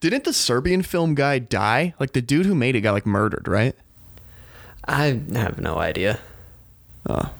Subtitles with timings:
[0.00, 1.94] Didn't the Serbian film guy die?
[2.00, 3.74] Like the dude who made it got like murdered, right?
[4.84, 6.18] I have no idea.
[7.08, 7.30] Oh.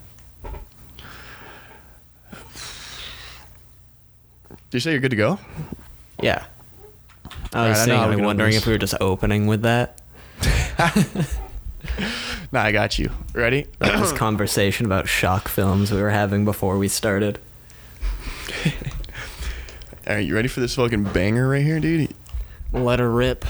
[4.70, 5.38] Did you say you're good to go?
[6.22, 6.44] Yeah.
[7.52, 10.00] I was know saying, we're wondering if we were just opening with that.
[12.52, 13.10] Nah, I got you.
[13.32, 13.66] Ready?
[13.80, 17.38] Like this conversation about shock films we were having before we started.
[20.06, 22.12] Right, you ready for this fucking banger right here, dude?
[22.72, 23.44] Let her rip.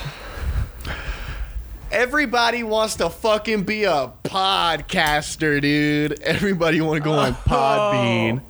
[1.92, 6.20] Everybody wants to fucking be a podcaster, dude.
[6.22, 7.50] Everybody want to go on oh.
[7.50, 8.42] Podbean.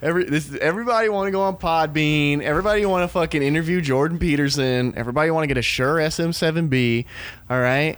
[0.00, 2.42] Every this everybody want to go on Podbean.
[2.42, 4.94] Everybody want to fucking interview Jordan Peterson.
[4.96, 7.04] Everybody want to get a Shure SM7B.
[7.48, 7.96] All right,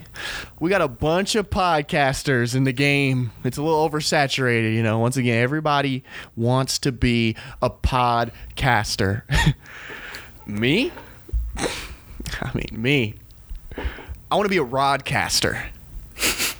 [0.60, 3.30] we got a bunch of podcasters in the game.
[3.44, 4.98] It's a little oversaturated, you know.
[4.98, 6.04] Once again, everybody
[6.36, 9.22] wants to be a podcaster.
[10.46, 10.92] me?
[12.42, 13.14] I mean, me.
[14.30, 15.62] I want to be a rodcaster.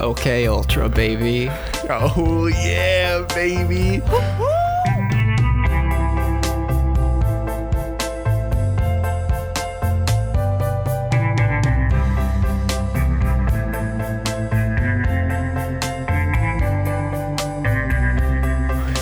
[0.00, 1.48] Okay, Ultra, baby.
[1.88, 4.02] Oh yeah, baby.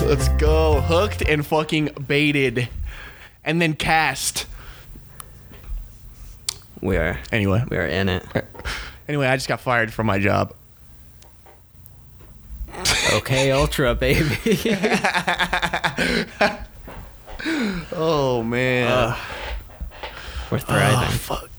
[0.01, 0.79] Let's go.
[0.79, 2.69] Hooked and fucking baited.
[3.43, 4.45] And then cast.
[6.85, 7.63] We are, Anyway.
[7.69, 8.25] we are in it.
[9.07, 10.51] Anyway, I just got fired from my job.
[13.13, 14.35] Okay, Ultra, baby.
[17.91, 19.15] Oh man.
[20.51, 20.97] we're thriving.
[20.97, 21.49] Oh, fuck.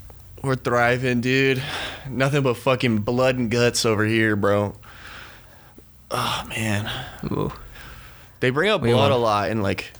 [0.43, 1.63] We're thriving, dude.
[2.09, 4.75] Nothing but fucking blood and guts over here, bro.
[6.11, 6.91] Oh man.
[7.31, 7.53] Ooh.
[8.41, 9.93] They bring up We blood want- a lot in like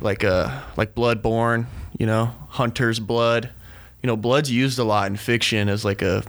[0.00, 1.66] like uh like Bloodborne,
[1.98, 3.50] you know, Hunter's blood.
[4.02, 6.22] You know, blood's used a lot in fiction as like a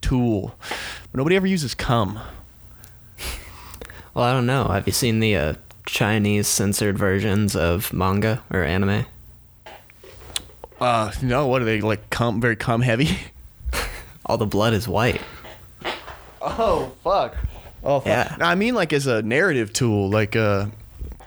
[0.00, 0.54] tool.
[1.10, 2.20] But nobody ever uses cum.
[4.14, 4.64] Well, I don't know.
[4.68, 5.54] Have you seen the uh,
[5.86, 9.06] Chinese censored versions of manga or anime?
[10.80, 13.18] Uh no, what are they like cum very cum heavy?
[14.26, 15.22] All the blood is white.
[16.42, 17.36] Oh fuck.
[17.82, 18.06] Oh fuck.
[18.06, 18.36] Yeah.
[18.38, 20.66] No, I mean like as a narrative tool, like uh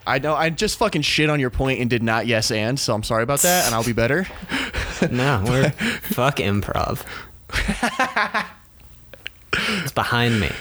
[0.05, 2.93] I know I just fucking shit on your point and did not yes and, so
[2.93, 4.27] I'm sorry about that and I'll be better.
[5.11, 7.03] No, we're fuck improv.
[9.53, 10.51] it's behind me.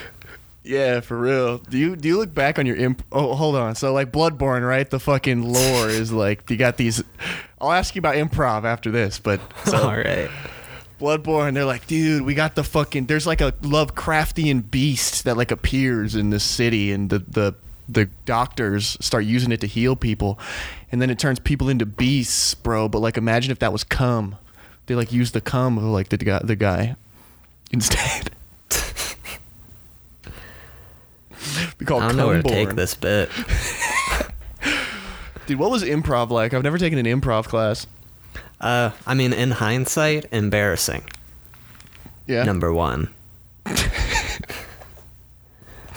[0.65, 1.59] Yeah, for real.
[1.59, 3.03] Do you do you look back on your imp?
[3.11, 3.75] Oh, hold on.
[3.75, 4.89] So like Bloodborne, right?
[4.89, 7.03] The fucking lore is like you got these.
[7.61, 10.31] I'll ask you about improv after this, but so All right.
[11.01, 13.07] Bloodborne, they're like, dude, we got the fucking.
[13.07, 17.55] There's like a Lovecraftian beast that like appears in this city, and the the
[17.89, 20.39] the doctors start using it to heal people,
[20.91, 22.89] and then it turns people into beasts, bro.
[22.89, 24.37] But like, imagine if that was cum.
[24.87, 26.97] They like use the cum of like the guy, the guy
[27.71, 28.31] instead.
[31.79, 33.31] we call I don't know where to take this bit.
[35.47, 36.53] Dude, what was improv like?
[36.53, 37.87] I've never taken an improv class.
[38.61, 41.05] Uh, I mean, in hindsight, embarrassing.
[42.27, 42.43] Yeah.
[42.43, 43.09] Number one.
[43.67, 43.91] I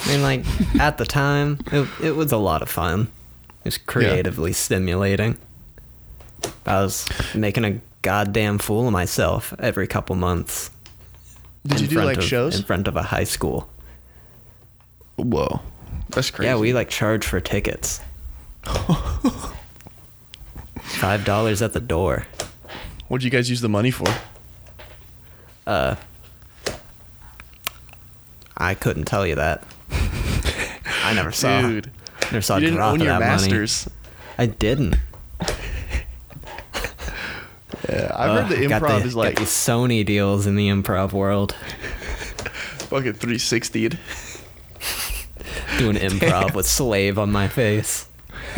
[0.08, 0.46] mean, like
[0.80, 3.12] at the time, it, it was a lot of fun.
[3.64, 5.38] It was creatively stimulating.
[6.66, 10.72] I was making a goddamn fool of myself every couple months.
[11.66, 12.56] Did you do like of- shows?
[12.58, 13.70] in front of a high school?
[15.18, 15.62] Whoa,
[16.10, 16.48] that's crazy.
[16.48, 18.02] Yeah, we like charge for tickets.
[20.82, 22.26] Five dollars at the door.
[23.08, 24.08] What'd you guys use the money for?
[25.68, 25.96] Uh,
[28.58, 29.64] I couldn't tell you that.
[31.04, 31.62] I never saw.
[31.68, 31.92] Dude,
[32.32, 33.88] never saw you didn't own your masters.
[33.88, 33.98] money.
[34.38, 34.96] I didn't.
[37.90, 41.14] Yeah, I've heard Ugh, the improv the- is like these Sony deals in the improv
[41.14, 41.54] world.
[42.90, 43.98] fucking 360'd.
[45.80, 48.08] Doing improv with slave on my face.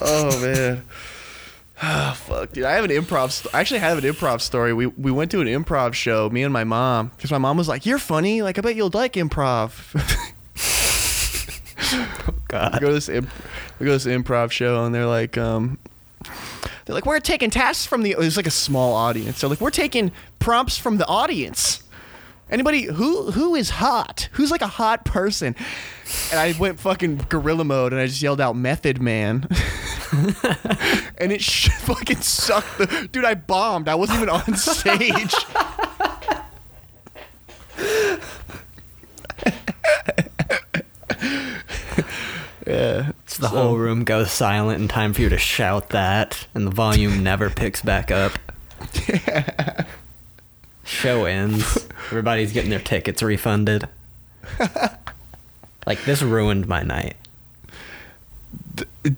[0.00, 0.84] Oh man.
[1.82, 2.64] Oh fuck, dude!
[2.64, 3.30] I have an improv.
[3.30, 4.72] St- I actually have an improv story.
[4.72, 7.68] We we went to an improv show, me and my mom, because my mom was
[7.68, 8.42] like, "You're funny.
[8.42, 9.94] Like, I bet you'll like improv."
[12.26, 12.80] we God.
[12.80, 13.30] go to this imp-
[13.78, 15.78] we go to this improv show and they're like um
[16.84, 19.70] they're like we're taking tasks from the it's like a small audience so like we're
[19.70, 21.82] taking prompts from the audience
[22.50, 24.28] anybody who who is hot?
[24.32, 25.54] Who's like a hot person?
[26.30, 29.46] And i went fucking gorilla mode and i just yelled out method man.
[31.20, 33.88] And it sh- fucking sucked the dude i bombed.
[33.88, 35.34] I wasn't even on stage.
[42.66, 43.12] Yeah.
[43.26, 46.66] So the So- whole room goes silent in time for you to shout that, and
[46.66, 48.32] the volume never picks back up.
[50.88, 51.86] Show ends.
[52.06, 53.88] Everybody's getting their tickets refunded.
[55.86, 57.14] like this ruined my night.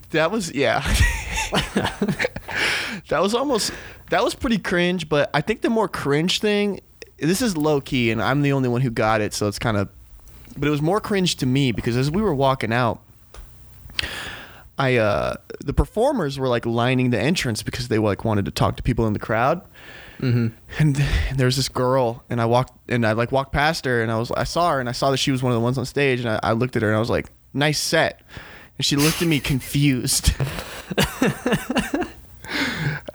[0.09, 0.81] That was yeah.
[3.07, 3.71] that was almost
[4.09, 6.81] that was pretty cringe, but I think the more cringe thing
[7.17, 9.77] this is low key and I'm the only one who got it, so it's kind
[9.77, 9.87] of
[10.57, 12.99] but it was more cringe to me because as we were walking out
[14.77, 18.75] I uh the performers were like lining the entrance because they like wanted to talk
[18.75, 19.61] to people in the crowd.
[20.21, 20.47] Mm-hmm.
[20.79, 20.95] And
[21.35, 24.17] there was this girl, and I walked and I like walked past her, and I
[24.19, 25.85] was I saw her, and I saw that she was one of the ones on
[25.85, 28.21] stage, and I, I looked at her, and I was like, "Nice set,"
[28.77, 30.33] and she looked at me confused.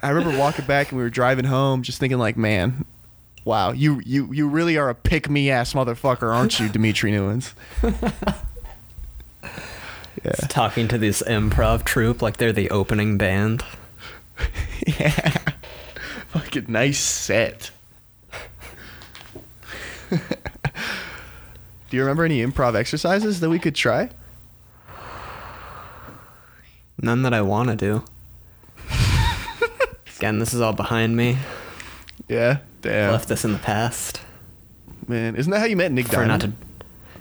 [0.03, 2.85] I remember walking back, and we were driving home, just thinking like, "Man,
[3.45, 7.53] wow, you you you really are a pick me ass motherfucker, aren't you, Dimitri Newens?"
[10.25, 13.63] yeah, Talking to this improv troupe like they're the opening band.
[14.87, 15.37] yeah,
[16.39, 17.71] fucking nice set.
[20.11, 24.11] Do you remember any improv exercises that we could try?
[27.01, 28.05] None that I want to do.
[30.19, 31.37] Again, this is all behind me.
[32.29, 34.21] Yeah, damn, Left this in the past.
[35.07, 35.37] man.
[35.37, 36.53] Isn't that how you met Nick For not to.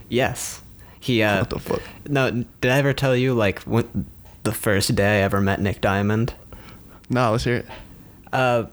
[0.09, 0.62] Yes.
[1.00, 1.39] He, uh.
[1.41, 1.81] What the fuck?
[2.07, 4.07] No, did I ever tell you, like, when,
[4.44, 6.33] the first day I ever met Nick Diamond?
[7.09, 7.65] No, let's hear it.
[8.33, 8.63] Uh,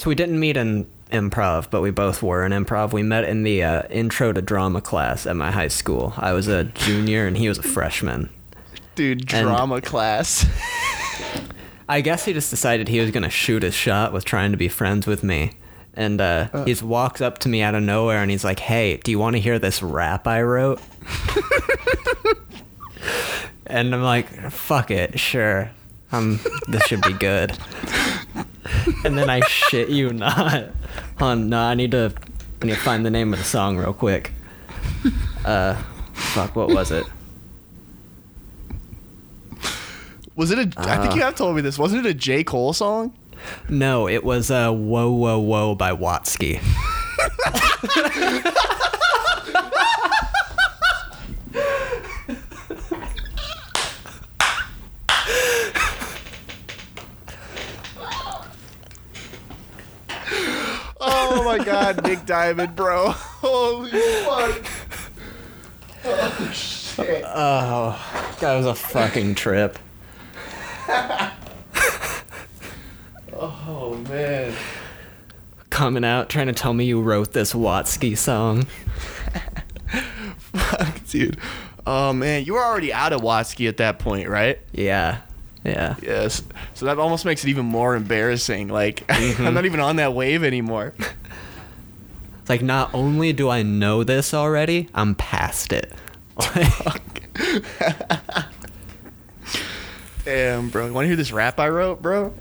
[0.00, 2.94] so we didn't meet in improv, but we both were in improv.
[2.94, 6.14] We met in the uh, intro to drama class at my high school.
[6.16, 8.30] I was a junior and he was a freshman.
[8.94, 10.46] Dude, And- drama class.
[11.88, 14.68] I guess he just decided he was gonna shoot his shot with trying to be
[14.68, 15.52] friends with me.
[15.92, 18.96] And uh, he just walks up to me out of nowhere and he's like, "Hey,
[18.98, 20.80] do you want to hear this rap I wrote?"
[23.66, 25.70] and I'm like, "Fuck it, sure.
[26.10, 27.58] Um, this should be good."
[29.04, 30.68] and then I shit you not.
[31.20, 32.12] On no, I need to,
[32.62, 34.32] I need to find the name of the song real quick.
[35.44, 35.74] Uh,
[36.12, 37.04] fuck, what was it?
[40.36, 40.80] Was it a?
[40.80, 41.16] I think Uh.
[41.16, 41.78] you have told me this.
[41.78, 43.12] Wasn't it a J Cole song?
[43.68, 46.60] No, it was uh, "Whoa Whoa Whoa" by Watsky.
[61.02, 63.10] Oh my God, Nick Diamond, bro!
[63.10, 64.64] Holy fuck!
[66.04, 67.24] Oh shit!
[67.26, 69.78] Oh, that was a fucking trip.
[73.42, 74.52] Oh man!
[75.70, 78.66] Coming out trying to tell me you wrote this Watsky song.
[80.36, 81.38] Fuck, dude.
[81.86, 84.58] Oh man, you were already out of Watsky at that point, right?
[84.72, 85.22] Yeah,
[85.64, 85.96] yeah.
[86.02, 86.42] Yes.
[86.74, 88.68] So that almost makes it even more embarrassing.
[88.68, 90.94] Like I'm not even on that wave anymore.
[90.98, 95.92] It's like not only do I know this already, I'm past it.
[100.24, 100.86] Damn, bro.
[100.86, 102.32] You want to hear this rap I wrote, bro?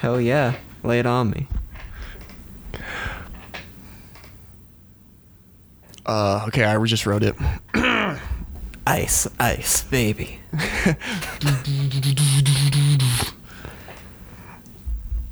[0.00, 1.46] Hell yeah, lay it on me.
[6.04, 7.36] Uh, okay, I just wrote it.
[8.84, 10.41] Ice, ice, baby.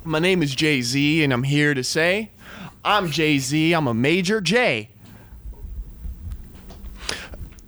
[0.03, 2.31] My name is Jay Z, and I'm here to say,
[2.83, 3.73] I'm Jay Z.
[3.73, 4.89] I'm a major J.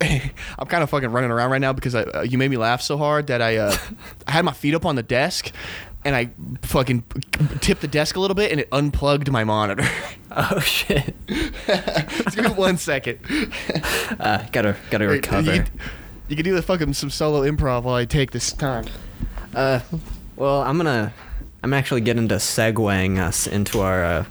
[0.00, 2.82] I'm kind of fucking running around right now because I, uh, you made me laugh
[2.82, 3.76] so hard that I uh,
[4.26, 5.52] I had my feet up on the desk
[6.04, 6.30] and I
[6.62, 7.04] fucking
[7.60, 9.86] tipped the desk a little bit and it unplugged my monitor.
[10.36, 11.14] Oh shit.
[11.28, 13.20] Give me one second.
[14.18, 15.54] Uh, gotta gotta recover.
[15.54, 15.64] You,
[16.28, 18.86] you can do the fucking some solo improv while I take this time.
[19.54, 19.80] Uh,
[20.36, 21.12] well, I'm gonna,
[21.62, 24.24] I'm actually getting to segueing us into our uh,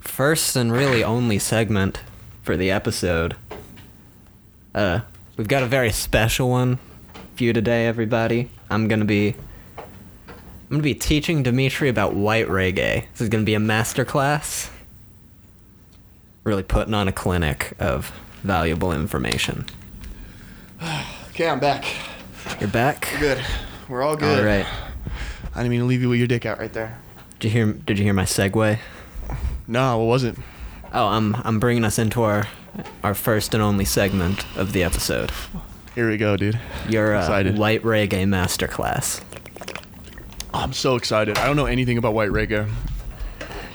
[0.00, 2.00] first and really only segment
[2.42, 3.36] for the episode.
[4.74, 5.00] Uh,
[5.36, 6.78] we've got a very special one
[7.34, 8.50] for you today, everybody.
[8.70, 9.34] I'm gonna be,
[9.78, 9.84] I'm
[10.70, 13.06] gonna be teaching Dimitri about white reggae.
[13.12, 14.70] This is gonna be a master class.
[16.44, 18.12] Really putting on a clinic of
[18.42, 19.66] valuable information.
[21.30, 21.84] Okay, I'm back.
[22.60, 23.08] You're back.
[23.20, 23.44] Good.
[23.90, 24.38] We're all good.
[24.38, 24.66] All right.
[25.54, 26.98] I didn't mean to leave you with your dick out right there.
[27.38, 27.72] Did you hear?
[27.74, 28.78] Did you hear my segue?
[29.68, 30.38] No, it wasn't.
[30.94, 32.46] Oh, I'm I'm bringing us into our
[33.02, 35.30] our first and only segment of the episode.
[35.94, 36.58] Here we go, dude.
[36.88, 37.58] Your uh, Excited.
[37.58, 39.22] white reggae masterclass.
[40.54, 41.36] Oh, I'm so excited.
[41.36, 42.70] I don't know anything about white reggae.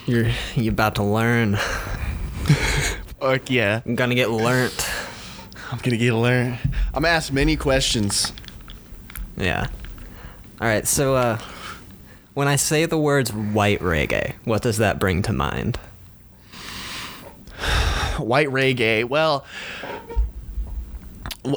[0.07, 1.57] You're you about to learn.
[3.19, 3.81] Fuck yeah.
[3.85, 4.89] I'm gonna get learnt.
[5.71, 6.57] I'm gonna get learn.
[6.93, 8.33] I'm gonna ask many questions.
[9.37, 9.67] Yeah.
[10.59, 10.85] All right.
[10.85, 11.39] So, uh,
[12.33, 15.77] when I say the words white reggae, what does that bring to mind?
[18.17, 19.05] White reggae.
[19.05, 19.45] Well,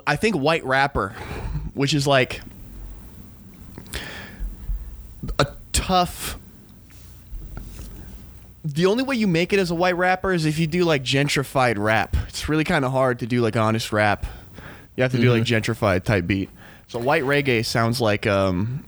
[0.07, 1.11] I think white rapper,
[1.75, 2.41] which is like
[5.39, 6.39] a tough.
[8.65, 11.03] The only way you make it as a white rapper is if you do like
[11.03, 12.17] gentrified rap.
[12.35, 14.27] It's really kind of hard to do like honest rap.
[14.97, 16.51] You have to do like gentrified type beat.
[16.89, 18.85] So white reggae sounds like um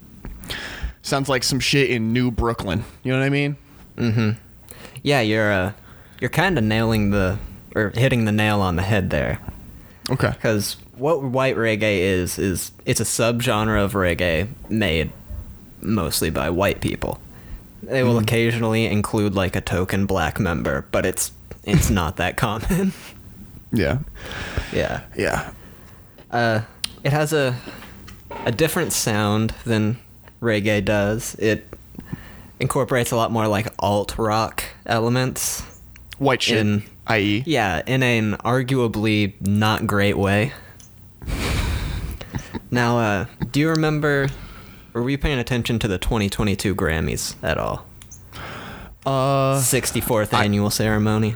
[1.01, 2.83] sounds like some shit in New Brooklyn.
[3.03, 3.55] You know what I mean?
[3.95, 4.31] Mm-hmm.
[5.01, 5.71] Yeah, you're uh,
[6.19, 7.39] you're kind of nailing the
[7.73, 9.39] or hitting the nail on the head there.
[10.09, 10.31] Okay.
[10.31, 15.09] Because what white reggae is is it's a subgenre of reggae made
[15.79, 17.21] mostly by white people.
[17.81, 21.31] They will occasionally include like a token black member, but it's
[21.63, 22.91] it's not that common.
[23.71, 23.99] Yeah.
[24.73, 25.03] yeah.
[25.15, 25.51] Yeah.
[26.31, 26.61] Uh,
[27.03, 27.55] it has a
[28.45, 29.97] a different sound than
[30.41, 31.35] reggae does.
[31.35, 31.67] It
[32.59, 35.61] incorporates a lot more like alt rock elements.
[36.17, 36.57] White shit.
[36.57, 37.43] In- i.e.
[37.45, 40.51] Yeah, in an arguably not great way.
[42.71, 44.27] now, uh, do you remember?
[44.93, 47.85] Were you paying attention to the 2022 Grammys at all?
[49.05, 51.35] Uh 64th annual ceremony.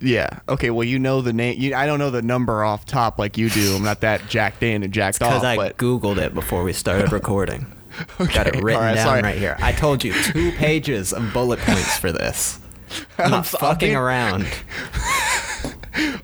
[0.00, 0.40] Yeah.
[0.48, 3.36] Okay, well you know the name you, I don't know the number off top like
[3.38, 3.76] you do.
[3.76, 6.72] I'm not that jacked in and jacked Because off, I but googled it before we
[6.72, 7.72] started recording.
[8.18, 9.22] Got it Okay, written right, down sorry.
[9.22, 9.56] right here.
[9.60, 12.58] I told you two pages of bullet points for this.
[13.18, 14.46] I'm not fucking around.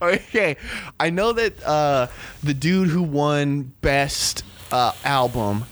[0.02, 0.56] Okay.
[1.00, 2.08] I know that uh
[2.42, 5.64] the dude who won best uh album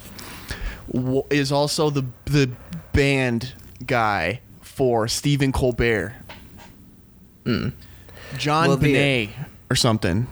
[0.93, 2.51] w- is also the the
[2.95, 3.53] band
[3.87, 6.15] guy for Stephen Colbert.
[8.39, 9.29] John the-
[9.71, 10.27] or something.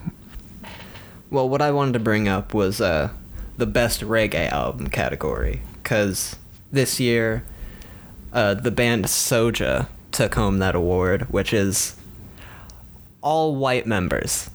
[1.30, 3.10] Well, what I wanted to bring up was uh,
[3.56, 6.36] the best reggae album category, because
[6.72, 7.44] this year,
[8.32, 11.96] uh, the band Soja took home that award, which is
[13.20, 14.48] all white members.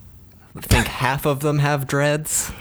[0.55, 2.51] I think half of them have dreads.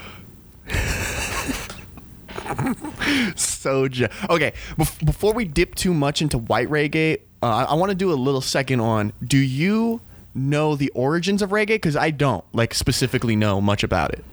[3.35, 4.11] Soja.
[4.29, 7.95] Okay, bef- before we dip too much into white reggae, uh, I, I want to
[7.95, 9.13] do a little second on.
[9.25, 10.01] Do you
[10.35, 11.67] know the origins of reggae?
[11.67, 14.23] Because I don't like specifically know much about it.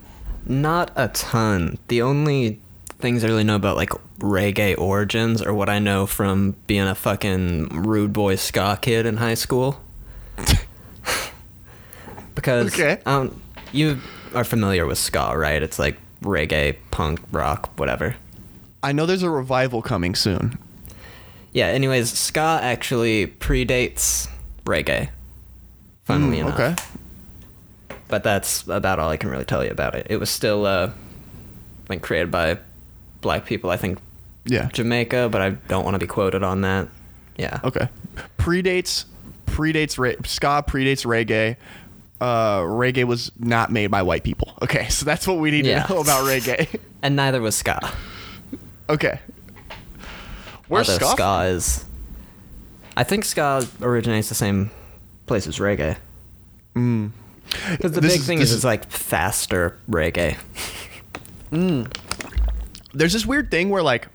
[0.46, 1.78] Not a ton.
[1.88, 2.60] The only
[2.98, 6.94] things I really know about like reggae origins are what I know from being a
[6.94, 9.80] fucking rude boy ska kid in high school.
[12.34, 13.00] because Okay.
[13.06, 13.40] um,
[13.72, 13.98] you
[14.34, 15.62] are familiar with ska, right?
[15.62, 18.16] It's like reggae, punk, rock, whatever.
[18.82, 20.58] I know there's a revival coming soon.
[21.52, 21.66] Yeah.
[21.66, 24.28] Anyways, ska actually predates
[24.64, 25.10] reggae.
[26.12, 26.60] Funnily Mm, enough.
[26.60, 26.74] okay.
[28.08, 30.06] but that's about all I can really tell you about it.
[30.10, 30.90] It was still uh,
[31.88, 32.58] like created by
[33.20, 33.98] black people, I think
[34.44, 34.68] Yeah.
[34.72, 36.88] Jamaica, but I don't want to be quoted on that.
[37.36, 37.60] Yeah.
[37.64, 37.88] Okay.
[38.38, 39.04] Predates
[39.46, 41.56] predates re- ska predates reggae.
[42.20, 44.52] Uh, reggae was not made by white people.
[44.60, 45.84] Okay, so that's what we need Yeah.
[45.84, 46.78] to know about reggae.
[47.02, 47.78] And neither was ska.
[48.90, 49.20] okay.
[50.68, 51.16] Where's Although ska?
[51.16, 51.84] ska is.
[52.96, 54.70] I think ska originates the same
[55.30, 55.96] place is reggae.
[56.74, 60.36] Because the This big is- thing is, is- it's like faster reggae.
[62.92, 64.08] There's this weird thing where like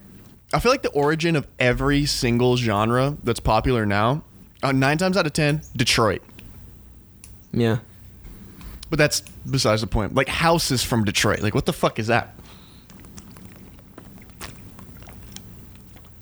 [0.53, 4.23] I feel like the origin of every single genre that's popular now,
[4.61, 6.21] uh, nine times out of ten, Detroit.
[7.53, 7.77] Yeah.
[8.89, 10.13] But that's besides the point.
[10.15, 11.39] Like house is from Detroit.
[11.41, 12.35] Like what the fuck is that?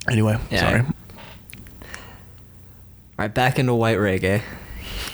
[0.08, 0.60] Anyway, Yeah.
[0.60, 0.80] sorry.
[0.82, 0.86] All
[3.20, 4.42] right, back into white reggae.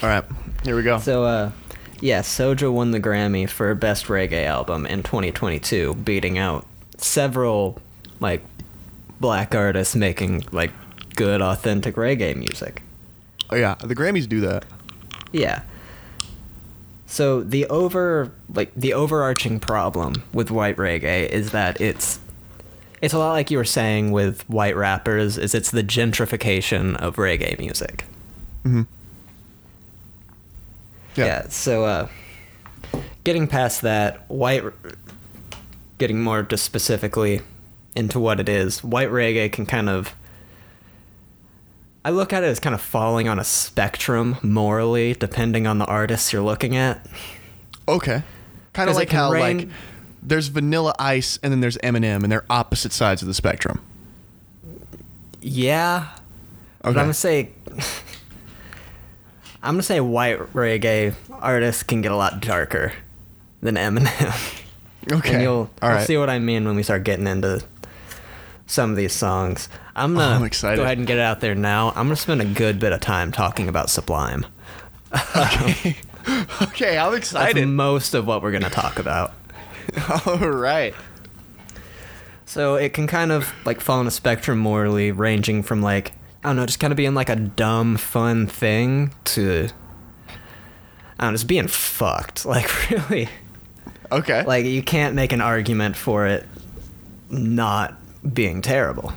[0.02, 0.24] All right,
[0.64, 0.98] here we go.
[1.00, 1.52] So, uh,
[2.00, 6.66] yeah, Soja won the Grammy for Best Reggae Album in 2022, beating out
[6.98, 7.82] several,
[8.22, 8.42] like,
[9.20, 10.72] black artists making, like,
[11.16, 12.82] good, authentic reggae music.
[13.50, 14.64] oh yeah, the Grammys do that.
[15.34, 15.64] Yeah.
[17.08, 22.20] So the over like the overarching problem with white reggae is that it's
[23.02, 27.16] it's a lot like you were saying with white rappers is it's the gentrification of
[27.16, 28.06] reggae music.
[28.64, 28.84] Mm-hmm.
[31.16, 31.48] Yeah.
[31.50, 32.08] so uh,
[33.24, 34.64] getting past that, white,
[35.98, 37.42] getting more just specifically
[37.96, 40.16] into what it is, white reggae can kind of.
[42.06, 45.86] I look at it as kind of falling on a spectrum morally, depending on the
[45.86, 47.06] artists you're looking at.
[47.90, 48.24] Okay.
[48.72, 49.68] Kind of like how rain- like
[50.24, 53.82] there's Vanilla Ice and then there's Eminem and they're opposite sides of the spectrum.
[55.42, 56.08] Yeah.
[56.82, 57.00] But Okay.
[57.00, 57.50] I'm gonna say.
[59.62, 62.94] I'm gonna say white reggae artists can get a lot darker
[63.62, 64.56] than Eminem.
[65.12, 65.34] Okay.
[65.36, 66.06] And you'll, All you'll right.
[66.06, 67.64] see what I mean when we start getting into
[68.68, 69.68] some of these songs.
[69.96, 70.76] I'm gonna Oh, I'm excited.
[70.78, 71.90] go ahead and get it out there now.
[71.90, 74.46] I'm gonna spend a good bit of time talking about Sublime.
[75.36, 75.96] okay,
[76.62, 76.98] Okay.
[76.98, 77.66] I'm That's excited.
[77.68, 79.34] most of what we're gonna talk about.
[80.28, 80.94] All right.
[82.46, 86.12] So it can kind of like fall on a spectrum morally, ranging from like
[86.44, 89.68] I don't know, just kind of being like a dumb, fun thing to
[91.20, 92.46] I don't know, just being fucked.
[92.50, 93.28] Like really,
[94.12, 94.44] Okay.
[94.46, 96.46] like you can't make an argument for it
[97.30, 97.96] not
[98.34, 99.14] being terrible.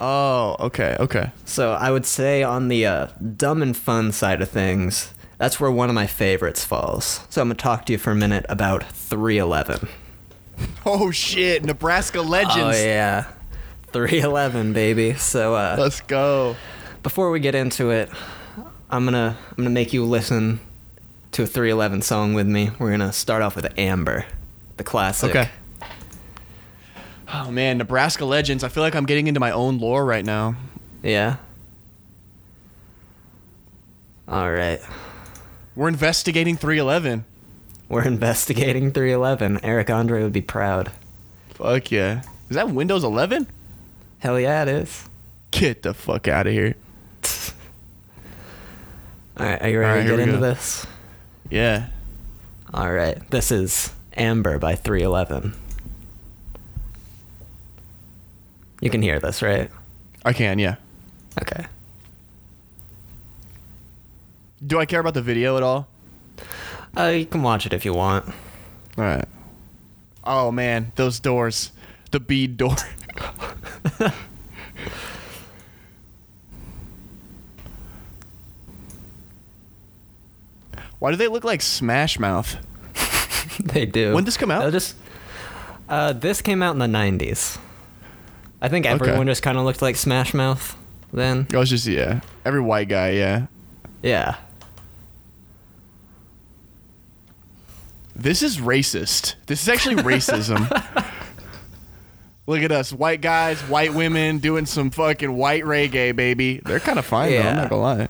[0.00, 1.30] oh, okay, okay.
[1.44, 5.70] So I would say on the uh, dumb and fun side of things, that's where
[5.70, 7.20] one of my favorites falls.
[7.30, 9.88] So I'm gonna talk to you for a minute about 311.
[10.86, 12.56] Oh shit, Nebraska legends.
[12.58, 13.26] Oh yeah,
[13.92, 15.14] 311, baby.
[15.14, 16.56] So uh, Let's go.
[17.02, 18.10] before we get into it,
[18.90, 20.60] I'm gonna I'm gonna make you listen
[21.32, 22.70] to a 311 song with me.
[22.78, 24.24] We're gonna start off with Amber,
[24.76, 25.30] the classic.
[25.30, 25.50] Okay.
[27.32, 28.64] Oh man, Nebraska legends.
[28.64, 30.56] I feel like I'm getting into my own lore right now.
[31.02, 31.36] Yeah.
[34.26, 34.80] All right.
[35.74, 37.24] We're investigating 311.
[37.88, 39.60] We're investigating 311.
[39.62, 40.90] Eric Andre would be proud.
[41.50, 42.22] Fuck yeah.
[42.50, 43.46] Is that Windows 11?
[44.18, 45.08] Hell yeah, it is.
[45.50, 46.74] Get the fuck out of here.
[49.36, 50.46] All right, are you ready here to get into go.
[50.48, 50.86] this?
[51.48, 51.86] Yeah.
[52.74, 55.54] All right, this is Amber by 311.
[58.80, 59.70] You can hear this, right?
[60.24, 60.76] I can, yeah.
[61.40, 61.66] Okay.
[64.66, 65.86] Do I care about the video at all?
[66.96, 68.26] Uh, you can watch it if you want.
[68.26, 69.28] All right.
[70.24, 71.70] Oh man, those doors.
[72.10, 72.76] The bead door.
[80.98, 82.56] Why do they look like Smash Mouth?
[83.60, 84.14] they do.
[84.14, 84.60] When'd this come out?
[84.62, 84.96] They'll just.
[85.88, 87.58] Uh, this came out in the 90s.
[88.60, 88.92] I think Okay.
[88.92, 90.76] everyone just kind of looked like Smash Mouth
[91.12, 91.46] then.
[91.52, 92.20] I was just yeah.
[92.44, 93.46] Every white guy, yeah.
[94.02, 94.36] Yeah.
[98.16, 99.36] This is racist.
[99.46, 100.66] This is actually racism.
[102.48, 106.62] Look at us, white guys, white women doing some fucking white reggae, baby.
[106.64, 107.40] They're kind of fine though.
[107.40, 108.08] I'm not gonna lie.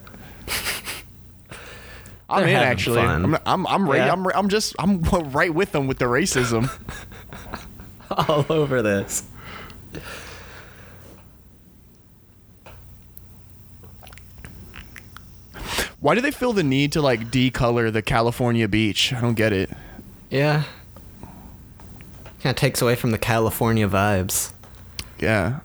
[2.29, 3.01] I'm in actually.
[3.01, 3.25] fun.
[3.25, 4.13] I'm I'm I'm, ra- Yeah.
[4.13, 6.71] I'm I'm just I'm right with them with the racism.
[8.11, 9.23] All over this.
[15.99, 19.11] Why do they feel the need to like decolor the California beach?
[19.11, 19.69] I don't get it.
[20.29, 20.63] Yeah.
[22.41, 24.51] Kind of takes away from the California vibes.
[25.19, 25.59] Yeah.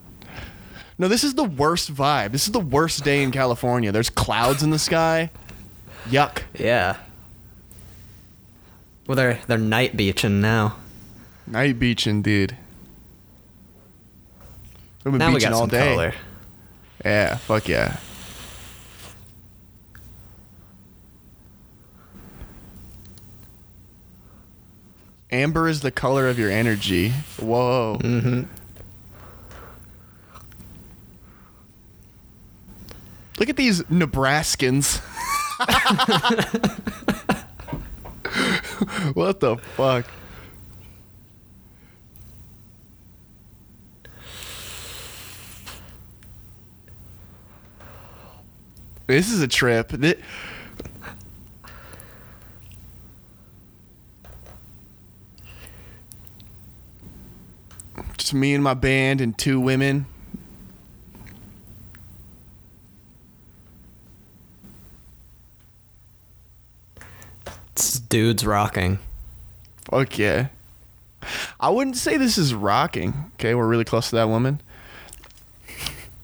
[0.98, 2.32] No, this is the worst vibe.
[2.32, 3.92] This is the worst day in California.
[3.92, 5.30] There's clouds in the sky.
[6.06, 6.42] Yuck.
[6.58, 6.96] Yeah.
[9.06, 10.76] Well, they're they're night beaching now.
[11.46, 12.56] Night beach indeed.
[15.04, 15.92] We've been now we beaching got all some day.
[15.92, 16.14] color.
[17.04, 17.98] Yeah, fuck yeah.
[25.34, 27.08] Amber is the color of your energy.
[27.40, 27.98] Whoa.
[28.00, 28.42] Mm-hmm.
[33.40, 35.00] Look at these Nebraskans.
[39.14, 40.06] what the fuck?
[49.08, 49.90] This is a trip.
[49.90, 50.14] Thi-
[58.16, 60.06] Just me and my band and two women.
[67.72, 68.98] It's dudes rocking.
[69.90, 70.48] Fuck yeah.
[71.58, 73.32] I wouldn't say this is rocking.
[73.34, 74.60] Okay, we're really close to that woman.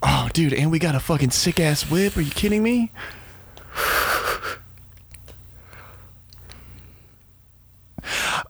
[0.02, 2.16] Oh, dude, and we got a fucking sick ass whip.
[2.16, 2.92] Are you kidding me?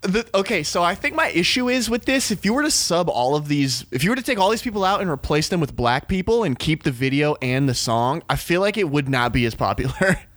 [0.02, 2.30] The, okay, so I think my issue is with this.
[2.30, 4.62] If you were to sub all of these, if you were to take all these
[4.62, 8.22] people out and replace them with black people and keep the video and the song,
[8.30, 10.20] I feel like it would not be as popular.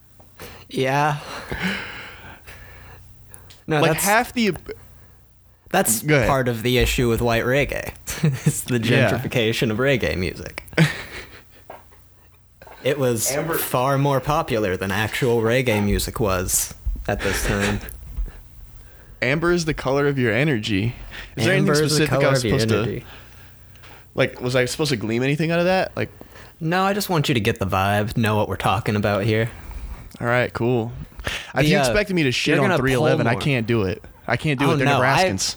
[0.69, 1.19] Yeah.
[3.67, 4.55] No, like that's half the
[5.69, 7.93] that's part of the issue with white reggae.
[8.45, 9.09] it's the Yeah.
[9.11, 10.63] gentrification of reggae music.
[12.83, 16.73] it was Amber- far more popular than actual reggae music was
[17.07, 17.79] at this time.
[19.23, 20.95] Amber is the color of your energy.
[21.35, 23.01] Is there anything Amber is the I color was supposed to
[24.15, 24.39] like?
[24.41, 25.95] Was I supposed to glean anything out of that?
[25.95, 26.09] Like,
[26.59, 29.49] No, I just want you to get the vibe, know what we're talking about here.
[30.21, 30.91] all right, cool.
[31.25, 34.03] If The, you uh, expected me to shit on 311, I can't do it.
[34.27, 34.77] I can't do Oh, it.
[34.77, 35.55] They're no, I- Nebraskans.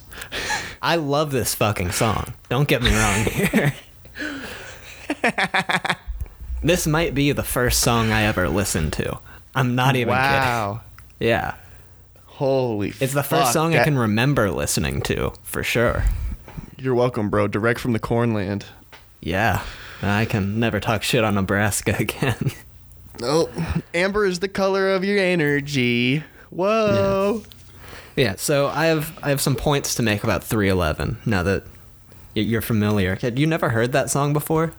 [0.81, 2.33] I love this fucking song.
[2.49, 3.73] Don't get me wrong here.
[6.63, 9.19] this might be the first song I ever listened to.
[9.55, 10.27] I'm not even wow.
[10.29, 10.41] kidding.
[10.41, 10.81] Wow.
[11.19, 11.55] Yeah.
[12.37, 12.89] Holy.
[12.99, 16.03] It's the first fuck, song I that- can remember listening to, for sure.
[16.77, 17.47] You're welcome, bro.
[17.47, 18.65] Direct from the cornland.
[19.21, 19.63] Yeah.
[20.03, 22.51] I can never talk shit on Nebraska again.
[23.23, 23.49] Oh,
[23.95, 26.23] amber is the color of your energy.
[26.51, 27.43] Whoa.
[28.15, 31.63] yeah, so I have I have some points to make about 311 now that
[32.35, 33.15] y- you're familiar.
[33.15, 34.73] Had you never heard that song before?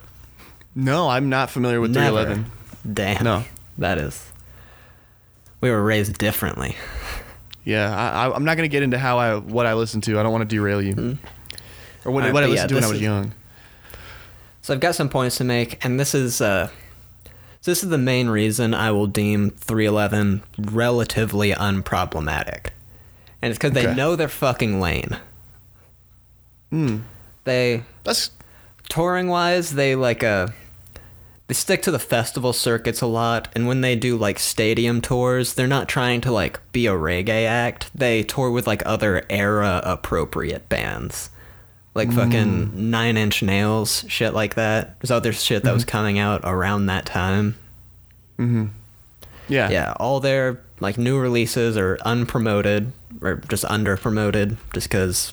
[0.77, 2.25] No, I'm not familiar with Never.
[2.25, 2.53] 311.
[2.95, 3.25] Damn.
[3.25, 3.45] No.
[3.77, 4.31] That is.
[5.61, 6.77] We were raised differently.
[7.69, 10.19] Yeah, I, I, I'm not gonna get into how I what I listen to.
[10.19, 11.19] I don't want to derail you.
[12.05, 13.33] Or what, Alright, what I but yeah, listened to when I was is- young.
[14.63, 16.69] So I've got some points to make, and this is uh,
[17.61, 22.69] so this is the main reason I will deem 311 relatively unproblematic,
[23.43, 23.95] and it's because they Okay.
[23.95, 25.19] know their fucking lane.
[26.71, 26.99] Hmm.
[27.45, 28.31] They That's
[28.89, 30.49] touring wise, they like uh
[31.49, 35.55] they stick to the festival circuits a lot, and when they do like stadium tours,
[35.55, 37.91] they're not trying to like be a reggae act.
[37.95, 41.31] They tour with like other era appropriate bands.
[41.95, 42.73] Like fucking mm.
[42.75, 45.01] Nine Inch Nails, shit like that.
[45.01, 45.91] There's other shit that was mm-hmm.
[45.91, 47.59] coming out around that time.
[48.39, 48.67] Mm-hmm.
[49.49, 49.71] yeah.
[49.71, 55.33] Yeah, all their like new releases are unpromoted or just under promoted just because.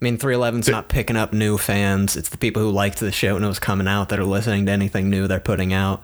[0.00, 2.16] I mean, 311's The- not picking up new fans.
[2.16, 4.66] It's the people who liked the show and it was coming out that are listening
[4.66, 6.02] to anything new they're putting out.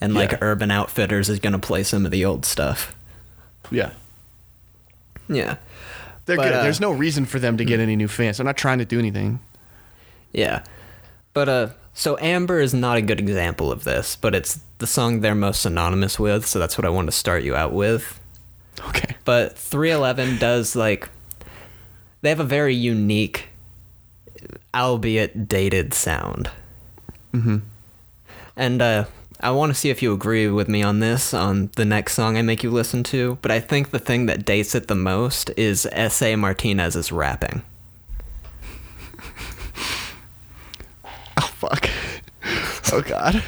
[0.00, 0.38] And like Yeah.
[0.42, 2.94] Urban Outfitters is going to play some of the old stuff.
[3.70, 3.90] Yeah.
[5.28, 5.56] Yeah.
[6.26, 6.52] They're But, good.
[6.52, 8.36] uh, There's no reason for them to get any new fans.
[8.36, 9.40] They're not trying to do anything.
[10.32, 10.62] Yeah.
[11.34, 15.20] But uh so Amber is not a good example of this, but it's the song
[15.20, 18.20] they're most synonymous with, so that's what I want to start you out with.
[18.88, 19.16] Okay.
[19.24, 21.08] but 311 does like
[22.22, 23.48] they have a very unique
[24.74, 26.50] albeit dated sound
[27.34, 27.58] Mm-hmm.
[28.56, 29.04] and uh
[29.40, 32.38] i want to see if you agree with me on this on the next song
[32.38, 35.50] i make you listen to but i think the thing that dates it the most
[35.58, 37.60] is SA martinez's rapping
[41.36, 41.88] Oh fuck.
[42.92, 43.42] oh god.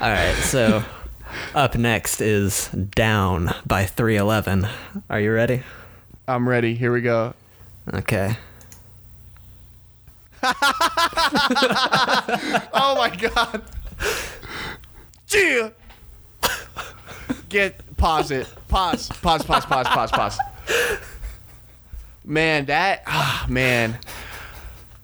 [0.00, 0.82] all right so
[1.54, 4.66] up next is down by 311
[5.10, 5.62] are you ready
[6.28, 6.74] I'm ready.
[6.74, 7.34] Here we go.
[7.94, 8.36] Okay
[12.78, 13.62] Oh my god.
[15.28, 15.70] Yeah.
[17.48, 18.46] Get pause it.
[18.68, 19.08] Pause.
[19.22, 19.44] Pause.
[19.44, 19.64] Pause.
[19.66, 19.86] Pause.
[19.88, 20.10] Pause.
[20.12, 20.38] Pause.
[22.24, 23.98] Man, that ah man.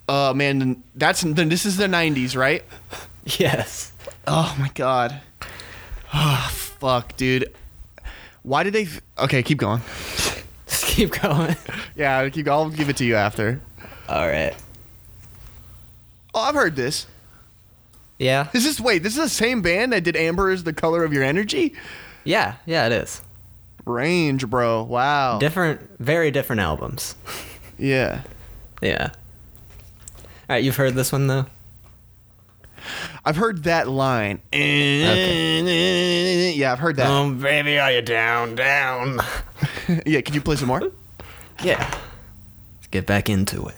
[0.07, 2.63] Uh man, that's then this is the 90s, right?
[3.25, 3.93] yes
[4.27, 5.19] Oh my god.
[6.13, 7.53] Oh fuck, dude.
[8.43, 9.81] Why did they Okay, keep going.
[10.93, 11.55] Just keep going
[11.95, 13.59] Yeah, keep I'll give it to you after.
[14.07, 14.55] all right
[16.35, 17.05] Oh, I've heard this.
[18.17, 21.03] yeah Is this wait, this is the same band that did Amber is the color
[21.03, 21.73] of your energy?
[22.23, 23.21] yeah yeah it is
[23.85, 24.83] Range, bro.
[24.83, 25.39] Wow.
[25.39, 27.15] different very different albums
[27.77, 28.21] yeah.
[28.81, 29.09] yeah
[30.17, 31.45] all right you've heard this one though
[33.25, 34.41] I've heard that line.
[34.51, 35.13] Yeah,
[36.73, 37.07] I've heard that.
[37.07, 39.19] um baby are you down down
[40.05, 40.81] yeah, can you play some more?
[41.63, 41.79] yeah
[42.75, 43.75] let's get back into it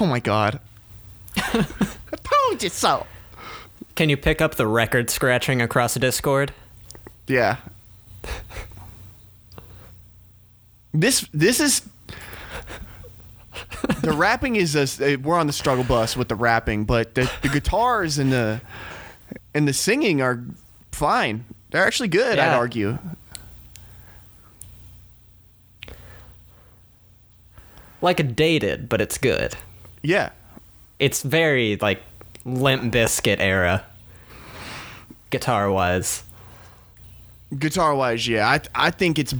[0.00, 0.60] Oh my god.
[1.36, 1.64] I
[2.22, 3.06] told you so.
[3.94, 6.52] can you pick up the record scratching across the discord
[7.26, 7.56] Yeah.
[10.92, 11.82] This this is
[14.10, 17.48] the rapping is a we're on the struggle bus with the rapping, but the, the
[17.48, 18.60] guitars and the
[19.54, 20.42] and the singing are
[20.92, 21.44] fine.
[21.70, 22.98] They're actually good, I'd argue.
[28.02, 29.54] like a dated but it's good
[30.02, 30.30] Yeah.
[30.98, 32.02] it's very like
[32.46, 33.84] Limp Bizkit era
[35.30, 36.24] guitar wise
[37.58, 38.48] Guitar wise, yeah.
[38.48, 39.34] I I think it's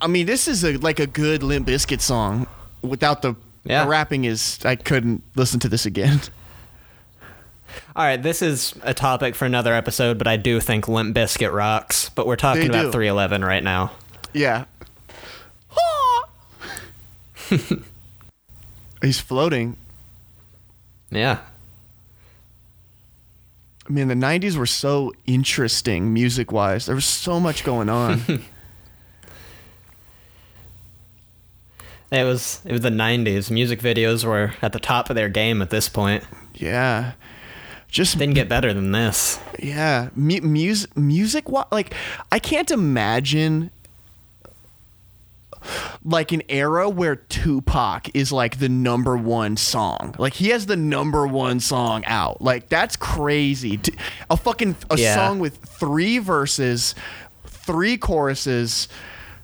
[0.00, 2.46] I mean, this is a like a good Limp Bizkit song.
[2.82, 3.34] Without the,
[3.64, 3.84] Yeah.
[3.84, 6.20] the rapping is I couldn't listen to this again.
[7.94, 11.52] all right this is a topic for another episode but i do think Limp Bizkit
[11.54, 12.90] rocks but we're talking They about do.
[12.92, 13.92] 311 right now
[14.32, 14.64] Yeah.
[19.02, 19.76] He's floating.
[21.10, 21.38] yeah
[23.88, 26.86] I mean, the '90s were so interesting music-wise.
[26.86, 28.20] There was so much going on.
[32.10, 33.50] It was it was the '90s.
[33.50, 36.24] Music videos were at the top of their game at this point.
[36.54, 37.12] yeah.
[37.88, 39.38] just Didn't get better than this.
[39.58, 41.94] yeah, mu- music music like
[42.32, 43.70] I can't imagine
[46.04, 50.14] like an era where Tupac is like the number one song.
[50.18, 52.40] Like he has the number one song out.
[52.40, 53.78] Like that's crazy.
[54.30, 55.14] A fucking a Yeah.
[55.14, 56.94] song with three verses,
[57.46, 58.88] three choruses.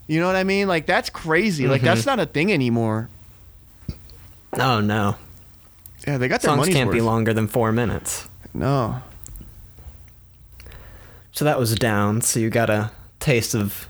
[0.06, 0.68] You know what I mean?
[0.68, 1.66] Like that's crazy.
[1.66, 3.08] Like that's not a thing anymore.
[4.54, 5.16] Oh no.
[6.06, 6.94] Yeah, they got their Songs money's can't worth.
[6.94, 8.28] be longer than four minutes.
[8.54, 9.02] No.
[11.32, 12.22] So that was down.
[12.22, 13.88] So you got a taste of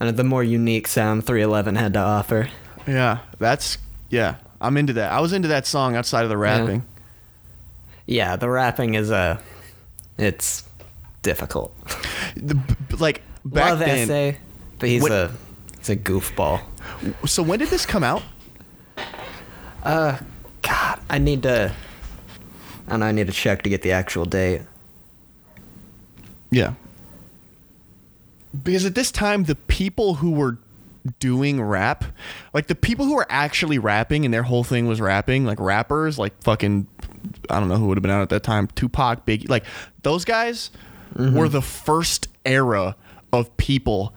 [0.00, 2.48] uh, the more unique sound 311 had to offer.
[2.86, 4.36] Yeah, that's yeah.
[4.60, 5.12] I'm into that.
[5.12, 6.84] I was into that song outside of the rapping.
[8.06, 9.40] Yeah, the rapping is a,
[10.18, 10.64] it's
[11.22, 11.74] difficult.
[12.36, 12.60] The,
[12.98, 14.06] like back Love then.
[14.34, 14.38] SA,
[14.80, 15.30] but he's What- a
[15.78, 16.60] he's a goofball.
[17.26, 18.22] So when did this come out?
[19.82, 20.18] Uh,
[20.62, 21.72] God, I need to.
[22.88, 24.62] I know I need to check to get the actual date.
[26.50, 26.74] Yeah.
[28.64, 30.58] Because at this time, the people who were
[31.20, 32.04] doing rap,
[32.52, 36.18] like the people who were actually rapping and their whole thing was rapping, like rappers,
[36.18, 36.86] like fucking,
[37.48, 39.64] I don't know who would have been out at that time, Tupac, Biggie, like
[40.02, 40.70] those guys
[41.16, 42.96] were the first era
[43.32, 44.12] of people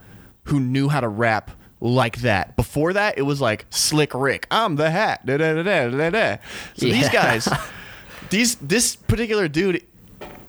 [0.45, 2.55] who knew how to rap like that.
[2.55, 6.37] Before that, it was like Slick Rick, I'm the hat, da da da da da.
[6.77, 7.47] So these guys,
[8.29, 9.83] these this particular dude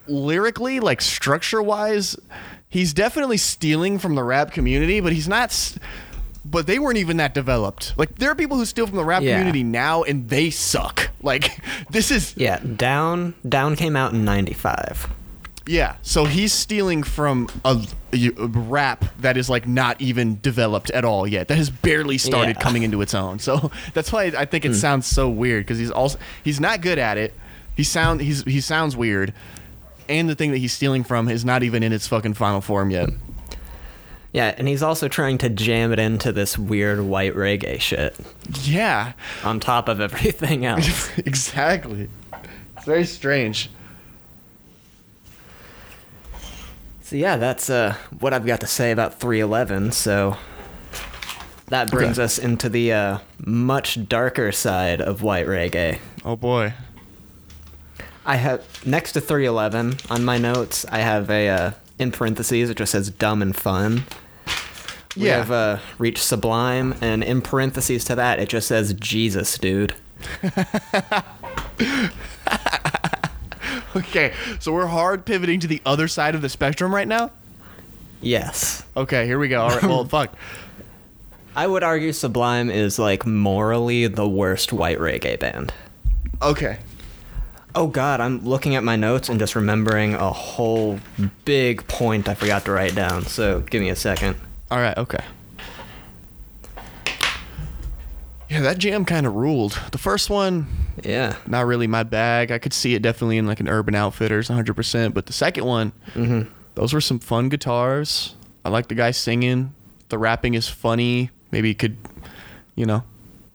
[0.07, 2.17] lyrically, like structure wise,
[2.69, 5.77] he's definitely stealing from the rap community, but he's not.
[6.47, 7.95] But they weren't even that developed.
[7.97, 9.37] Like there are people who steal from the rap Yeah.
[9.39, 11.11] community now, and they suck.
[11.23, 11.59] Like
[11.91, 15.09] this is Yeah, down down came out in '95.
[15.66, 15.96] Yeah.
[16.03, 17.81] So he's stealing from a,
[18.12, 21.48] a rap that is like not even developed at all yet.
[21.48, 22.62] That has barely started Yeah.
[22.62, 23.38] coming into its own.
[23.38, 24.74] So that's why I think it hmm.
[24.74, 27.35] sounds so weird because he's also he's not good at it.
[27.77, 29.33] He sound he's he sounds weird,
[30.09, 32.90] and the thing that he's stealing from is not even in its fucking final form
[32.90, 33.09] yet.
[34.33, 38.16] Yeah, and he's also trying to jam it into this weird white reggae shit
[38.62, 39.12] Yeah,
[39.44, 41.16] on top of everything else.
[41.18, 42.09] exactly.
[42.77, 43.70] It's very strange.
[47.05, 49.93] So yeah, that's uh, what I've got to say about 311.
[49.93, 50.37] So
[51.69, 52.25] that brings Okay.
[52.25, 55.99] us into the uh, much darker side of white reggae.
[56.25, 56.73] Oh boy.
[58.27, 60.87] I have next to 311 on my notes.
[60.90, 62.71] I have a uh, in parentheses.
[62.71, 64.05] It just says dumb and fun.
[65.17, 65.37] We Yeah.
[65.37, 69.95] have uh, reached sublime, and in parentheses to that, it just says Jesus, dude.
[73.97, 77.31] Okay, so we're hard pivoting to the other side of the spectrum right now.
[78.21, 78.83] Yes.
[78.97, 79.63] Okay, here we go.
[79.63, 79.83] All right.
[79.83, 80.35] Well, fuck.
[81.55, 85.73] I would argue Sublime is like morally the worst white reggae band.
[86.43, 86.79] Okay.
[87.77, 90.99] Oh god, I'm looking at my notes and just remembering a whole
[91.45, 93.25] big point I forgot to write down.
[93.27, 94.37] So give me a second.
[94.71, 94.97] All right.
[94.97, 95.25] Okay.
[98.49, 99.81] Yeah, that jam kind of ruled.
[99.93, 100.67] The first one,
[101.03, 101.37] Yeah.
[101.47, 102.51] not really my bag.
[102.53, 105.13] I could see it definitely in like an Urban Outfitters, 100%.
[105.15, 105.93] But the second one,
[106.75, 108.35] those were some fun guitars.
[108.65, 109.75] I like the guy singing.
[110.09, 111.31] The rapping is funny.
[111.51, 111.97] Maybe you could,
[112.77, 113.03] you know,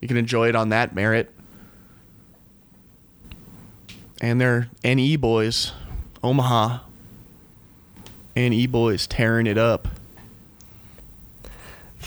[0.01, 1.31] you can enjoy it on that merit.
[4.21, 5.71] And they're NE boys,
[6.23, 6.79] Omaha.
[8.35, 9.87] NE boys tearing it up.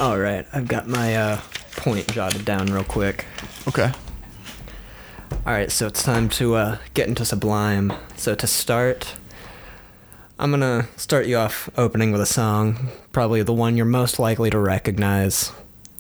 [0.00, 1.40] All right, I've got my uh,
[1.76, 3.26] point jotted down real quick.
[3.68, 3.92] Okay.
[5.44, 7.92] All right, so it's time to uh, get into Sublime.
[8.16, 9.14] So to start,
[10.38, 14.50] I'm gonna start you off opening with a song, probably the one you're most likely
[14.50, 15.52] to recognize.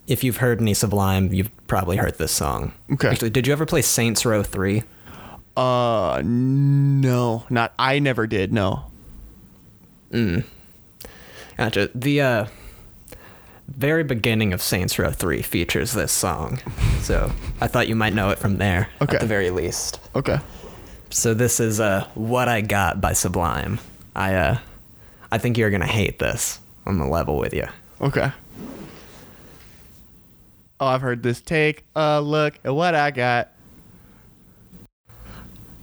[0.06, 2.72] If you've heard any Sublime, you've probably heard this song.
[2.92, 3.08] Okay.
[3.08, 4.82] Actually, did you ever play Saints Row 3?
[5.56, 7.72] Uh, no, not.
[7.78, 8.52] I never did.
[8.52, 8.84] No.
[10.10, 10.44] Mm.
[11.56, 11.90] Gotcha.
[11.94, 12.46] The uh,
[13.76, 16.58] very beginning of Saints Row 3 features this song.
[17.00, 17.30] So
[17.60, 19.16] I thought you might know it from there, Okay.
[19.16, 20.00] at the very least.
[20.14, 20.38] Okay.
[21.10, 23.78] So this is uh, What I Got by Sublime.
[24.16, 24.58] I, uh,
[25.30, 26.58] I think you're going to hate this.
[26.86, 27.66] I'm going to level with you.
[28.00, 28.30] Okay.
[30.80, 31.40] Oh, I've heard this.
[31.40, 33.48] Take a look at what I got.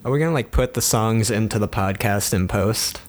[0.03, 3.01] Are we going to like put the songs into the podcast in post?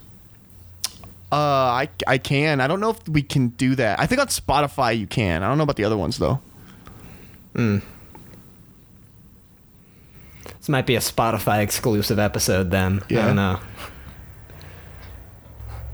[1.33, 2.61] Uh, I I can.
[2.61, 4.01] I don't know if we can do that.
[4.01, 5.43] I think on Spotify you can.
[5.45, 6.41] I don't know about the other ones though.
[7.55, 7.83] This
[10.69, 13.01] might be a Spotify exclusive episode then.
[13.03, 13.27] I Yeah.
[13.27, 13.61] don't know.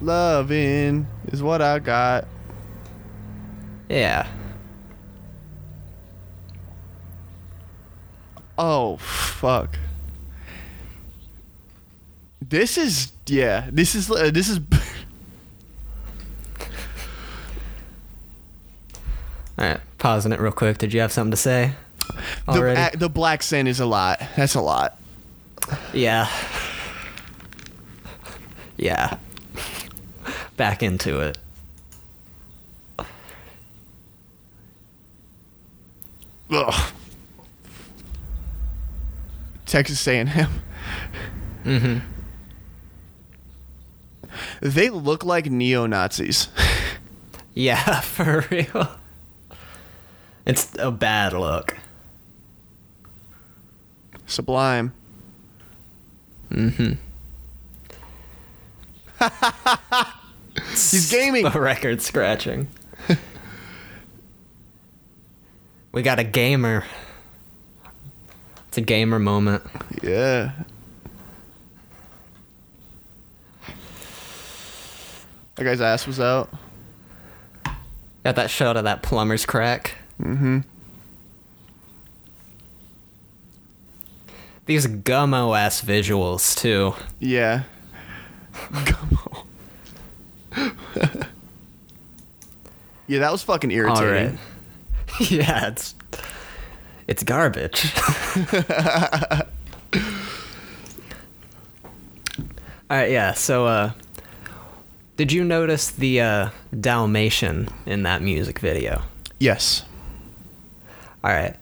[0.00, 2.26] Loving is what I got.
[3.88, 4.26] Yeah.
[8.58, 9.78] Oh fuck.
[12.40, 13.68] This is yeah.
[13.72, 14.60] This is uh, this is.
[19.58, 20.78] All right, pausing it real quick.
[20.78, 21.72] Did you have something to say?
[22.46, 22.96] The, Already?
[22.96, 24.20] the black sin is a lot.
[24.36, 24.98] That's a lot.
[25.92, 26.28] yeah.
[28.76, 29.18] Yeah.
[30.56, 31.38] Back into it.
[36.50, 36.92] Ugh.
[39.64, 40.28] Texas A&M.
[41.64, 41.98] Mm-hmm.
[44.60, 46.48] They look like neo Nazis.
[47.58, 48.90] Yeah, for real.
[50.46, 51.76] It's a bad look.
[54.26, 54.92] Sublime.
[56.50, 56.92] Mm-hmm.
[60.70, 61.46] He's gaming.
[61.54, 62.68] A record scratching.
[65.92, 66.84] we got a gamer.
[68.68, 69.62] It's a gamer moment.
[70.02, 70.52] Yeah.
[75.56, 76.50] That guy's ass was out.
[78.24, 79.94] Got that shot of that plumber's crack.
[80.20, 80.60] Mm-hmm.
[84.66, 86.94] These gummo ass visuals too.
[87.20, 87.62] Yeah.
[88.72, 89.44] Gummo.
[93.06, 94.06] yeah, that was fucking irritating.
[94.08, 94.38] Alright.
[95.30, 95.94] yeah, it's
[97.06, 97.92] it's garbage.
[102.90, 103.92] Alright, yeah, so uh
[105.16, 106.48] did you notice the uh
[106.78, 109.02] Dalmatian in that music video?
[109.38, 109.84] Yes.
[111.26, 111.56] Alright.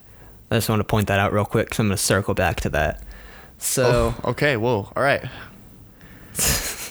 [0.50, 2.68] I just want to point that out real quick, so I'm gonna circle back to
[2.70, 3.02] that.
[3.58, 4.56] So Oh, okay.
[4.56, 4.92] Whoa.
[4.94, 5.24] All right.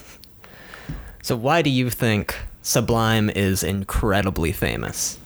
[1.22, 5.18] So why do you think Sublime is incredibly famous?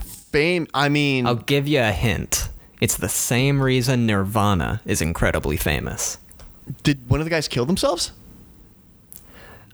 [0.00, 0.66] Fame.
[0.72, 2.48] I mean, I'll give you a hint.
[2.80, 6.16] It's the same reason Nirvana is incredibly famous.
[6.82, 8.12] did one of the guys kill themselves?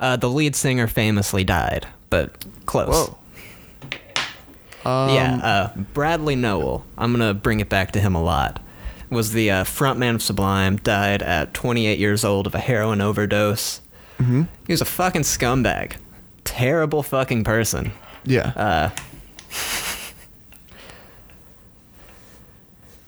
[0.00, 2.88] Uh, the lead singer famously died, but close.
[2.88, 3.18] Whoa.
[4.84, 6.84] Um, yeah, uh, Bradley Nowell.
[6.98, 8.60] I'm gonna bring it back to him a lot.
[9.10, 10.76] Was the uh, frontman of Sublime.
[10.76, 13.80] Died at 28 years old of a heroin overdose.
[14.18, 14.48] mhm.
[14.66, 15.92] He was a fucking scumbag.
[16.44, 17.92] Terrible fucking person.
[18.24, 18.52] Yeah.
[18.56, 18.90] Uh,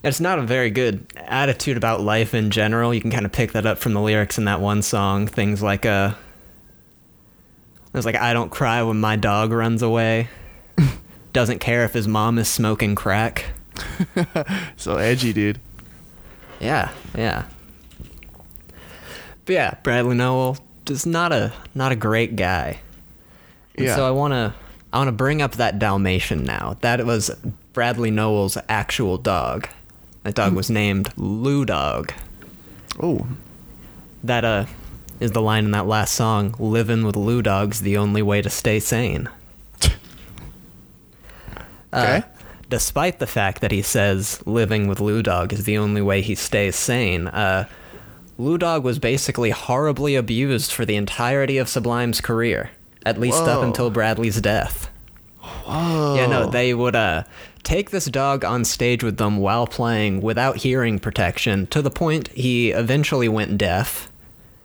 [0.03, 2.93] it's not a very good attitude about life in general.
[2.93, 5.27] You can kind of pick that up from the lyrics in that one song.
[5.27, 6.13] Things like uh,
[7.93, 10.29] there's like I don't cry when my dog runs away.
[11.35, 13.47] Doesn't care if his mom is smoking crack.
[14.77, 15.61] so edgy, dude.
[16.61, 17.45] Yeah, yeah.
[19.45, 20.57] But yeah, Bradley Nowell
[20.89, 22.81] is not a not a great guy.
[23.77, 23.97] And Yeah.
[23.97, 24.55] So I wanna
[24.93, 26.77] I wanna bring up that Dalmatian now.
[26.83, 27.31] That was
[27.73, 29.69] Bradley Nowell's actual dog.
[30.23, 32.13] That dog was named Lou Dog.
[33.03, 33.27] oh.
[34.23, 34.67] That uh
[35.21, 38.49] is the line in that last song, living with Lou Dog's the only way to
[38.49, 39.29] stay sane.
[41.95, 42.17] Okay.
[42.19, 42.23] Uh,
[42.71, 46.35] despite the fact that he says living with Lou Dog is the only way he
[46.35, 47.67] stays sane, uh,
[48.37, 52.71] Lou Dog was basically horribly abused for the entirety of Sublime's career,
[53.07, 54.91] at least up until Bradley's death.
[55.39, 56.17] Whoa.
[56.17, 57.25] Yeah, no, they would uh,
[57.63, 62.29] take this dog on stage with them while playing without hearing protection to the point
[62.29, 64.11] he eventually went deaf.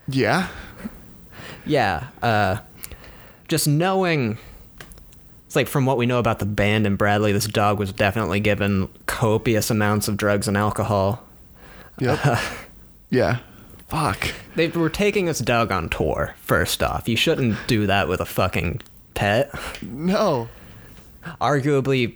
[0.07, 0.47] Yeah.
[1.65, 2.57] Yeah, uh,
[3.47, 4.37] just knowing.
[5.49, 8.39] It's like from what we know about the band and Bradley, this dog was definitely
[8.39, 11.23] given copious amounts of drugs and alcohol.
[11.97, 12.19] Yep.
[13.09, 13.39] yeah.
[13.87, 14.31] Fuck.
[14.53, 17.09] They were taking this dog on tour, first off.
[17.09, 18.81] You shouldn't do that with a fucking
[19.15, 19.51] pet.
[19.81, 20.49] No.
[21.41, 22.13] Arguably,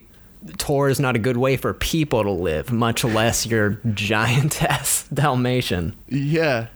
[0.59, 5.07] tour is not a good way for people to live, much less your giant ass
[5.11, 5.95] Dalmatian.
[6.07, 6.67] Yeah.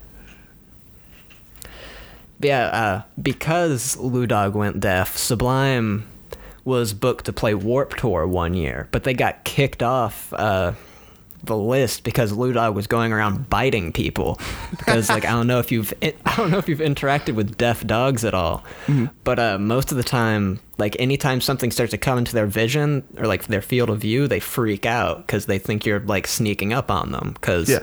[2.39, 6.07] Yeah, uh, because Lou Dog went deaf, Sublime
[6.67, 10.73] was booked to play Warped Tour one year, but they got kicked off uh,
[11.43, 14.37] the list because Lou Dog was going around biting people.
[14.71, 17.87] Because like I don't know if you've I don't know if you've interacted with deaf
[17.87, 18.65] dogs at all,
[19.23, 23.03] but uh, most of the time, like anytime something starts to come into their vision
[23.17, 26.73] or like their field of view, they freak out because they think you're like sneaking
[26.73, 27.31] up on them.
[27.33, 27.79] Because Yeah.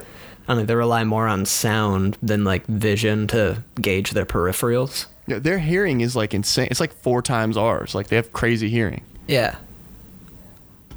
[0.47, 5.07] I don't know, they rely more on sound than like vision to gauge their peripherals.
[5.27, 5.39] Yeah.
[5.39, 6.69] Their hearing is like insane.
[6.71, 7.95] It's like four times ours.
[7.95, 9.03] Like they have crazy hearing.
[9.27, 9.57] Yeah.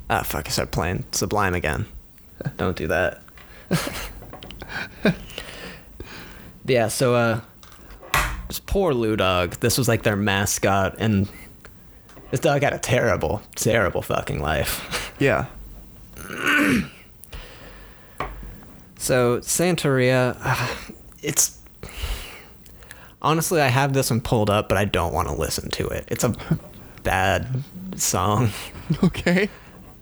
[0.10, 1.86] Ah, fuck, I started playing Sublime again.
[2.58, 3.22] Don't do that.
[6.66, 7.42] yeah, so, uh,
[8.48, 11.28] this poor Lou Dog, this was like their mascot, and
[12.32, 15.04] this dog had a terrible, terrible fucking life.
[15.20, 15.48] Yeah.
[19.00, 20.76] So Santeria, uh,
[21.24, 21.57] it's
[23.28, 26.06] Honestly, I have this one pulled up, but I don't want to listen to it.
[26.08, 26.34] It's a
[27.04, 27.62] bad
[27.98, 28.52] song.
[29.04, 29.50] Okay.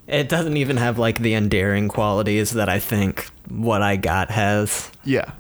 [0.06, 4.92] It doesn't even have like the endearing qualities that I think what I got has.
[5.04, 5.32] Yeah.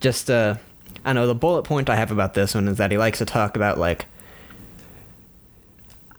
[0.00, 0.56] Just uh
[1.02, 3.24] I know the bullet point I have about this one is that he likes to
[3.24, 4.04] talk about like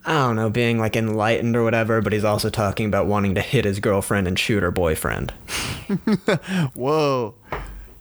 [0.04, 3.40] I don't know, being like enlightened or whatever, but he's also talking about wanting to
[3.40, 5.30] hit his girlfriend and shoot her boyfriend.
[6.74, 7.36] Whoa.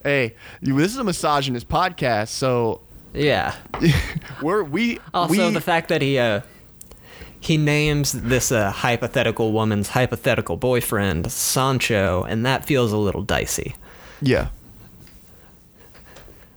[0.03, 2.81] Hey, you, this is a misogynist podcast, so
[3.13, 3.55] Yeah.
[4.41, 6.41] we're we Also, we the fact that he uh,
[7.39, 13.75] he names this uh, hypothetical woman's hypothetical boyfriend Sancho, and that feels a little dicey.
[14.21, 14.49] yeah.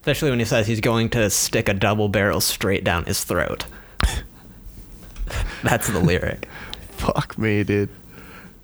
[0.01, 3.65] Especially when he says he's going to stick a double barrel straight down his throat.
[5.63, 6.47] That's the lyric.
[6.91, 7.89] Fuck me, dude.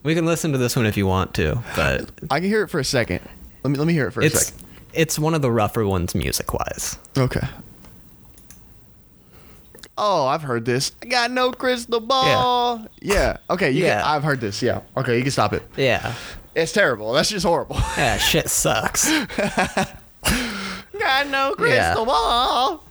[0.03, 2.69] We can listen to this one if you want to, but I can hear it
[2.69, 3.21] for a second.
[3.65, 4.67] Let me let me hear it for a second.
[4.93, 6.99] It's one of the rougher ones music wise.
[7.17, 7.47] Okay.
[9.99, 10.93] Oh, I've heard this.
[11.03, 12.87] I got no crystal ball.
[13.01, 13.15] Yeah.
[13.15, 13.37] yeah.
[13.51, 13.71] Okay.
[13.71, 14.01] You Yeah.
[14.01, 14.63] Can, I've heard this.
[14.63, 14.81] Yeah.
[14.97, 15.17] Okay.
[15.17, 15.63] You can stop it.
[15.77, 16.15] Yeah,
[16.55, 17.13] It's terrible.
[17.13, 17.77] That's just horrible.
[17.97, 19.09] yeah, shit sucks.
[19.37, 21.95] got no crystal Yeah.
[22.05, 22.85] ball.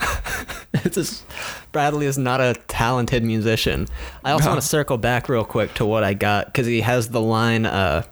[0.74, 1.24] it's just
[1.72, 3.86] Bradley is not a talented musician.
[4.24, 4.50] I also No.
[4.52, 7.66] want to circle back real quick to what I got because he has the line.
[7.66, 8.04] Uh,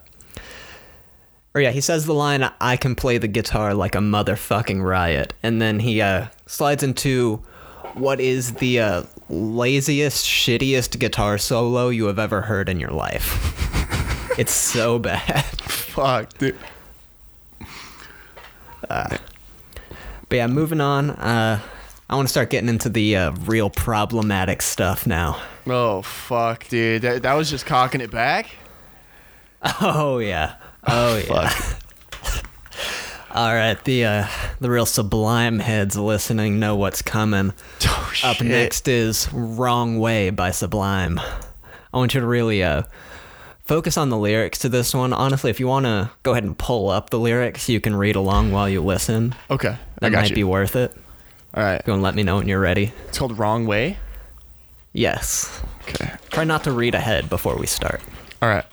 [1.55, 5.35] or yeah, he says the line, "I can play the guitar like a motherfucking riot,"
[5.43, 7.43] and then he uh, slides into
[7.95, 14.35] what is the uh, laziest, shittiest guitar solo you have ever heard in your life.
[14.39, 15.45] it's so bad.
[15.63, 16.57] Fuck, dude.
[20.33, 21.11] But yeah, moving on.
[21.11, 21.61] Uh,
[22.09, 25.43] I want to start getting into the uh, real problematic stuff now.
[25.67, 27.03] Oh fuck, dude.
[27.03, 28.51] That, that was just cocking it back.
[29.81, 30.55] Oh yeah.
[30.87, 31.53] Oh yeah.
[33.35, 34.27] All right, the uh,
[34.61, 37.53] the real sublime heads listening know what's coming.
[38.25, 41.19] Oh, Up next is "Wrong Way" by Sublime.
[41.19, 42.83] I want you to really uh,
[43.65, 45.13] focus on the lyrics to this one.
[45.13, 48.15] Honestly, if you want to go ahead and pull up the lyrics, you can read
[48.17, 49.35] along while you listen.
[49.51, 49.77] Okay.
[50.01, 50.35] That might you.
[50.37, 50.95] be worth it.
[51.55, 51.83] All right.
[51.85, 52.93] Go and let me know when you're ready.
[53.09, 53.97] It's called Wrong Way.
[54.93, 55.61] Yes.
[55.89, 56.13] Okay.
[56.31, 58.01] Try not to read ahead before we start.
[58.43, 58.65] All right.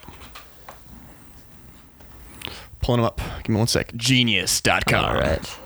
[2.80, 3.20] Pulling them up.
[3.42, 3.92] Give me one sec.
[3.96, 5.04] Genius.com.
[5.04, 5.58] All right.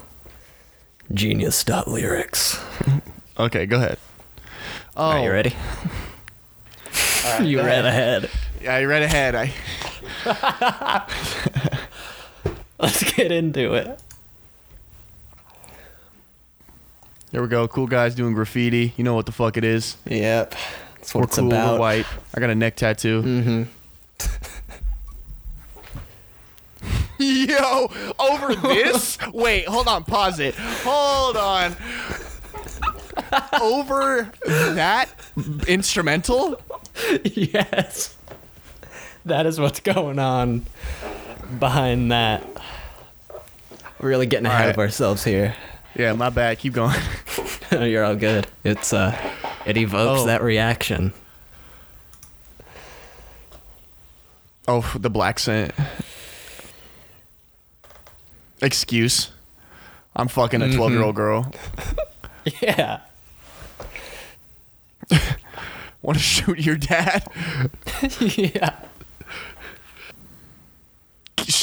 [1.13, 2.61] Genius.lyrics.
[3.39, 3.99] Okay, go ahead.
[4.97, 5.55] Oh, Are you ready?
[7.43, 8.31] you read ahead.
[8.63, 9.35] Yeah, you read ahead.
[9.35, 9.53] I
[12.79, 13.99] Let's get into it.
[17.31, 17.67] There we go.
[17.69, 18.93] Cool guys doing graffiti.
[18.97, 19.97] You know what the fuck it is.
[20.07, 20.55] Yep.
[20.97, 21.49] That's what We're it's cool.
[21.49, 21.75] about.
[21.75, 22.07] We're white.
[22.35, 23.23] I got a neck tattoo.
[23.23, 23.63] Mm-hmm.
[27.59, 29.19] Yo, over this?
[29.33, 30.05] Wait, hold on.
[30.05, 30.55] Pause it.
[30.57, 31.77] Hold on.
[33.61, 35.09] over that
[35.67, 36.61] instrumental?
[37.25, 38.17] yes.
[39.25, 40.67] That is what's going on
[41.59, 42.45] behind that.
[44.01, 45.55] We're really getting ahead of ourselves here.
[45.97, 46.59] Yeah, my bad.
[46.59, 46.99] Keep going.
[47.71, 48.47] You're all good.
[48.65, 49.17] It's uh
[49.65, 50.27] it evokes Oh.
[50.27, 51.13] that reaction.
[54.67, 55.73] Oh, the black scent.
[58.63, 59.31] Excuse.
[60.17, 61.53] I'm fucking a 12 year old girl.
[62.61, 63.01] Yeah.
[66.03, 67.27] Want to shoot your dad?
[68.21, 68.77] yeah.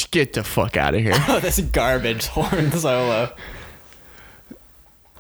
[0.10, 1.14] Get the fuck out of here.
[1.30, 3.34] Oh, this garbage horn solo.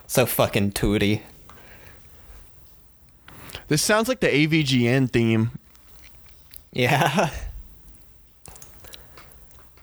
[0.08, 1.22] So fucking tooty.
[3.68, 5.52] This sounds like the AVGN theme.
[6.74, 7.30] Yeah.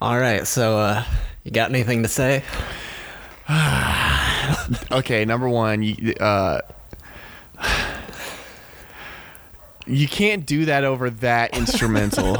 [0.01, 1.03] All right, so uh
[1.43, 2.43] you got anything to say?
[4.91, 6.61] Okay, number one, you, uh,
[9.85, 12.37] you can't do that over that instrumental.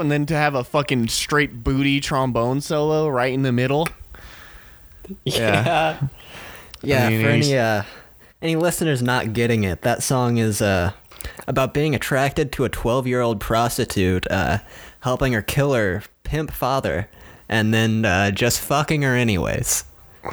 [0.00, 3.88] and then to have a fucking straight booty trombone solo right in the middle.
[5.24, 6.00] Yeah.
[6.82, 7.82] Yeah, I mean, for any uh
[8.42, 10.92] any listeners not getting it, that song is uh
[11.46, 14.58] about being attracted to a 12-year-old prostitute, uh
[15.00, 17.08] helping her kill her pimp father
[17.48, 19.84] and then uh just fucking her anyways.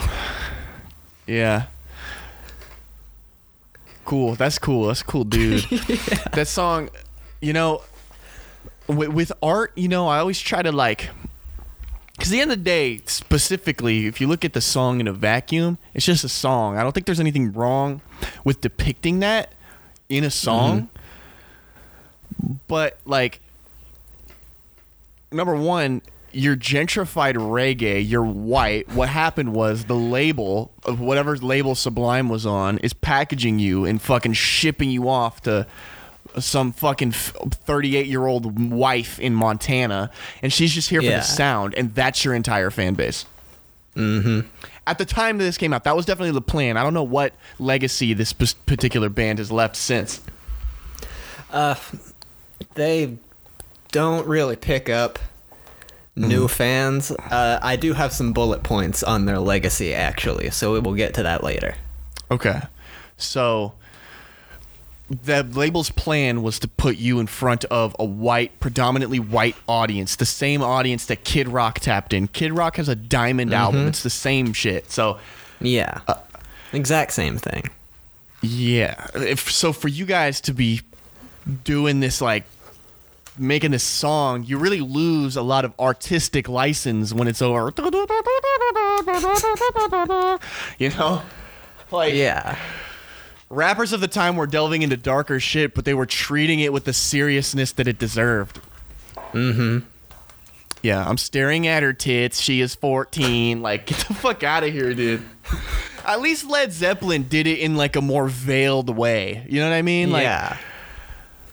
[1.28, 1.66] Yeah.
[4.06, 4.36] Cool.
[4.36, 4.88] That's cool.
[4.88, 5.64] That's a cool, dude.
[6.34, 6.90] That song,
[7.42, 7.82] you know,
[8.88, 11.10] with, with art, you know, I always try to like,
[12.16, 15.14] because the end of the day, specifically, if you look at the song in a
[15.14, 16.78] vacuum, it's just a song.
[16.78, 18.02] I don't think there's anything wrong
[18.44, 19.54] with depicting that
[20.08, 20.90] in a song.
[22.68, 23.42] But like,
[25.36, 28.90] number one, you're gentrified reggae, you're white.
[28.90, 34.02] What happened was the label of whatever label Sublime was on is packaging you and
[34.02, 35.66] fucking shipping you off to
[36.40, 40.12] some fucking 38 year old wife in Montana,
[40.42, 43.26] and she's just here for the sound, and that's your entire fan base.
[43.96, 44.42] Mm-hmm.
[44.88, 46.76] At the time that this came out, that was definitely the plan.
[46.76, 50.22] I don't know what legacy this p- particular band has left since.
[51.50, 51.76] Uh,
[52.74, 53.18] They
[53.96, 55.20] don't really pick up
[56.18, 56.48] new mm-hmm.
[56.48, 57.12] fans.
[57.12, 61.24] Uh, I do have some bullet points on their legacy, actually, so we'll get to
[61.24, 61.76] that later.
[62.30, 62.60] Okay.
[63.16, 63.72] So
[65.10, 70.18] the label's plan was to put you in front of a white, predominantly white audience,
[70.18, 72.28] the same audience that Kid Rock tapped in.
[72.28, 73.62] Kid Rock has a diamond mm-hmm.
[73.62, 73.88] album.
[73.88, 74.92] It's the same shit.
[74.92, 75.20] So
[75.62, 76.02] Yeah.
[76.06, 76.16] Uh,
[76.74, 77.70] exact same thing.
[78.42, 80.82] yeah, if so for you guys to be
[81.64, 82.44] doing this like
[83.38, 87.72] making this song, you really lose a lot of artistic license when it's over.
[90.80, 91.22] You know?
[91.92, 92.58] Like Yeah.
[93.50, 96.86] rappers of the time were delving into darker shit, but they were treating it with
[96.86, 98.60] the seriousness that it deserved.
[99.34, 99.80] Mm-hmm.
[100.82, 102.40] Yeah, I'm staring at her tits.
[102.42, 103.62] She is 14.
[103.62, 105.24] Like, get the fuck out of here, dude.
[106.06, 109.46] At least Led Zeppelin did it in like a more veiled way.
[109.50, 110.12] You know what I mean?
[110.12, 110.58] Like, yeah.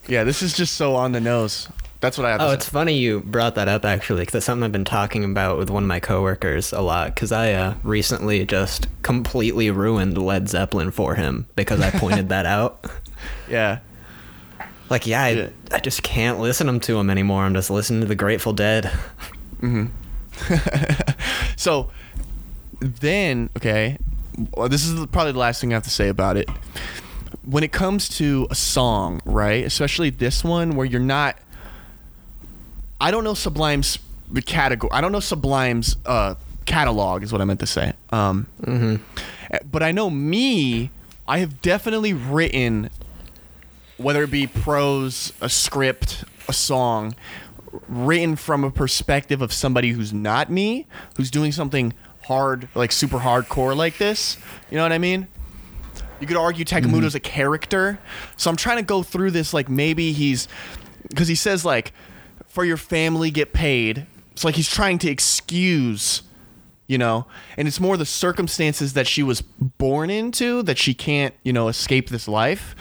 [0.09, 1.69] Yeah, this is just so on the nose.
[2.01, 4.47] That's what I have to Oh, it's funny you brought that up actually, because it's
[4.47, 7.15] something I've been talking about with one of my coworkers a lot.
[7.15, 12.45] Because I uh, recently just completely ruined Led Zeppelin for him because I pointed that
[12.59, 12.85] out.
[13.49, 13.79] Yeah.
[14.91, 15.49] Like, yeah, I, Yeah.
[15.71, 17.45] I just can't listen them to him anymore.
[17.45, 18.91] I'm just listening to the Grateful Dead.
[21.57, 21.91] So
[22.81, 23.99] then, okay,
[24.57, 26.49] well, this is probably the last thing I have to say about it.
[27.45, 31.37] When it comes to a song, right, especially this one where you're not,
[33.01, 33.99] I don't know Sublime's
[34.47, 34.91] category.
[34.93, 36.37] I don't know Sublime's uh,
[36.67, 37.93] catalog is what I meant to say.
[38.11, 38.47] Um,
[39.71, 40.91] But I know me.
[41.27, 42.91] I have definitely written,
[43.97, 47.15] whether it be prose, a script, a song,
[47.89, 50.87] written from a perspective of somebody who's not me,
[51.17, 51.93] who's doing something
[52.25, 54.37] hard, like super hardcore like this.
[54.71, 55.27] You know what I mean?
[56.23, 57.17] You could argue Takamuto's mm-hmm.
[57.17, 57.99] a character.
[58.37, 60.47] So I'm trying to go through this like maybe he's
[61.09, 61.93] because he says like
[62.47, 64.07] for your family get paid.
[64.31, 66.23] It's like he's trying to excuse,
[66.87, 71.35] you know, and it's more the circumstances that she was born into that she can't,
[71.43, 72.77] you know, escape this life.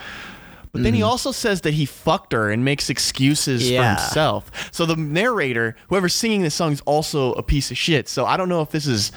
[0.70, 1.10] But then he mm-hmm.
[1.10, 3.96] also says that he fucked her and makes excuses Yeah.
[3.96, 4.70] for himself.
[4.72, 8.08] So the narrator, whoever's singing this song, is also a piece of shit.
[8.08, 9.10] So I don't know if this is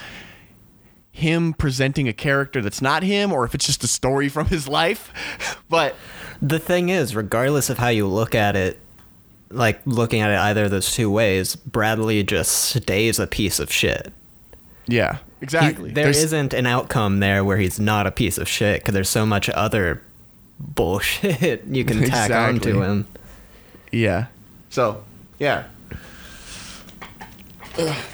[1.16, 4.68] him presenting a character that's not him or if it's just a story from his
[4.68, 5.12] life.
[5.70, 5.96] But
[6.42, 8.80] The thing is, regardless of how you look at it,
[9.50, 13.72] like looking at it either of those two ways, Bradley just stays a piece of
[13.72, 14.12] shit.
[14.88, 15.92] yeah, He- exactly.
[15.92, 19.10] there There's- isn't an outcome there where he's not a piece of shit because there's
[19.10, 20.02] so much other
[20.60, 22.72] bullshit you can tack on Exactly.
[22.74, 23.06] to him.
[23.92, 24.26] Yeah.
[24.70, 25.04] So,
[25.40, 25.64] yeah.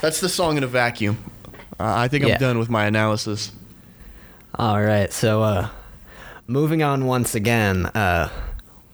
[0.01, 1.17] That's the song in a vacuum.
[1.83, 2.37] I think I'm Yeah.
[2.37, 3.51] done with my analysis.
[4.55, 5.69] All right, so uh,
[6.47, 8.29] moving on once again, uh,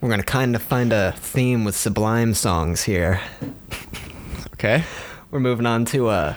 [0.02, 3.20] we're gonna kind of find a theme with Sublime songs here.
[4.54, 4.84] Okay.
[5.30, 6.34] We're moving on to uh,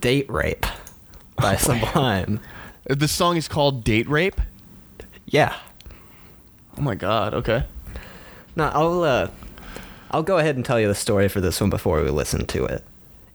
[0.00, 0.66] "Date Rape"
[1.36, 2.38] by Sublime.
[2.90, 4.38] Uh, The song is called Date Rape.
[5.24, 5.54] Yeah.
[6.76, 7.32] Oh my god.
[7.32, 7.64] Okay.
[8.56, 9.28] No, I'll uh,
[10.10, 12.66] I'll go ahead and tell you the story for this one before we listen to
[12.66, 12.84] it.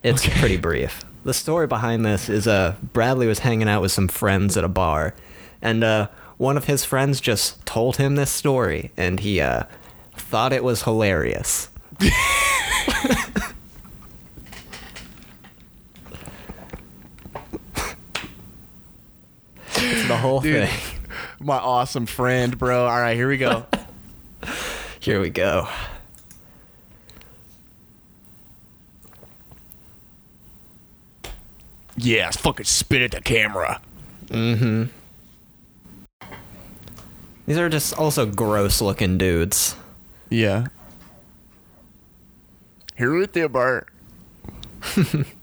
[0.04, 1.04] It's pretty brief.
[1.28, 4.70] The story behind this is uh, Bradley was hanging out with some friends at a
[4.70, 5.14] bar,
[5.62, 6.08] and uh,
[6.38, 9.64] one of his friends just told him this story, and he uh,
[10.14, 11.68] thought it was hilarious.
[12.00, 12.14] it's
[20.08, 20.70] the whole Dude.
[20.70, 21.00] thing.
[21.42, 22.88] My awesome friend, bro.
[22.88, 23.66] All right, here we go.
[25.02, 25.68] Here we go.
[31.98, 33.82] Yeah, fucking spit at the camera.
[34.28, 34.86] Mm-hmm.
[37.46, 39.76] These are just also gross looking dudes.
[40.30, 40.68] Yeah.
[42.96, 43.90] Here with you, Bart.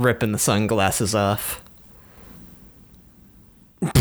[0.00, 1.62] ripping the sunglasses off.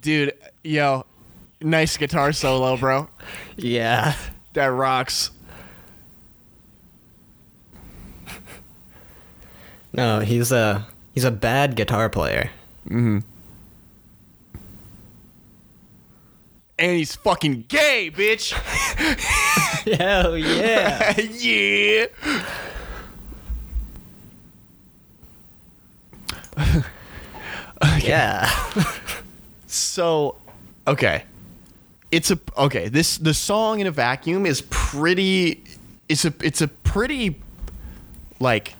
[0.00, 0.32] Dude,
[0.64, 1.06] yo,
[1.60, 3.08] nice guitar solo, bro.
[3.56, 4.16] Yeah.
[4.56, 5.30] That rocks.
[9.92, 12.50] No, he's a he's a bad guitar player.
[12.86, 13.18] Mm-hmm.
[16.78, 18.52] and he's fucking gay, bitch.
[19.98, 21.18] Hell yeah.
[21.20, 22.06] yeah.
[28.00, 28.50] yeah.
[29.66, 30.36] So,
[30.86, 31.24] okay.
[32.16, 35.62] It's a okay, this the song in a vacuum is pretty
[36.08, 37.40] it's a it's a pretty
[38.40, 38.74] like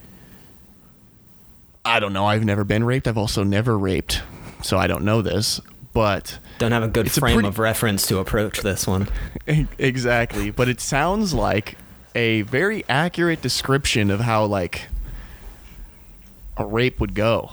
[1.84, 3.07] I don't know, I've never been raped.
[3.07, 4.22] I've also never raped.
[4.62, 5.61] So I don't know this,
[5.93, 9.07] but Don't have a good It's a frame pretty- of reference to approach this one.
[9.78, 11.76] exactly, but it sounds like
[12.14, 14.89] a very accurate description of how like
[16.57, 17.51] a rape would go.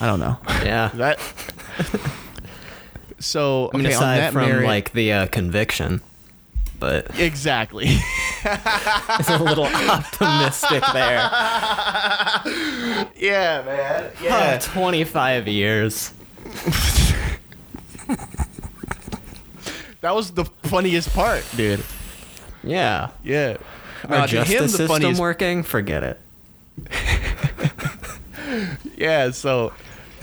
[0.00, 0.36] I don't know.
[0.62, 0.90] Yeah.
[0.94, 1.18] That
[3.24, 6.02] So I mean, okay, aside from merit- like the uh, conviction,
[6.78, 7.86] but exactly.
[8.44, 11.16] it's a little optimistic there.
[13.16, 14.10] yeah, man.
[14.28, 16.12] Oh, 25 years.
[20.02, 21.82] That was the funniest part, dude.
[22.62, 23.08] Yeah.
[23.22, 23.56] Yeah.
[24.06, 25.62] Our him, justice the system funniest- working?
[25.62, 26.20] Forget it.
[28.96, 29.72] Yeah, so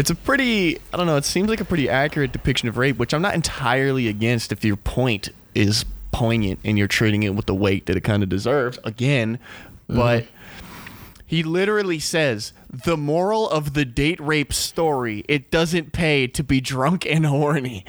[0.01, 2.97] it's a pretty I don't know, it seems like a pretty accurate depiction of rape,
[2.97, 7.45] which I'm not entirely against if your point is poignant and you're treating it with
[7.45, 9.95] the weight that it kind of deserves again, mm-hmm.
[9.95, 10.25] but
[11.23, 16.59] he literally says the moral of the date rape story it doesn't pay to be
[16.59, 17.85] drunk and horny.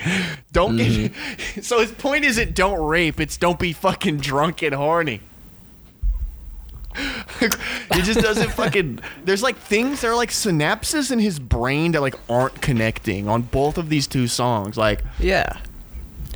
[0.52, 1.60] Don't get mm-hmm.
[1.62, 5.22] so his point isn't don't rape it's don't be fucking drunk and horny
[6.96, 12.00] it just doesn't fucking there's like things there are like synapses in his brain that
[12.00, 15.58] like aren't connecting on both of these two songs like Yeah.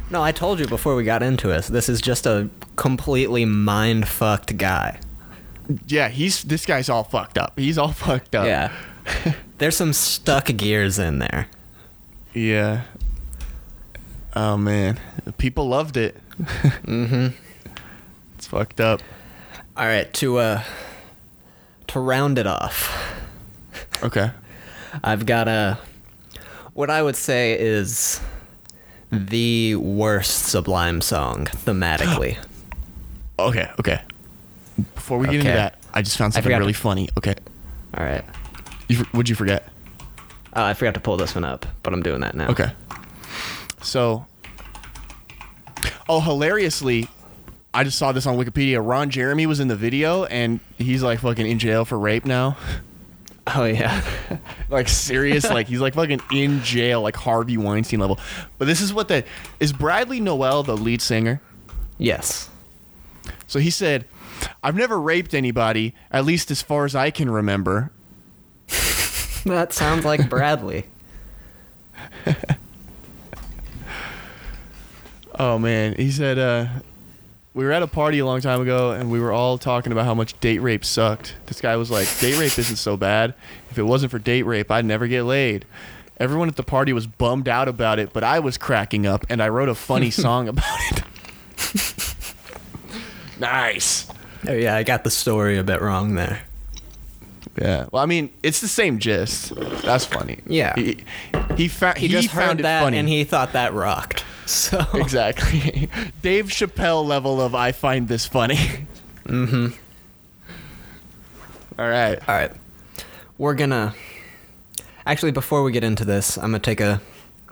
[0.08, 1.64] No, I told you before we got into it.
[1.64, 5.00] This is just a completely mind fucked guy.
[5.88, 8.72] yeah he's this guy's all fucked up he's all fucked up Yeah.
[9.58, 11.48] There's some stuck gears in there.
[12.34, 12.82] yeah
[14.34, 14.98] oh man
[15.38, 17.28] people loved it Mm-hmm.
[18.36, 19.00] it's fucked up
[19.76, 20.62] All right, to uh
[21.88, 22.90] to round it off,
[24.02, 24.30] okay
[25.04, 25.78] I've got a
[26.74, 28.20] what I would say is
[29.10, 32.36] the worst Sublime song thematically.
[33.38, 34.00] okay okay
[34.94, 37.34] before we get into that i just found something really to- funny okay
[37.96, 38.24] All right.
[38.88, 39.68] you, would you forget
[40.54, 42.48] Oh, I forgot to pull this one up, but I'm doing that now.
[42.48, 42.72] Okay.
[43.82, 44.24] So,
[46.08, 47.08] oh, hilariously,
[47.76, 48.80] I just saw this on Wikipedia.
[48.84, 52.56] Ron Jeremy was in the video, and he's like fucking in jail for rape now.
[53.54, 54.02] Oh yeah.
[54.70, 58.18] like serious, like he's like fucking in jail, like Harvey Weinstein level.
[58.58, 59.24] But this is what the
[59.60, 61.40] is Bradley Nowell the lead singer?
[61.96, 62.50] yes.
[63.46, 64.04] So he said,
[64.64, 67.92] "I've never raped anybody, at least as far as I can remember."
[69.44, 70.86] That sounds like Bradley.
[75.38, 76.66] Oh man, he said uh,
[77.56, 80.04] we were at a party a long time ago, and we were all talking about
[80.04, 81.34] how much date rape sucked.
[81.46, 83.34] This guy was like, "Date rape isn't so bad.
[83.70, 85.64] If it wasn't for date rape, I'd never get laid."
[86.18, 89.42] Everyone at the party was bummed out about it, but I was cracking up, and
[89.42, 91.02] I wrote a funny song about it.
[93.40, 94.06] nice.
[94.46, 96.42] Oh yeah, I got the story a bit wrong there.
[97.60, 97.86] Yeah.
[97.90, 99.54] Well, I mean, it's the same gist.
[99.82, 100.40] That's funny.
[100.46, 100.74] Yeah.
[100.76, 100.98] He
[101.56, 102.98] he, fa- He, he just found heard it that funny.
[102.98, 104.24] and he thought that rocked.
[104.56, 105.90] So exactly.
[106.22, 108.58] Dave Chappelle level of I find this funny.
[109.26, 109.66] Mm-hmm.
[111.80, 112.16] All right.
[112.28, 112.52] All right.
[113.38, 113.92] We're gonna
[115.04, 117.00] actually before we get into this, I'm gonna take a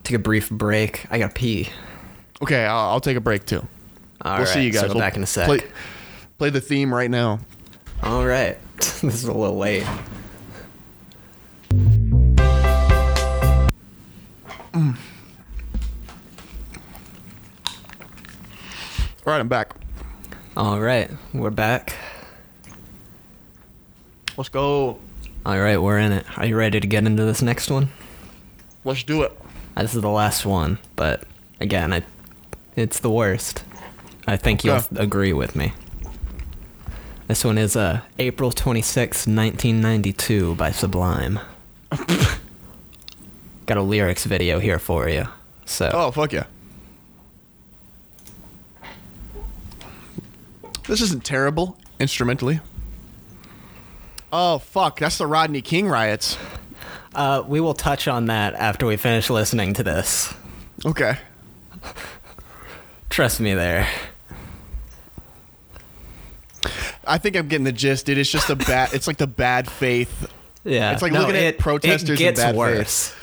[0.05, 1.05] take a brief break.
[1.11, 1.69] I gotta pee.
[2.43, 3.67] Okay, I'll, I'll take a break too.
[4.23, 4.83] All we'll see you guys.
[4.83, 5.47] So We'll back in a sec.
[5.47, 5.63] Play,
[6.39, 7.41] play the theme right now.
[8.05, 8.57] All right.
[8.77, 9.85] this is a little late.
[19.27, 19.75] All right, I'm back.
[20.57, 21.95] All right, we're back.
[24.37, 24.99] Let's go.
[25.47, 26.27] All right, we're in it.
[26.39, 27.89] Are you ready to get into this next one?
[28.85, 29.33] Let's do it.
[29.77, 31.25] This is the last one, but
[31.61, 32.03] again, I,
[32.77, 33.65] it's the worst.
[34.27, 35.73] I think you'll agree with me.
[37.27, 41.41] This one is uh, April 26, 1992 by Sublime.
[43.67, 45.27] Got a lyrics video here for you.
[45.65, 46.45] So, Oh, fuck yeah.
[50.87, 52.61] This isn't terrible instrumentally.
[54.33, 54.99] Oh, fuck.
[54.99, 56.37] That's the Rodney King riots.
[57.15, 60.35] uh, we will touch on that after we finish listening to this.
[60.85, 61.17] Okay.
[63.11, 63.87] Trust me there.
[67.07, 68.19] I think I'm getting the gist, dude.
[68.19, 68.93] It's just a bad.
[68.95, 70.31] it's like the bad faith.
[70.65, 70.93] Yeah.
[70.93, 72.57] It's like looking at protesters It gets bad faith.
[72.59, 73.15] worse.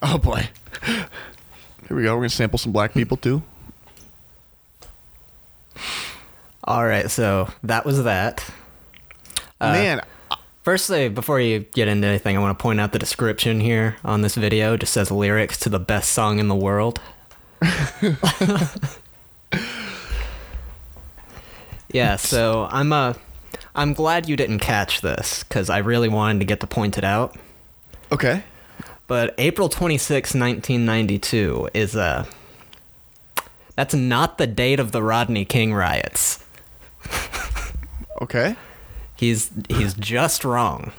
[0.00, 0.48] Oh boy.
[0.84, 2.14] Here we go.
[2.14, 3.42] We're gonna sample some black people too.
[6.64, 8.44] All right, so that was that.
[9.60, 10.02] Uh, Man,
[10.68, 14.20] Firstly, before you get into anything, I want to point out the description here on
[14.20, 17.00] this video just says lyrics to the best song in the world.
[21.90, 23.14] yeah, so I'm uh
[23.74, 27.04] I'm glad you didn't catch this cuz I really wanted to get to point it
[27.04, 27.34] out.
[28.12, 28.42] okay.
[29.06, 32.26] But April 26, 1992 is uh
[33.74, 36.44] that's not the date of the Rodney King riots.
[38.20, 38.56] Okay.
[39.14, 40.90] He's he's just wrong.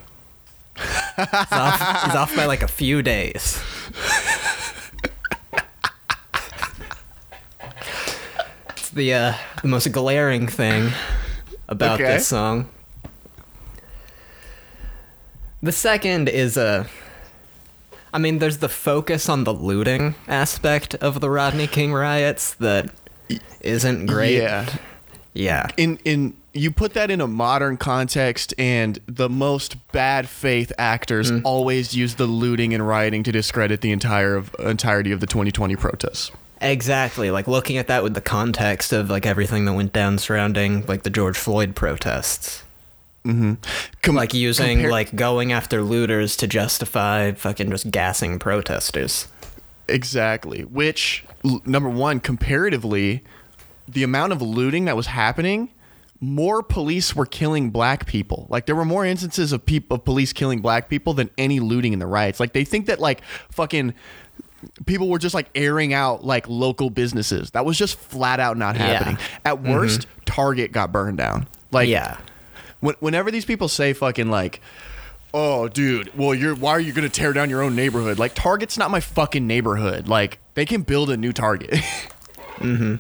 [0.78, 3.62] he's, off, he's off by like a few days.
[8.70, 10.92] it's the uh, the most glaring thing
[11.68, 12.14] about Okay.
[12.14, 12.70] this song.
[15.62, 16.88] The second is a.
[18.14, 22.90] I mean, there's the focus on the looting aspect of the Rodney King riots that
[23.62, 24.38] isn't great.
[24.38, 24.68] Yeah.
[25.34, 25.68] Yeah.
[25.78, 31.32] in in you put that in a modern context and the most bad faith actors
[31.32, 31.42] Mm.
[31.46, 35.76] always use the looting and rioting to discredit the entire of, entirety of the 2020
[35.76, 37.32] protests Exactly.
[37.32, 41.04] Like looking at that with the context of like everything that went down surrounding like
[41.04, 42.64] the George Floyd protests.
[43.24, 43.58] Com-
[44.08, 49.28] Like using like going after looters to justify fucking just gassing protesters.
[49.88, 53.24] exactly which l- number one comparatively
[53.92, 55.70] the amount of looting that was happening
[56.22, 60.34] more police were killing black people like there were more instances of people of police
[60.34, 63.94] killing black people than any looting in the riots like they think that like fucking
[64.86, 67.52] people were just like airing out like local businesses.
[67.52, 68.88] That was just flat out not Yeah.
[68.88, 69.18] happening.
[69.46, 71.48] At worst, Target got burned down.
[71.72, 72.18] Like yeah.
[72.82, 74.62] when, whenever these people say fucking like
[75.32, 78.80] oh dude well you're why are you gonna tear down your own neighborhood like target's
[78.80, 81.70] not my fucking neighborhood like they can build a new target
[82.58, 82.96] mm-hmm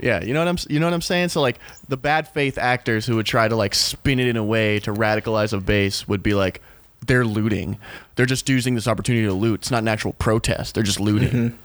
[0.00, 2.58] yeah you know what i'm you know what i'm saying so like the bad faith
[2.58, 6.06] actors who would try to like spin it in a way to radicalize a base
[6.08, 6.60] would be like
[7.06, 7.78] they're looting
[8.16, 11.28] they're just using this opportunity to loot it's not an actual protest they're just looting
[11.30, 11.56] mm-hmm.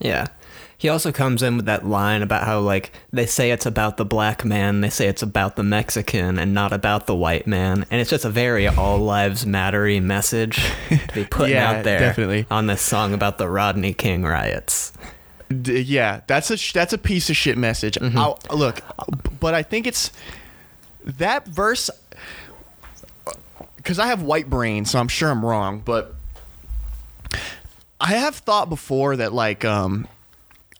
[0.00, 0.26] Yeah.
[0.76, 4.04] He also comes in with that line about how like they say it's about the
[4.04, 8.00] black man, they say it's about the Mexican and not about the white man, and
[8.00, 10.56] it's just a very all lives mattery message
[10.88, 12.46] to be putting Yeah, out there definitely.
[12.50, 14.92] on this song about the Rodney King riots.
[15.48, 17.98] D- yeah, that's a sh- that's a piece of shit message.
[18.00, 18.80] I'll, look,
[19.40, 20.10] but I think it's
[21.04, 21.90] that verse
[23.76, 25.80] because I have white brain, so I'm sure I'm wrong.
[25.84, 26.14] But
[28.00, 30.08] I have thought before that like um,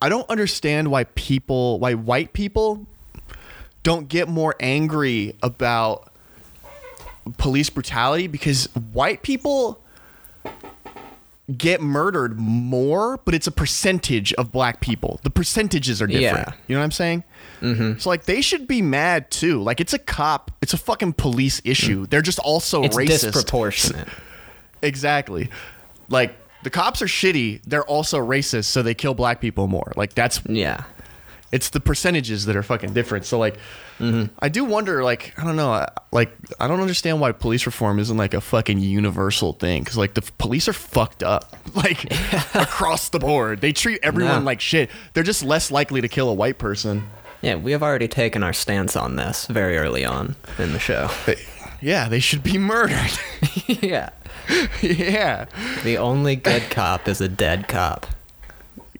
[0.00, 2.86] I don't understand why people, why white people
[3.82, 6.10] don't get more angry about
[7.38, 9.78] police brutality because white people
[11.58, 15.20] get murdered more, but it's a percentage of black people.
[15.24, 16.48] The percentages are different.
[16.48, 16.54] Yeah.
[16.66, 17.24] You know what I'm saying?
[17.60, 17.98] Mm-hmm.
[17.98, 19.62] So like they should be mad too.
[19.62, 20.50] Like it's a cop.
[20.62, 22.06] It's a fucking police issue.
[22.06, 23.32] They're just also It's racist.
[23.32, 24.08] disproportionate.
[24.82, 25.48] Exactly.
[26.10, 27.62] Like the cops are shitty.
[27.64, 29.92] They're also racist, so they kill black people more.
[29.96, 30.84] Like that's yeah.
[31.54, 33.24] It's the percentages that are fucking different.
[33.24, 33.54] So like,
[34.00, 34.24] mm-hmm.
[34.40, 35.04] I do wonder.
[35.04, 35.86] Like, I don't know.
[36.10, 39.84] Like, I don't understand why police reform isn't like a fucking universal thing.
[39.84, 42.12] Because like the police are fucked up, like
[42.56, 43.60] across the board.
[43.60, 44.44] They treat everyone No.
[44.44, 44.90] like shit.
[45.12, 47.06] They're just less likely to kill a white person.
[47.40, 51.08] Yeah, we have already taken our stance on this very early on in the show.
[51.26, 51.36] They,
[51.80, 53.12] yeah, they should be murdered.
[53.68, 54.10] yeah.
[54.82, 55.44] yeah,
[55.84, 58.06] The only good cop is a dead cop.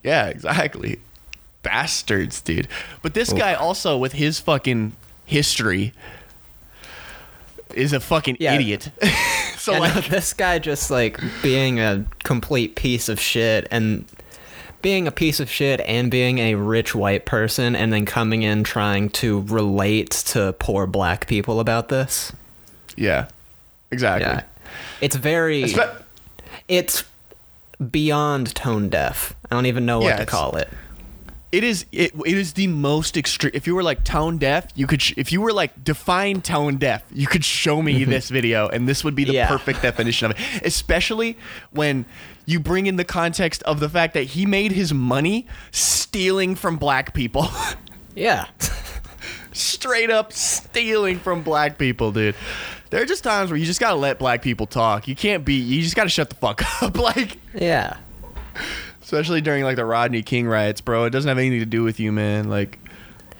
[0.04, 1.00] yeah, exactly.
[1.64, 2.68] Bastards, dude.
[3.02, 4.92] But this guy also, with his fucking
[5.24, 5.92] history,
[7.74, 8.54] is a fucking Yeah.
[8.54, 8.90] idiot.
[9.58, 14.04] so Yeah, like, no, this guy just like being a complete piece of shit and
[14.82, 18.62] being a piece of shit and being a rich white person and then coming in
[18.62, 22.32] trying to relate to poor black people about this.
[22.96, 23.26] yeah,
[23.90, 24.28] exactly.
[24.30, 24.42] Yeah.
[25.00, 25.64] It's very
[26.68, 27.04] it's
[27.90, 29.34] beyond tone deaf.
[29.50, 30.68] I don't even know what Yeah, to it's- call it.
[31.54, 33.52] It is it, it is the most extreme.
[33.54, 35.00] If you were like tone deaf, you could.
[35.00, 38.10] Sh- if you were like define tone deaf, you could show me mm-hmm.
[38.10, 39.46] this video, and this would be the Yeah.
[39.46, 40.62] perfect definition of it.
[40.64, 41.38] Especially
[41.70, 42.06] when
[42.44, 46.76] you bring in the context of the fact that he made his money stealing from
[46.76, 47.46] black people,
[48.16, 48.46] Yeah.
[49.52, 52.34] straight up stealing from black people, dude.
[52.90, 55.06] There are just times where you just gotta let black people talk.
[55.06, 55.54] You can't be.
[55.54, 57.38] You just gotta shut the fuck up, like.
[57.54, 57.98] yeah.
[59.04, 61.04] Especially during like the Rodney King riots, bro.
[61.04, 62.48] It doesn't have anything to do with you, man.
[62.50, 62.78] Like,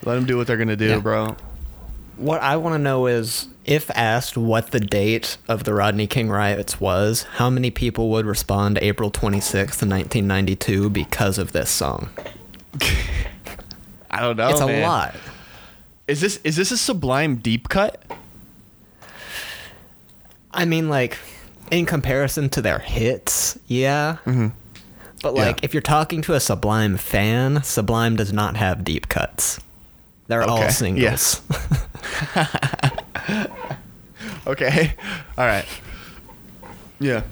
[0.05, 0.99] let them do what they're gonna do, Yeah.
[1.01, 1.37] bro.
[2.17, 6.29] What I want to know is if asked what the date of the Rodney King
[6.29, 12.11] riots was, how many people would respond April 26th, 1992 because of this song?
[14.11, 14.49] I don't know.
[14.51, 14.83] it's a man.
[14.83, 15.15] lot.
[16.07, 18.01] Is this is this a Sublime deep cut?
[20.53, 21.19] I mean, like,
[21.71, 24.19] in comparison to their hits, yeah.
[24.27, 24.49] Mm-hmm.
[25.25, 25.47] But Yeah.
[25.47, 29.59] like, if you're talking to a Sublime fan, Sublime does not have deep cuts.
[30.29, 31.41] They're all Okay, singles.
[34.47, 34.93] Okay.
[35.39, 35.65] All right.
[37.01, 37.23] Yeah.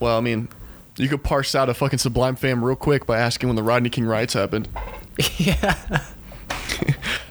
[0.00, 0.48] Well, I mean,
[0.96, 3.90] you could parse out a fucking Sublime fan real quick by asking when the Rodney
[3.90, 4.68] King riots happened.
[5.36, 5.74] yeah.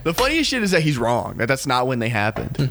[0.04, 1.36] The funniest shit is that he's wrong.
[1.38, 2.70] That that's not when they happened.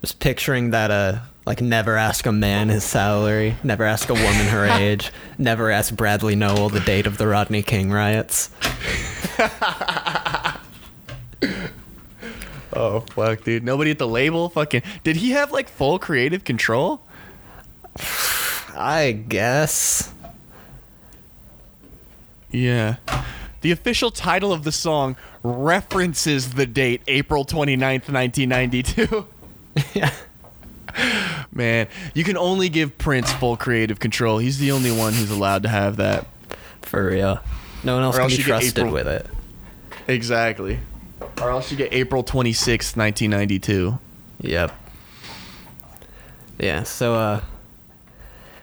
[0.00, 4.46] Just picturing that, uh, like, never ask a man his salary, never ask a woman
[4.46, 8.50] her age, never ask Bradley Nowell the date of the Rodney King riots.
[12.76, 13.64] Oh fuck, dude.
[13.64, 17.00] Nobody at the label fucking Did he have like full creative control?
[18.74, 20.12] I guess.
[22.50, 22.96] Yeah.
[23.62, 29.26] The official title of the song references the date April 29th, 1992.
[29.94, 30.12] yeah.
[31.52, 34.38] Man, you can only give Prince full creative control.
[34.38, 36.26] He's the only one who's allowed to have that.
[36.82, 37.40] For real.
[37.84, 39.26] No one else Or can else be trusted April- with it.
[40.08, 40.78] Exactly.
[41.42, 43.98] Or else you get April 26th, 1992.
[44.40, 44.72] Yep.
[46.58, 47.40] Yeah, so uh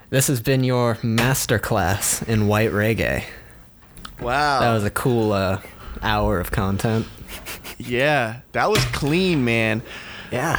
[0.09, 3.23] this has been your masterclass in white reggae.
[4.21, 4.59] Wow.
[4.61, 5.59] That was a cool uh
[6.01, 7.07] hour of content.
[7.77, 9.81] yeah, that was clean, man.
[10.31, 10.57] Yeah.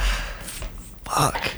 [1.05, 1.51] Fuck.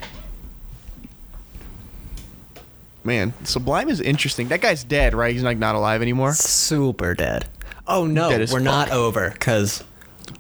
[3.08, 4.50] Man, Sublime is interesting.
[4.50, 5.34] That guy's dead, right?
[5.34, 6.34] He's like not alive anymore.
[6.34, 7.48] Super dead.
[7.88, 8.98] Oh no, Dead we're not fuck.
[8.98, 9.82] over cuz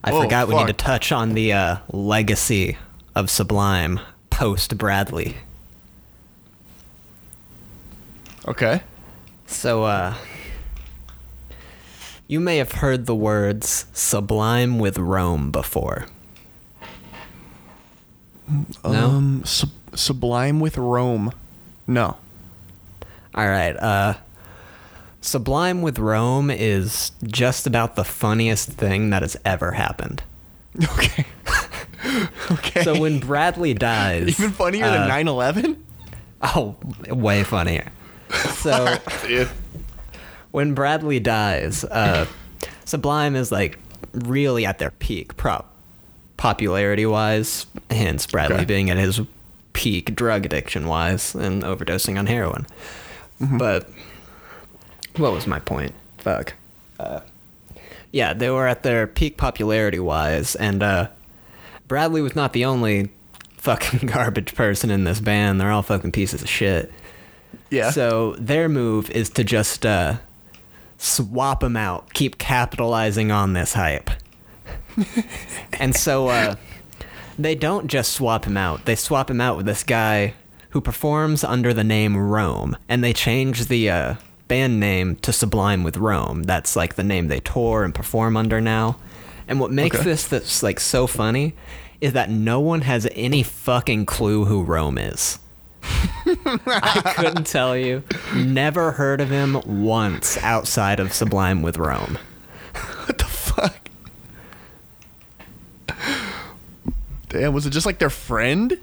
[0.03, 0.77] I Oh, forgot we need to fuck.
[0.77, 2.77] touch on the uh legacy
[3.15, 5.37] of Sublime post Bradley.
[8.45, 8.81] Okay.
[9.45, 10.15] So, uh,
[12.27, 16.05] you may have heard the words sublime with Rome before.
[18.49, 18.65] No?
[18.83, 21.31] Um, sub- Sublime with Rome.
[21.87, 22.17] No.
[23.35, 24.13] All right, uh,
[25.21, 30.23] sublime with Rome is just about the funniest thing that has ever happened.
[30.93, 31.25] Okay.
[32.51, 32.83] okay.
[32.83, 35.77] So when Bradley dies, even funnier uh, than 9/11.
[36.43, 36.75] Oh,
[37.09, 37.91] way funnier.
[38.51, 38.97] So
[40.51, 42.27] when Bradley dies, uh,
[42.85, 43.79] Sublime is like
[44.13, 45.73] really at their peak, prop
[46.37, 47.65] popularity wise.
[47.89, 48.65] Hence, Bradley Okay.
[48.65, 49.19] being at his
[49.73, 52.67] peak drug addiction wise and overdosing on heroin.
[53.39, 53.89] But
[55.17, 55.93] what was my point?
[56.17, 56.53] Fuck.
[56.99, 57.21] Uh,
[58.11, 61.09] yeah, they were at their peak popularity wise, and uh,
[61.87, 63.09] Bradley was not the only
[63.57, 65.59] fucking garbage person in this band.
[65.59, 66.91] They're all fucking pieces of shit.
[67.69, 67.91] Yeah.
[67.91, 70.15] So their move is to just uh,
[70.97, 74.09] swap them out, keep capitalizing on this hype.
[75.73, 76.55] and so uh,
[77.37, 80.33] they don't just swap him out; they swap him out with this guy
[80.77, 84.15] who performs under the name Rome, and they change the uh,
[84.47, 86.43] band name to Sublime with Rome.
[86.43, 88.99] That's like the name they tour and perform under now.
[89.47, 90.05] And what makes Okay.
[90.05, 91.55] this that's like so funny
[91.99, 95.39] is that no one has any fucking clue who Rome is.
[95.81, 98.03] I couldn't tell you.
[98.35, 102.19] Never heard of him once outside of Sublime with Rome.
[103.07, 103.89] what the fuck?
[107.29, 108.77] Damn, was it just like their friend?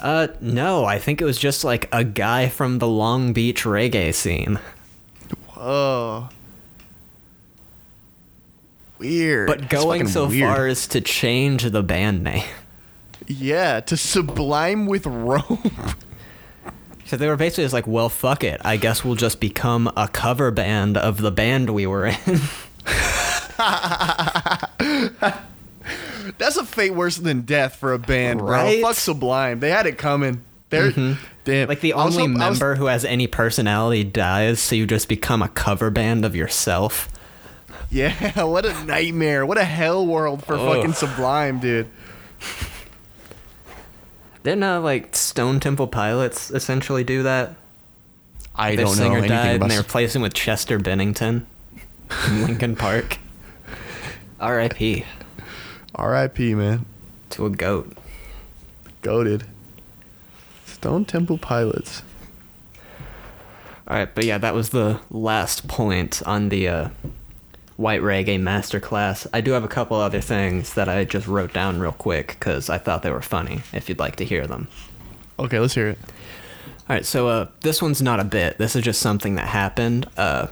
[0.00, 4.14] Uh, no, I think it was just like a guy from the Long Beach reggae
[4.14, 4.58] scene.
[5.48, 6.28] Whoa.
[8.98, 9.46] Weird.
[9.46, 10.54] But going so weird.
[10.54, 12.44] far as to change the band name.
[13.26, 15.94] Yeah, to Sublime with Rome.
[17.04, 18.60] So they were basically just like, well, fuck it.
[18.64, 22.16] I guess we'll just become a cover band of the band we were in.
[26.38, 28.48] That's a fate worse than death for a band, bro.
[28.50, 28.82] Right?
[28.82, 29.60] Fuck Sublime.
[29.60, 30.42] They had it coming.
[30.70, 30.92] They're
[31.44, 31.68] damn.
[31.68, 35.08] like the only hop- I was- member who has any personality dies, so you just
[35.08, 37.08] become a cover band of yourself.
[37.90, 39.44] yeah, what a nightmare.
[39.44, 40.76] What a hell world for Ugh.
[40.76, 41.88] fucking Sublime, dude.
[44.42, 47.54] Didn't uh, like Stone Temple Pilots essentially do that?
[48.54, 51.46] I Their don't know singer anything died, about and they replaced him with Chester Bennington
[52.28, 53.18] in Linkin Park.
[54.40, 55.04] R.I.P.
[55.94, 56.54] R.I.P.
[56.54, 56.86] Man,
[57.30, 57.96] to a goat.
[59.02, 59.44] goaded.
[60.66, 62.02] Stone Temple Pilots.
[63.86, 66.88] All right, but yeah, that was the last point on the uh,
[67.76, 69.26] White Reggae Masterclass.
[69.32, 72.70] I do have a couple other things that I just wrote down real quick because
[72.70, 73.62] I thought they were funny.
[73.72, 74.68] If you'd like to hear them.
[75.38, 75.98] Okay, let's hear it.
[76.88, 78.58] All right, so uh, this one's not a bit.
[78.58, 80.06] This is just something that happened.
[80.16, 80.48] Uh,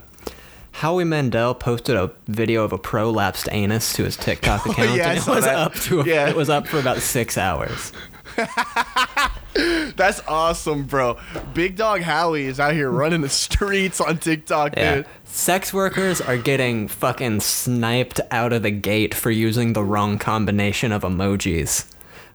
[0.78, 4.94] Howie Mandel posted a video of a prolapsed anus to his TikTok oh, account, Oh,
[4.94, 5.56] yeah, and it was that.
[5.56, 6.28] up to a, Yeah.
[6.28, 7.92] it was up for about six hours.
[9.96, 11.18] That's awesome, bro.
[11.52, 14.94] Big Dog Howie is out here running the streets on TikTok, Yeah.
[14.96, 15.06] dude.
[15.24, 20.92] Sex workers are getting fucking sniped out of the gate for using the wrong combination
[20.92, 21.86] of emojis.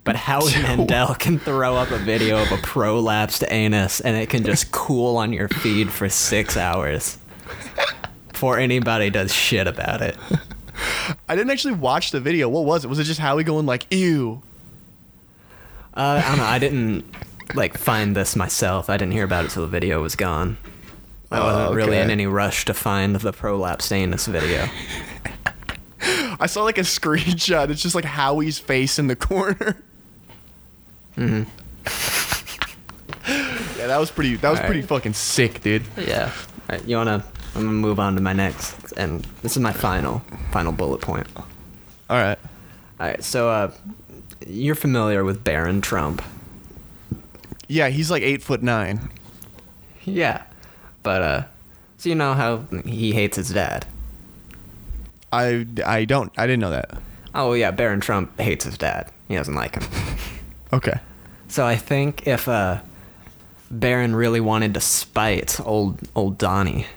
[0.03, 4.43] But Howie Mandel can throw up a video of a prolapsed anus and it can
[4.43, 7.17] just cool on your feed for six hours
[8.43, 10.17] before anybody does shit about it.
[11.29, 12.49] I didn't actually watch the video.
[12.49, 12.89] What was it?
[12.89, 14.41] Was it just Howie going like, ew?
[15.95, 16.43] Uh, I don't know.
[16.43, 17.05] I didn't
[17.55, 18.89] like find this myself.
[18.89, 20.57] I didn't hear about it till the video was gone.
[21.31, 24.67] I Oh, wasn't really in any rush to find the prolapsed anus video.
[26.37, 27.69] I saw like a screenshot.
[27.69, 29.77] It's just like Howie's face in the corner.
[31.17, 31.43] Mm-hmm.
[33.79, 34.35] yeah, that was pretty.
[34.35, 34.89] That was All pretty right.
[34.89, 35.83] fucking sick, dude.
[35.97, 36.29] Yeah.
[36.69, 37.23] Right, you wanna?
[37.56, 40.20] I'm gonna move on to my next, and this is my final,
[40.51, 41.28] final bullet point.
[42.10, 42.38] All right.
[42.99, 43.24] All right.
[43.24, 43.72] So, uh,
[44.47, 46.22] you're familiar with Barron Trump?
[47.68, 49.10] Yeah, he's like eight foot nine.
[50.04, 50.43] Yeah.
[51.04, 51.43] But uh,
[51.97, 53.86] so you know how he hates his dad.
[55.32, 56.32] I I don't.
[56.38, 56.91] I didn't know that.
[57.36, 59.12] Oh yeah, Barron Trump hates his dad.
[59.28, 59.84] He doesn't like him.
[60.72, 60.99] Okay.
[61.49, 62.80] So I think if uh,
[63.70, 66.88] Barron really wanted to spite old old Donnie,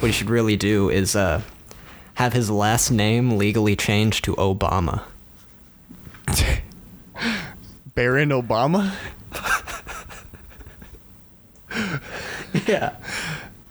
[0.00, 1.40] what he should really do is uh,
[2.14, 5.02] have his last name legally changed to Obama.
[7.94, 8.92] Barron Obama.
[12.66, 12.96] Yeah.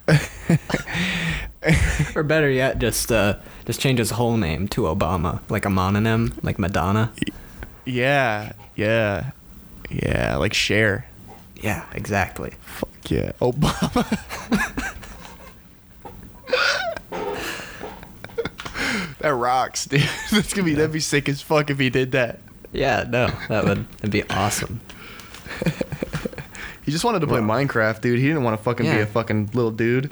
[2.15, 6.34] or better yet, just uh, just change his whole name to Obama, like a mononym,
[6.43, 7.11] like Madonna.
[7.86, 8.53] Yeah.
[8.76, 9.32] Yeah.
[9.89, 10.38] Yeah.
[10.38, 11.05] Like Cher.
[11.55, 12.53] Yeah, exactly.
[12.61, 14.88] Fuck yeah, Obama.
[19.22, 20.07] That rocks, dude.
[20.32, 22.39] That's gonna be that'd be sick as fuck if he did that.
[22.72, 24.82] Yeah, no, that would that'd be awesome.
[26.84, 28.17] He just wanted to play Minecraft, dude.
[28.19, 30.11] He didn't want to fucking be a fucking little dude.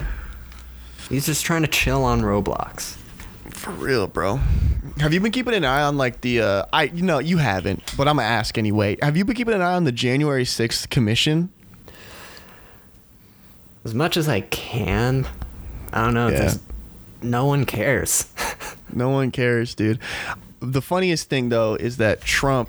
[1.08, 2.96] He's just trying to chill on Roblox.
[3.50, 4.36] For real, bro.
[4.98, 7.82] Have you been keeping an eye on like the uh I you know, you haven't,
[7.96, 8.96] but I'm gonna ask anyway.
[9.02, 11.50] Have you been keeping an eye on the January 6th commission?
[13.84, 15.26] As much as I can,
[15.92, 16.28] I don't know.
[16.28, 16.54] Yeah.
[17.22, 18.26] no one cares.
[18.94, 19.98] No one cares, dude.
[20.60, 22.68] The funniest thing though is that Trump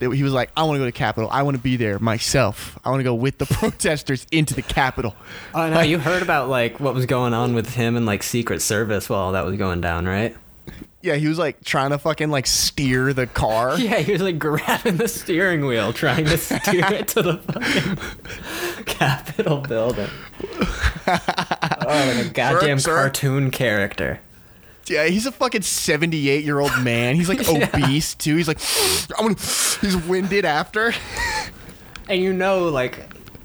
[0.00, 1.28] he was like, I want to go to Capitol.
[1.30, 2.78] I want to be there myself.
[2.84, 5.16] I want to go with the protesters into the Capitol.
[5.54, 8.62] oh no, you heard about like what was going on with him and like Secret
[8.62, 10.36] Service while that was going down, right?
[11.00, 13.78] Yeah, he was like trying to fucking like steer the car.
[13.78, 18.84] Yeah, he was like grabbing the steering wheel, trying to steer it to the fucking
[18.84, 20.08] Capitol building.
[21.06, 22.94] Oh, like a goddamn sir.
[22.94, 24.20] cartoon character.
[24.90, 27.14] Yeah, he's a fucking 78 year old man.
[27.16, 27.68] He's like Yeah.
[27.74, 28.36] obese too.
[28.36, 28.58] He's like,
[29.18, 29.38] I'm gonna,
[29.80, 30.92] he's winded after.
[32.08, 32.98] And you know, like,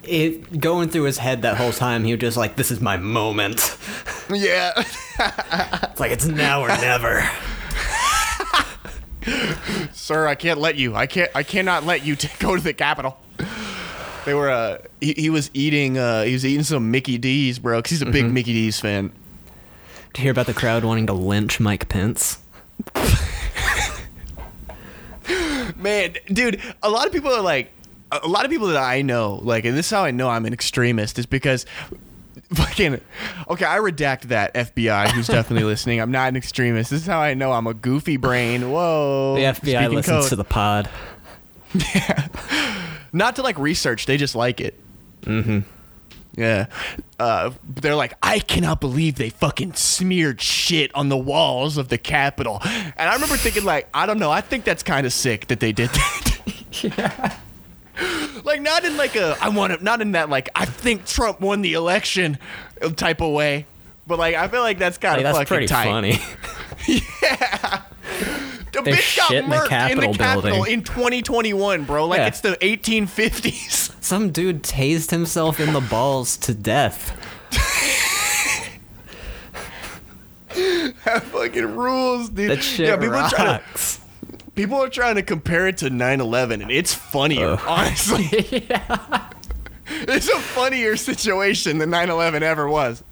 [0.04, 2.98] it going through his head that whole time, he was just like, "This is my
[2.98, 3.78] moment.
[4.30, 4.72] Yeah.
[4.78, 7.30] It's like it's now or never."
[9.94, 10.96] Sir, I can't let you.
[10.96, 13.18] I can't, I cannot let you t- go to the Capitol.
[14.26, 17.80] They were, uh, he, he was eating, uh, he was eating some Mickey D's, bro,
[17.80, 19.12] because he's a big Mickey D's fan.
[20.14, 22.40] To hear about the crowd wanting to lynch Mike Pence.
[25.76, 27.72] Man, dude, a lot of people are like,
[28.12, 30.46] a lot of people that I know, like, and this is how I know I'm
[30.46, 31.66] an extremist, is because
[32.54, 33.02] fucking,
[33.50, 36.00] okay, I redact that FBI who's definitely listening.
[36.00, 36.92] I'm not an extremist.
[36.92, 38.62] This is how I know I'm a goofy brain.
[38.72, 39.36] Whoa.
[39.36, 40.30] The FBI speaking listens code.
[40.30, 40.90] to the pod.
[41.74, 42.28] yeah
[43.14, 44.78] not to like research, they just like it.
[45.22, 45.60] Mm-hmm.
[46.36, 46.66] Yeah.
[47.20, 51.98] Uh, they're like, I cannot believe they fucking smeared shit on the walls of the
[51.98, 52.60] Capitol.
[52.64, 55.60] And I remember thinking, like, I don't know, I think that's kind of sick that
[55.60, 56.40] they did that.
[56.82, 57.38] yeah.
[58.44, 61.40] Like not in like a I want to not in that like I think Trump
[61.40, 62.40] won the election
[62.96, 63.68] type of way,
[64.08, 65.86] but like I feel like that's kind of that's fucking pretty tight.
[65.86, 66.20] funny.
[68.74, 70.74] The There's bitch got shit in the murked in the Capitol Capitol building.
[70.74, 72.08] in 2021, bro.
[72.08, 72.28] Like Yeah.
[72.28, 73.92] it's the 1850s.
[74.04, 77.16] Some dude tased himself in the balls to death.
[81.06, 82.52] that fucking rules, dude.
[82.52, 84.00] That shit yeah, people are trying to rocks.
[84.56, 87.62] people are trying to compare it to 9/11, and it's funnier, Ugh.
[87.68, 88.68] honestly.
[89.86, 93.04] It's a funnier situation than 9/11 ever was.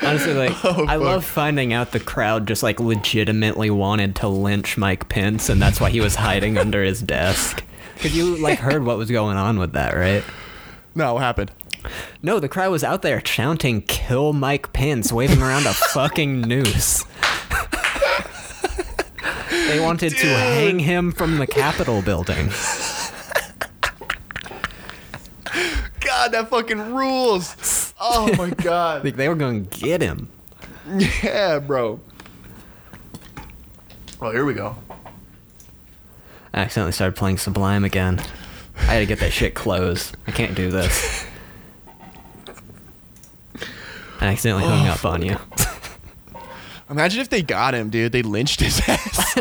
[0.00, 4.76] Honestly, like Oh, I love finding out the crowd just like legitimately wanted to lynch
[4.78, 7.64] Mike Pence, and that's why he was hiding under his desk.
[8.00, 10.22] Cause you like heard what was going on with that, right?
[10.94, 11.50] No, what happened?
[12.22, 17.04] No, the crowd was out there chanting "Kill Mike Pence," waving around a fucking noose.
[19.68, 22.50] they wanted to hang him from the Capitol building.
[26.00, 27.54] God, that fucking rules.
[28.00, 29.04] Oh my god.
[29.04, 30.28] Like they were going to get him.
[31.22, 32.00] yeah, bro.
[34.20, 34.76] Oh, here we go.
[36.52, 38.20] I accidentally started playing Sublime again.
[38.76, 40.16] I had to get that shit closed.
[40.26, 41.26] I can't do this.
[44.20, 44.92] I accidentally hung oh.
[44.92, 45.36] up on you.
[46.90, 48.12] Imagine if they got him, dude.
[48.12, 49.34] They lynched his ass.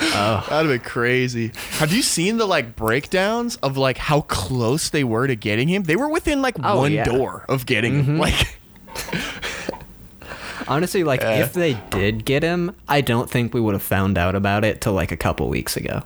[0.00, 0.46] Oh.
[0.50, 1.52] That'd have been crazy.
[1.72, 5.82] Have you seen the like breakdowns of like how close they were to getting him?
[5.84, 7.04] They were within like Oh, one yeah.
[7.04, 8.18] door of getting him.
[8.18, 8.58] Like
[10.68, 11.42] Honestly, like Yeah.
[11.42, 14.80] if they did get him, I don't think we would have found out about it
[14.80, 16.02] till like a couple weeks ago.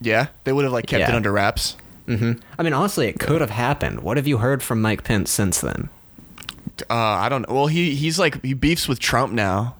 [0.00, 1.76] Yeah, they would have like kept it under wraps.
[2.06, 2.32] Mm-hmm.
[2.58, 4.00] I mean, honestly, it could have happened.
[4.00, 5.88] What have you heard from Mike Pence since then?
[6.90, 7.54] Uh, I don't know.
[7.54, 9.74] Well, he he's like he beefs with Trump now.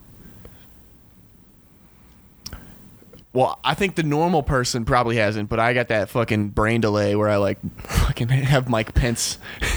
[3.37, 7.15] Well, I think the normal person probably hasn't, but I got that fucking brain delay
[7.17, 9.39] where I like fucking have Mike Pence.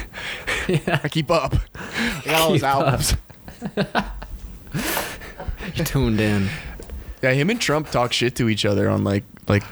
[0.67, 0.99] Yeah.
[1.03, 1.55] I keep up.
[1.75, 3.15] I got all his albums.
[5.75, 6.47] You tuned in.
[7.23, 9.63] Yeah, him and Trump talk shit to each other on like like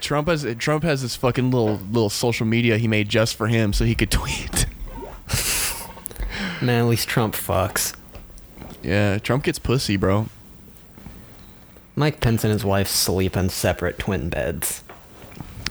[0.00, 3.72] Trump has Trump has this fucking little little social media he made just for him
[3.72, 4.66] so he could tweet.
[6.62, 7.92] Man, at least Trump fucks.
[8.84, 10.26] Yeah, Trump gets pussy, bro.
[11.96, 14.84] Mike Pence and his wife sleep in separate twin beds.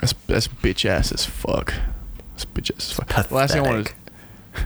[0.02, 1.74] That's that's bitch ass as fuck.
[2.34, 3.28] That's bitch ass as fuck.
[3.30, 3.94] The last thing I want is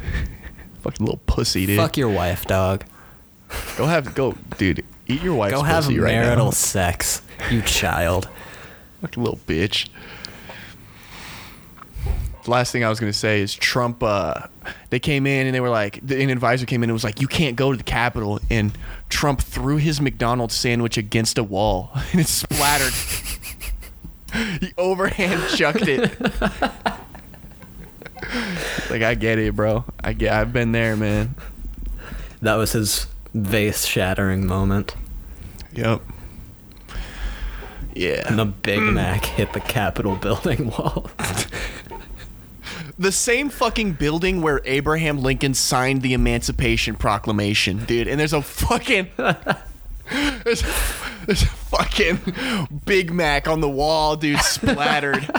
[0.82, 1.78] fucking little pussy, dude.
[1.78, 2.86] Fuck your wife, dog.
[3.78, 4.86] Go have go, dude.
[5.08, 6.52] Eat your wife's Go have pussy right marital now.
[6.52, 8.30] sex, you child.
[9.02, 9.90] Fucking little bitch.
[12.50, 14.04] Last thing I was gonna say is Trump.
[14.04, 14.48] Uh,
[14.90, 17.22] they came in and they were like, the, an advisor came in and was like,
[17.22, 18.78] "You can't go to the Capitol." And
[19.08, 22.94] Trump threw his McDonald's sandwich against a wall and it splattered.
[24.60, 26.20] he overhand chucked it.
[28.90, 29.86] like I get it, bro.
[30.04, 30.34] I get.
[30.34, 31.36] I've been there, man.
[32.42, 34.96] That was his vase shattering moment.
[35.74, 36.02] Yep.
[37.94, 38.28] Yeah.
[38.28, 41.12] And the Big Mac hit the Capitol building wall.
[43.00, 48.10] The same fucking building where Abraham Lincoln signed the Emancipation Proclamation, dude.
[48.10, 50.62] And there's a fucking there's,
[51.26, 55.30] there's a fucking Big Mac on the wall, dude, splattered.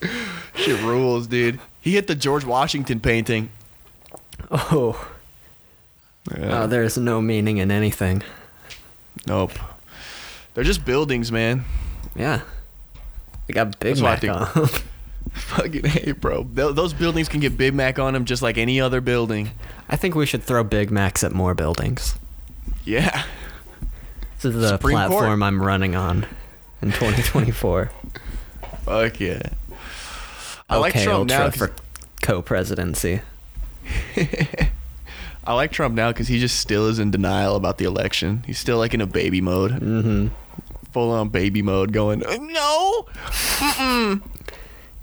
[0.54, 1.58] Shit rules, dude.
[1.80, 3.50] He hit the George Washington painting.
[4.50, 5.08] Oh.
[6.38, 8.22] Oh, there's no meaning in anything.
[9.26, 9.52] Nope.
[10.52, 11.64] They're just buildings, man.
[12.14, 12.40] Yeah.
[13.46, 14.68] They got Big That's Mac on.
[15.34, 16.44] Fucking hey, bro.
[16.44, 19.50] Th- those buildings can get Big Mac on them just like any other building.
[19.88, 22.16] I think we should throw Big Macs at more buildings.
[22.84, 23.24] Yeah.
[24.36, 25.08] This is the Supreme Court.
[25.10, 26.26] platform I'm running on
[26.82, 27.90] in 2024.
[28.84, 29.42] Fuck yeah.
[30.68, 31.50] I like okay, Trump now.
[31.50, 31.72] For
[32.22, 33.20] co-presidency.
[35.46, 38.42] I like Trump now because he just still is in denial about the election.
[38.46, 40.28] He's still like in a baby mode, Mm-hmm.
[40.92, 43.06] full on baby mode, going "Uh, no.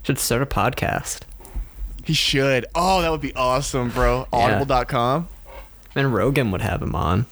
[0.02, 1.20] Should start a podcast.
[2.04, 2.66] He should.
[2.74, 4.26] Oh, that would be awesome, bro.
[4.32, 5.28] Audible.com.
[5.94, 7.26] And Rogan would have him on.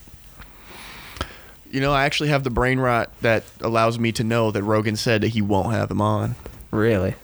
[1.70, 4.96] You know, I actually have the brain rot that allows me to know that Rogan
[4.96, 6.36] said that he won't have him on.
[6.70, 7.14] Really?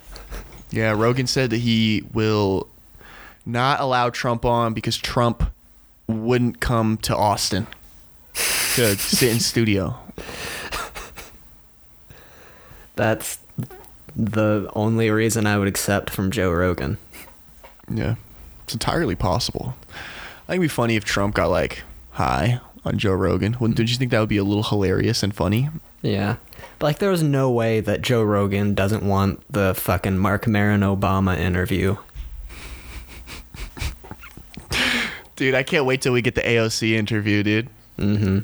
[0.71, 2.69] Yeah, Rogan said that he will
[3.45, 5.45] not allow Trump on because Trump
[6.09, 7.67] wouldn't come to Austin
[8.75, 9.97] to sit in studio.
[12.97, 13.39] That's
[14.17, 16.99] the only reason I would accept from Joe Rogan.
[17.89, 18.17] Yeah,
[18.65, 19.77] it's entirely possible.
[20.49, 21.83] I think it'd be funny if Trump got like
[22.13, 23.57] high on Joe Rogan.
[23.61, 25.69] Wouldn't don't you think that would be a little hilarious and funny?
[26.03, 26.37] Yeah.
[26.79, 30.81] But like there was no way that Joe Rogan doesn't want the fucking Marc Maron
[30.83, 31.97] Obama interview.
[35.37, 37.69] Dude, I can't wait till we get the AOC interview, dude.
[37.99, 38.39] Mm-hmm.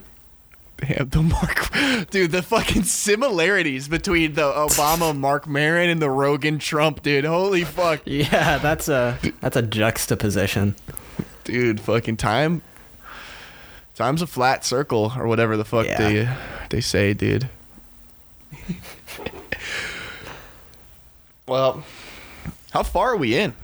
[0.86, 1.70] Damn, the Mark,
[2.10, 7.24] dude, the fucking similarities between the Obama Marc Maron and the Rogan Trump, dude.
[7.24, 10.74] Holy fuck, Yeah, that's a that's a juxtaposition.
[11.44, 11.80] dude.
[11.80, 12.62] Fucking time.
[13.94, 15.98] Time's a flat circle, or whatever the fuck Yeah.
[15.98, 16.28] they
[16.70, 17.48] they say, dude.
[21.46, 21.84] well,
[22.72, 23.54] how far are we in?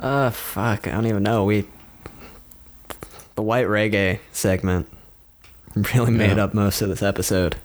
[0.00, 1.44] Uh fuck, I don't even know.
[1.44, 1.66] We
[3.34, 4.88] the white reggae segment
[5.94, 6.44] really made Yeah.
[6.44, 7.56] up most of this episode.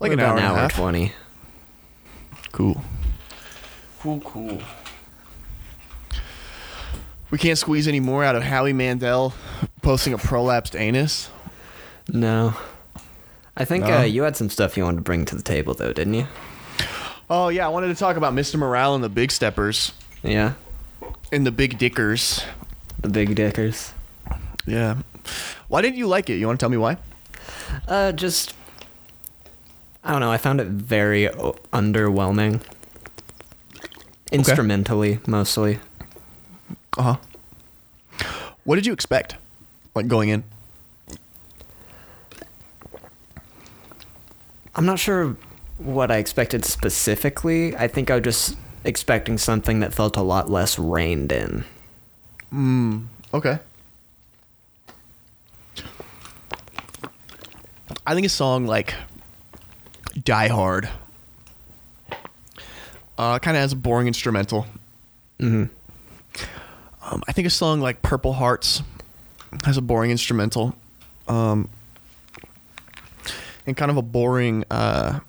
[0.00, 0.74] Like We're an about hour and a half.
[0.74, 1.12] twenty.
[2.52, 2.82] Cool.
[4.00, 4.60] Cool, cool.
[7.30, 9.34] We can't squeeze any more out of Howie Mandel
[9.82, 11.30] posting a prolapsed anus.
[12.08, 12.54] No.
[13.56, 13.98] I think No?
[13.98, 16.26] uh, you had some stuff you wanted to bring to the table, though, didn't you?
[17.30, 18.56] Oh yeah, I wanted to talk about Mr.
[18.56, 19.92] Morale and the Big Steppers
[20.22, 20.52] Yeah.
[21.32, 22.42] and the Big Dickers.
[23.00, 23.92] The Big Dickers.
[24.66, 24.96] Yeah.
[25.68, 26.34] Why didn't you like it?
[26.38, 26.96] You want to tell me why?
[27.88, 28.54] Uh, just.
[30.02, 30.30] I don't know.
[30.30, 32.60] I found it very o- underwhelming.
[34.32, 35.78] Instrumentally, mostly.
[36.98, 37.16] Uh huh.
[38.64, 39.36] What did you expect,
[39.94, 40.44] like going in?
[44.74, 45.36] I'm not sure
[45.78, 47.76] what I expected specifically.
[47.76, 51.64] I think I was just expecting something that felt a lot less reined in.
[52.50, 52.98] Hmm.
[53.32, 53.58] Okay.
[58.06, 58.94] I think a song like
[60.22, 60.88] Die Hard
[63.18, 64.66] uh, kind of has a boring instrumental.
[65.40, 65.64] hmm
[67.02, 68.82] Um, I think a song like Purple Hearts
[69.64, 70.74] has a boring instrumental.
[71.28, 71.68] Um,
[73.66, 74.64] and kind of a boring.
[74.70, 75.20] Uh,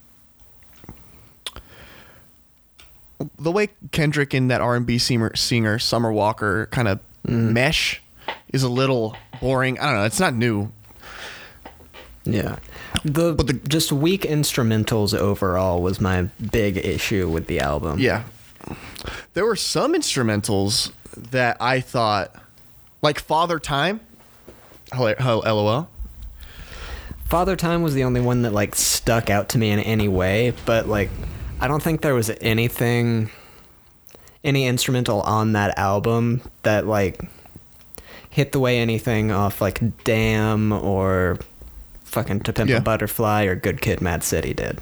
[3.39, 8.01] the way Kendrick and that R&B singer, singer Summer Walker kind of mesh
[8.51, 9.79] is a little boring.
[9.79, 10.03] I don't know.
[10.03, 10.71] It's not new.
[12.25, 12.57] Yeah.
[13.03, 17.99] The, But the- just weak instrumentals overall was my big issue with the album.
[17.99, 18.23] Yeah.
[19.33, 22.35] There were some instrumentals that I thought,
[23.01, 23.99] like Father Time.
[24.91, 25.13] Hello,
[25.45, 25.89] LOL.
[27.25, 30.53] Father Time was the only one that like stuck out to me in any way,
[30.65, 31.09] but like
[31.59, 33.29] I don't think there was anything
[34.43, 37.19] any instrumental on that album that like
[38.29, 41.39] hit the way anything off like Damn or
[42.15, 42.77] fucking To Pimp Yeah.
[42.77, 44.79] a Butterfly or Good Kid Mad City did.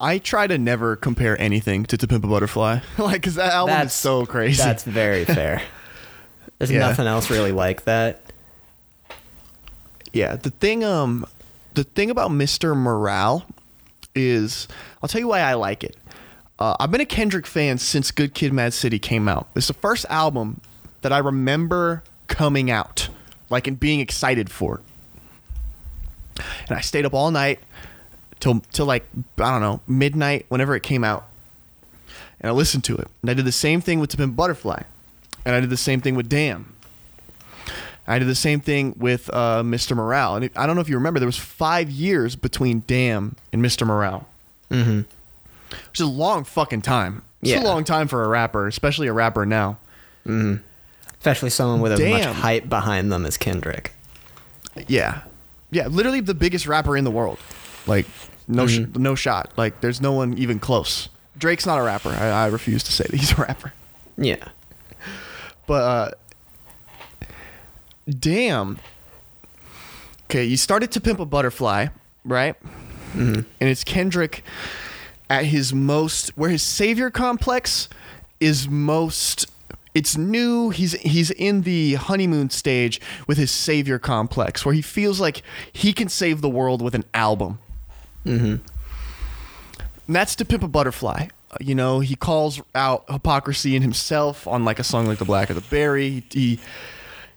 [0.00, 3.72] I try to never compare anything to To Pimp a Butterfly, like, cause that album
[3.72, 4.62] is That's- so crazy.
[4.62, 5.62] That's very fair.
[6.58, 6.80] There's Yeah.
[6.80, 8.20] nothing else really like that.
[10.12, 10.36] yeah.
[10.36, 11.24] The thing, um,
[11.74, 12.76] the thing about Mr.
[12.76, 13.46] Morale
[14.14, 14.66] is,
[15.02, 15.96] I'll tell you why I like it.
[16.58, 19.48] Uh, I've been a Kendrick fan since Good Kid, Mad City came out.
[19.54, 20.60] It's the first album
[21.02, 23.08] that I remember coming out,
[23.48, 24.82] like, and being excited for.
[26.68, 27.60] And I stayed up all night
[28.40, 29.06] till till like
[29.38, 31.26] I don't know midnight whenever it came out,
[32.40, 33.08] and I listened to it.
[33.22, 34.82] And I did the same thing with To Pimp Butterfly,
[35.44, 36.74] and I did the same thing with Damn.
[38.06, 39.94] I did the same thing with uh, Mr.
[39.94, 43.62] Morale, and I don't know if you remember, there was five years between Damn and
[43.62, 43.86] Mr.
[43.86, 44.26] Morale,
[44.70, 45.04] Mhm.
[45.70, 47.22] which is a long fucking time.
[47.40, 47.62] It's Yeah.
[47.62, 49.76] a long time for a rapper, especially a rapper now.
[51.18, 53.92] Especially someone with as much hype behind them as Kendrick.
[54.88, 55.20] Yeah,
[55.70, 57.38] yeah, literally the biggest rapper in the world.
[57.86, 58.06] Like
[58.48, 59.52] no, sh- no shot.
[59.56, 61.08] Like there's no one even close.
[61.38, 62.10] Drake's not a rapper.
[62.10, 63.72] I, I refuse to say that he's a rapper.
[64.16, 64.48] Yeah.
[65.66, 66.10] But uh,
[68.08, 68.78] damn.
[70.24, 71.88] Okay, you started to pimp a butterfly,
[72.24, 72.54] right?
[73.14, 74.44] And it's Kendrick
[75.28, 77.88] at his most, where his savior complex
[78.38, 79.49] is most.
[79.94, 80.70] It's new.
[80.70, 85.42] He's he's in the honeymoon stage with his savior complex, where he feels like
[85.72, 87.58] he can save the world with an album.
[88.24, 91.28] And that's to pimp a butterfly.
[91.50, 95.24] Uh, You know, he calls out hypocrisy in himself on like a song like "The
[95.24, 96.60] Blacker the Berry." He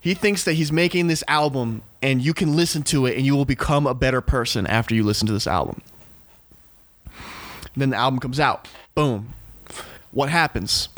[0.00, 3.34] he thinks that he's making this album, and you can listen to it, and you
[3.34, 5.80] will become a better person after you listen to this album.
[7.76, 8.68] then the album comes out.
[8.94, 9.34] Boom.
[10.12, 10.88] What happens?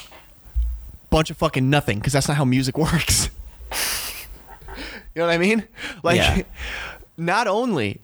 [1.17, 3.31] Bunch of fucking nothing, because that's not how music works.
[3.73, 5.67] you know what I mean?
[6.03, 6.43] Like, Yeah.
[7.17, 8.03] not only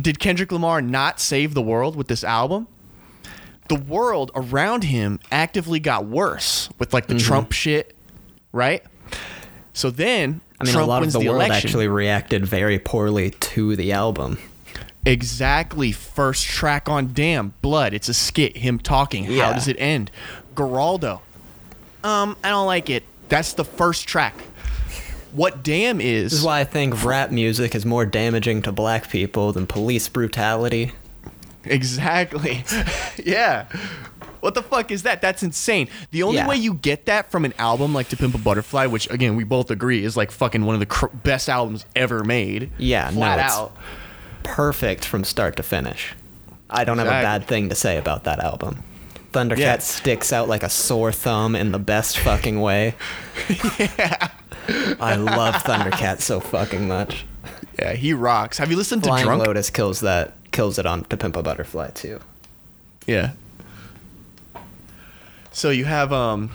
[0.00, 2.68] did Kendrick Lamar not save the world with this album,
[3.68, 7.26] the world around him actively got worse with like the mm-hmm.
[7.26, 7.96] Trump shit,
[8.52, 8.84] right?
[9.72, 11.68] So then, I mean, Trump a lot of wins the, world election.
[11.68, 14.38] actually reacted very poorly to the album.
[15.04, 15.90] Exactly.
[15.90, 17.92] First track on Damn, Blood.
[17.92, 18.58] It's a skit.
[18.58, 19.24] Him talking.
[19.24, 20.12] How does it end?
[20.54, 21.22] Geraldo.
[22.04, 23.04] Um, I don't like it.
[23.28, 24.34] That's the first track.
[25.32, 26.32] What Damn is.
[26.32, 30.08] This is why I think rap music is more damaging to black people than police
[30.08, 30.92] brutality.
[31.64, 32.64] Exactly.
[33.24, 33.66] yeah.
[34.40, 35.20] What the fuck is that?
[35.20, 35.88] That's insane.
[36.10, 36.48] The only Yeah.
[36.48, 39.44] way you get that from an album like To Pimp a Butterfly, which again we
[39.44, 42.70] both agree is like fucking one of the cr- best albums ever made.
[42.78, 43.76] Yeah, no, flat it's- out.
[44.42, 46.14] Perfect from start to finish.
[46.70, 48.82] I don't have a bad thing to say about that album.
[49.32, 49.78] Thundercat Yeah.
[49.78, 52.94] sticks out like a sore thumb in the best fucking way.
[53.78, 54.28] Yeah.
[55.00, 57.24] I love Thundercat so fucking much.
[57.78, 58.58] Yeah, he rocks.
[58.58, 59.46] Have you listened Flying to Drunk?
[59.46, 62.20] Lotus kills that kills it on To Pimp a Butterfly too.
[63.06, 63.32] Yeah.
[65.52, 66.50] So you have um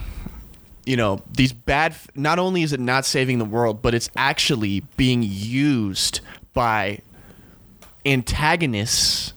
[0.85, 4.81] you know, these bad not only is it not saving the world, but it's actually
[4.97, 6.19] being used
[6.53, 6.99] by
[8.05, 9.33] antagonists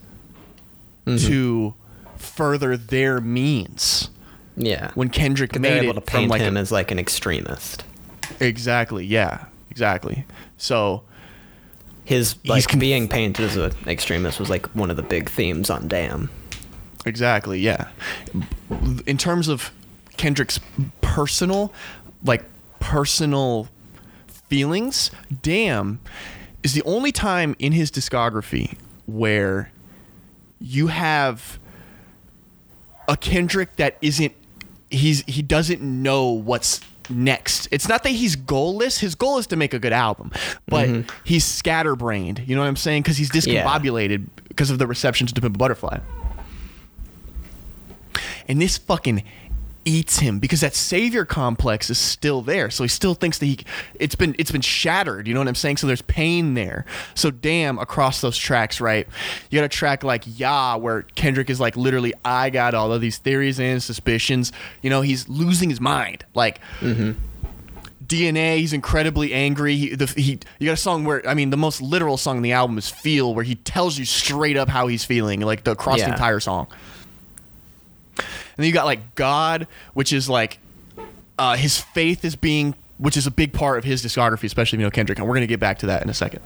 [1.07, 1.73] to
[2.19, 4.11] further their means.
[4.57, 4.91] Yeah.
[4.95, 7.85] When Kendrick they're made able it to paint like him a, as like an extremist.
[8.41, 10.25] exactly, yeah, exactly.
[10.57, 11.03] So
[12.05, 15.71] His like conf- being painted as an extremist was like one of the big themes
[15.71, 16.31] on Damn.
[17.07, 17.89] Exactly, yeah.
[19.07, 19.71] In terms of
[20.17, 20.59] Kendrick's
[21.01, 21.73] personal,
[22.25, 22.45] like
[22.81, 23.69] personal
[24.49, 25.11] feelings,
[25.43, 26.01] Damn
[26.65, 28.77] is the only time in his discography
[29.07, 29.71] where
[30.61, 31.58] you have
[33.09, 34.33] a Kendrick that isn't
[34.91, 36.81] he's he doesn't know what's
[37.11, 37.69] next.
[37.71, 38.99] It's not that he's goalless.
[38.99, 40.31] His goal is to make a good album,
[40.67, 41.19] but mm-hmm.
[41.25, 42.43] he's scatterbrained.
[42.47, 43.03] You know what I'm saying?
[43.03, 45.99] Because he's discombobulated because of the reception to Pimp a Butterfly.
[48.47, 49.25] And this fucking
[49.89, 52.71] eats him because that savior complex is still there.
[52.71, 53.59] So he still thinks that he
[53.95, 55.79] it's been it's been shattered, you know what I'm saying?
[55.79, 56.85] So there's pain there.
[57.15, 59.07] So damn across those tracks, right?
[59.51, 63.01] You got a track like Yeah where Kendrick is like literally I got all of
[63.01, 64.53] these theories and suspicions.
[64.83, 66.25] You know, he's losing his mind.
[66.35, 67.13] Like mm-hmm.
[68.09, 69.77] DNA, he's incredibly angry.
[69.77, 72.43] He, the, he, you got a song where, I mean, the most literal song in
[72.43, 75.73] the album is "Feel," where he tells you straight up how he's feeling, like the
[75.73, 76.69] across the entire song.
[78.59, 80.59] And then you got like God, which is like
[81.39, 84.85] uh, his faith is being, which is a big part of his discography, especially you
[84.85, 86.41] know Kendrick, and we're gonna get back to that in a 2nd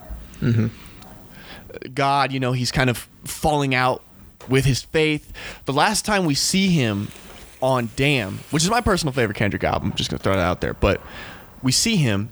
[1.94, 4.02] God, you know, he's kind of falling out
[4.46, 5.32] with his faith.
[5.64, 7.08] The last time we see him
[7.62, 10.60] on Damn, which is my personal favorite Kendrick album, I'm just gonna throw that out
[10.60, 11.00] there, but
[11.62, 12.28] we see him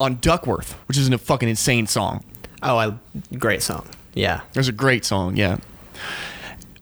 [0.00, 2.24] on Duckworth, which is a fucking insane song.
[2.64, 2.94] Oh, I
[3.36, 3.86] great song.
[4.14, 4.40] Yeah.
[4.52, 5.58] There's a great song, yeah.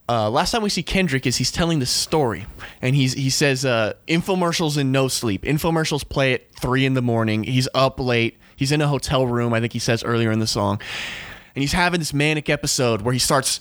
[0.09, 2.47] Uh, last time we see Kendrick is he's telling the story,
[2.81, 5.43] and he's he says uh, infomercials and no sleep.
[5.43, 7.43] Infomercials play at three in the morning.
[7.43, 8.39] He's up late.
[8.55, 9.53] He's in a hotel room.
[9.53, 10.81] I think he says earlier in the song,
[11.55, 13.59] and he's having this manic episode where he starts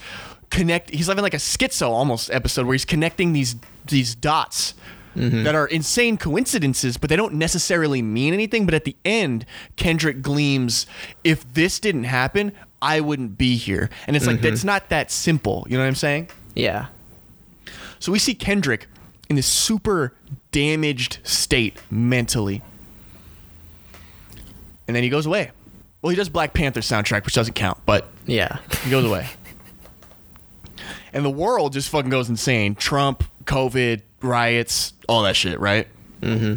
[0.51, 0.91] connect.
[0.91, 3.55] He's having like a schizo almost episode where he's connecting these
[3.87, 4.75] these dots.
[5.17, 8.65] That are insane coincidences, but they don't necessarily mean anything.
[8.65, 9.45] But at the end,
[9.77, 10.85] Kendrick gleams,
[11.23, 12.51] if this didn't happen,
[12.81, 13.89] I wouldn't be here.
[14.07, 15.65] And it's like, that's not that simple.
[15.69, 16.29] You know what I'm saying?
[16.55, 16.87] Yeah.
[17.99, 18.87] So we see Kendrick
[19.29, 20.13] in this super
[20.51, 22.61] damaged state mentally.
[24.87, 25.51] And then he goes away.
[26.01, 28.59] Well, he does Black Panther soundtrack, which doesn't count, but Yeah.
[28.83, 29.27] he goes away.
[31.13, 32.75] And the world just fucking goes insane.
[32.75, 35.87] Trump, COVID, riots, all that shit, right?
[36.19, 36.55] Mm-hmm.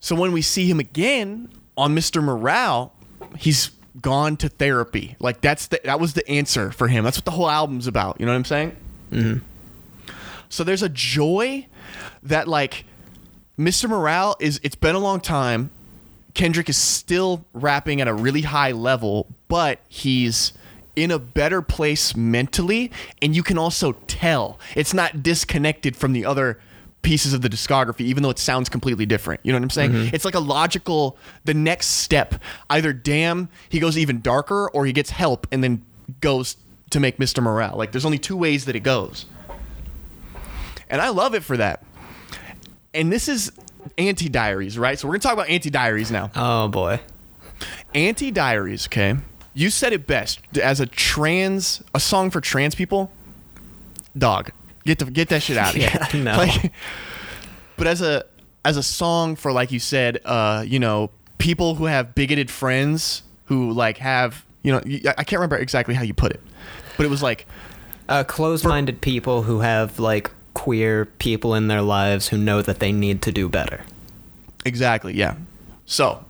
[0.00, 2.20] So when we see him again on Mr.
[2.20, 2.92] Morale,
[3.38, 3.70] he's
[4.06, 5.16] gone to therapy.
[5.18, 7.02] Like that's the that was the answer for him.
[7.02, 8.20] That's what the whole album's about.
[8.20, 8.76] You know what I'm saying?
[9.10, 10.12] Mm-hmm.
[10.48, 11.66] So there's a joy
[12.22, 12.84] that like
[13.58, 13.88] Mr.
[13.88, 14.60] Morale is.
[14.62, 15.70] It's been a long time.
[16.34, 20.52] Kendrick is still rapping at a really high level, but he's
[20.94, 26.24] in a better place mentally, and you can also tell it's not disconnected from the
[26.24, 26.60] other
[27.06, 29.40] pieces of the discography, even though it sounds completely different.
[29.44, 29.92] You know what I'm saying?
[29.92, 30.14] Mm-hmm.
[30.14, 32.34] It's like a logical, the next step.
[32.68, 35.86] Either damn, he goes even darker, or he gets help and then
[36.20, 36.56] goes
[36.90, 37.40] to make Mr.
[37.40, 37.76] Morale.
[37.76, 39.26] Like there's only two ways that it goes.
[40.90, 41.84] And I love it for that.
[42.92, 43.52] And this is
[43.96, 44.98] Auntie Diaries, right?
[44.98, 46.32] So we're gonna talk about Auntie Diaries now.
[46.34, 46.98] Oh boy.
[47.94, 49.14] Auntie Diaries, okay?
[49.54, 53.12] You said it best as a trans, a song for trans people.
[54.18, 54.50] Dog,
[54.86, 55.90] get the get that shit out of here.
[55.92, 56.36] Yeah, no.
[56.38, 56.72] Like,
[57.76, 58.24] but as a
[58.64, 63.22] as a song for like you said, uh, you know, people who have bigoted friends
[63.44, 64.78] who like have, you know,
[65.18, 66.40] I can't remember exactly how you put it,
[66.96, 67.46] but it was like,
[68.08, 72.90] Uh, closed-minded people who have like queer people in their lives who know that they
[72.92, 73.84] need to do better.
[74.64, 75.12] Exactly.
[75.14, 75.36] Yeah.
[75.84, 76.24] So,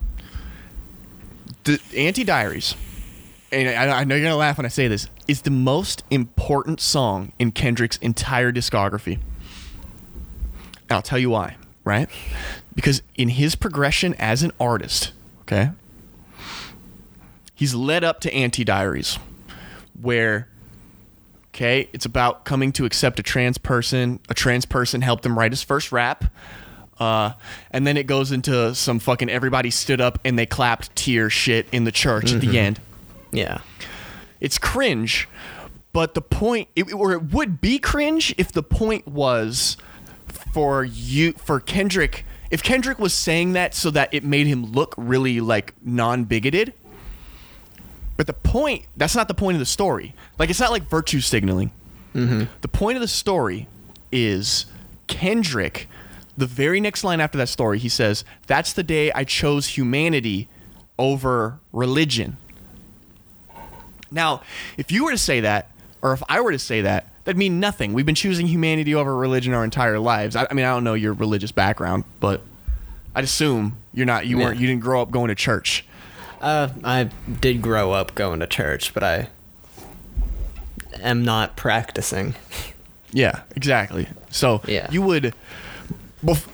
[1.64, 2.74] the Auntie Diaries,
[3.52, 6.80] and I, I know you're gonna laugh when I say this, is the most important
[6.80, 9.14] song in Kendrick's entire discography.
[9.14, 11.56] And I'll tell you why.
[11.84, 12.08] Right?
[12.74, 15.12] Because in his progression as an artist,
[15.42, 15.70] okay,
[17.54, 19.18] he's led up to Auntie Diaries,
[20.00, 20.48] where
[21.56, 24.20] Okay, it's about coming to accept a trans person.
[24.28, 26.24] A trans person helped him write his first rap.
[27.00, 27.32] Uh,
[27.70, 31.66] and then it goes into some fucking everybody stood up and they clapped tear shit
[31.72, 32.78] in the church at the end.
[33.36, 33.60] Yeah.
[34.40, 35.28] It's cringe,
[35.92, 39.76] but the point, it, or it would be cringe if the point was
[40.28, 44.94] for you, for Kendrick, if Kendrick was saying that so that it made him look
[44.96, 46.74] really like non bigoted.
[48.16, 50.14] But the point, that's not the point of the story.
[50.38, 51.70] Like, it's not like virtue signaling.
[52.14, 52.44] Mm-hmm.
[52.62, 53.68] The point of the story
[54.10, 54.66] is
[55.06, 55.88] Kendrick.
[56.36, 60.48] The very next line after that story, he says, "That's the day I chose humanity
[60.98, 62.38] over religion."
[64.10, 64.42] Now,
[64.76, 65.70] if you were to say that,
[66.02, 67.92] or if I were to say that, that'd mean nothing.
[67.92, 70.36] We've been choosing humanity over religion our entire lives.
[70.36, 72.40] I, I mean, I don't know your religious background, but
[73.14, 74.26] I'd assume you're not.
[74.26, 74.44] You Yeah.
[74.44, 74.60] weren't.
[74.60, 75.84] You didn't grow up going to church.
[76.40, 77.04] Uh, I
[77.40, 79.28] did grow up going to church, but I
[81.00, 82.34] am not practicing.
[83.12, 84.06] Yeah, exactly.
[84.30, 84.88] So Yeah.
[84.90, 85.34] you would,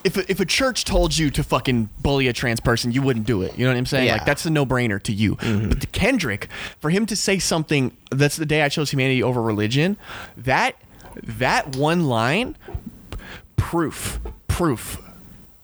[0.04, 3.26] if a- if a church told you to fucking bully a trans person, you wouldn't
[3.26, 3.56] do it.
[3.58, 4.06] You know what I'm saying?
[4.06, 4.14] Yeah.
[4.14, 5.36] Like that's a no brainer to you.
[5.36, 5.68] Mm-hmm.
[5.70, 6.48] But to Kendrick,
[6.80, 9.96] for him to say something that's the day I chose humanity over religion,
[10.36, 10.76] that
[11.22, 12.56] that one line,
[13.56, 15.00] proof, proof,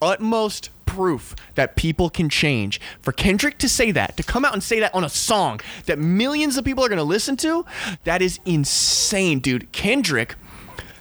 [0.01, 2.81] utmost proof that people can change.
[3.03, 5.99] For Kendrick to say that, to come out and say that on a song that
[5.99, 7.65] millions of people are going to listen to,
[8.05, 9.71] that is insane, dude.
[9.73, 10.35] Kendrick,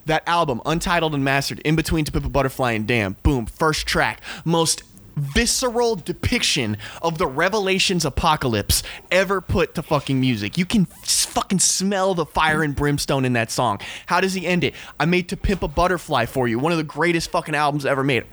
[0.07, 4.21] that album, Untitled Unmastered, In Between To Pimp a Butterfly and Damn, boom, first track,
[4.43, 4.83] most
[5.15, 10.57] visceral depiction of the revelations apocalypse ever put to fucking music.
[10.57, 13.79] You can fucking smell the fire and brimstone in that song.
[14.05, 14.75] How does he end it?
[14.99, 18.03] I made To Pimp a Butterfly for you, one of the greatest fucking albums ever
[18.03, 18.25] made.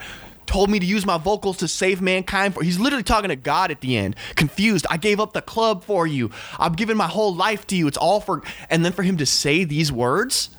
[0.46, 3.70] Told me to use my vocals to save mankind for he's literally talking to God
[3.70, 4.14] at the end.
[4.36, 4.86] Confused.
[4.90, 6.30] I gave up the club for you.
[6.58, 7.86] I'm giving my whole life to you.
[7.86, 10.50] It's all for and then for him to say these words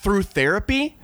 [0.00, 0.96] through therapy,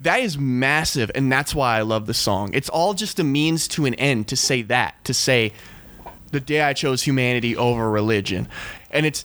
[0.00, 2.50] that is massive, and that's why I love the song.
[2.52, 5.52] It's all just a means to an end to say that, to say
[6.30, 8.48] the day I chose humanity over religion.
[8.90, 9.24] And it's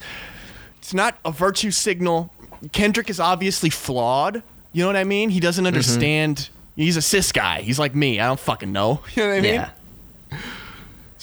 [0.80, 2.34] it's not a virtue signal.
[2.72, 4.42] Kendrick is obviously flawed.
[4.72, 5.30] You know what I mean?
[5.30, 5.68] He doesn't mm-hmm.
[5.68, 6.50] understand.
[6.76, 7.62] He's a cis guy.
[7.62, 8.20] He's like me.
[8.20, 9.02] I don't fucking know.
[9.16, 9.54] You know what I mean?
[9.54, 9.70] Yeah.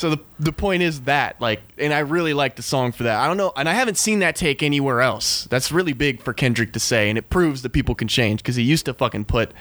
[0.01, 3.20] So the the point is that like, and I really like the song for that.
[3.20, 5.44] I don't know, and I haven't seen that take anywhere else.
[5.51, 8.56] That's really big for Kendrick to say, and it proves that people can change because
[8.56, 9.52] he used to fucking put.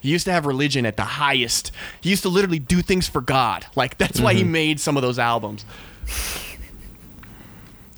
[0.00, 1.72] He used to have religion at the highest.
[2.00, 3.66] He used to literally do things for God.
[3.76, 4.52] Like that's why he mm-hmm.
[4.52, 5.66] made some of those albums.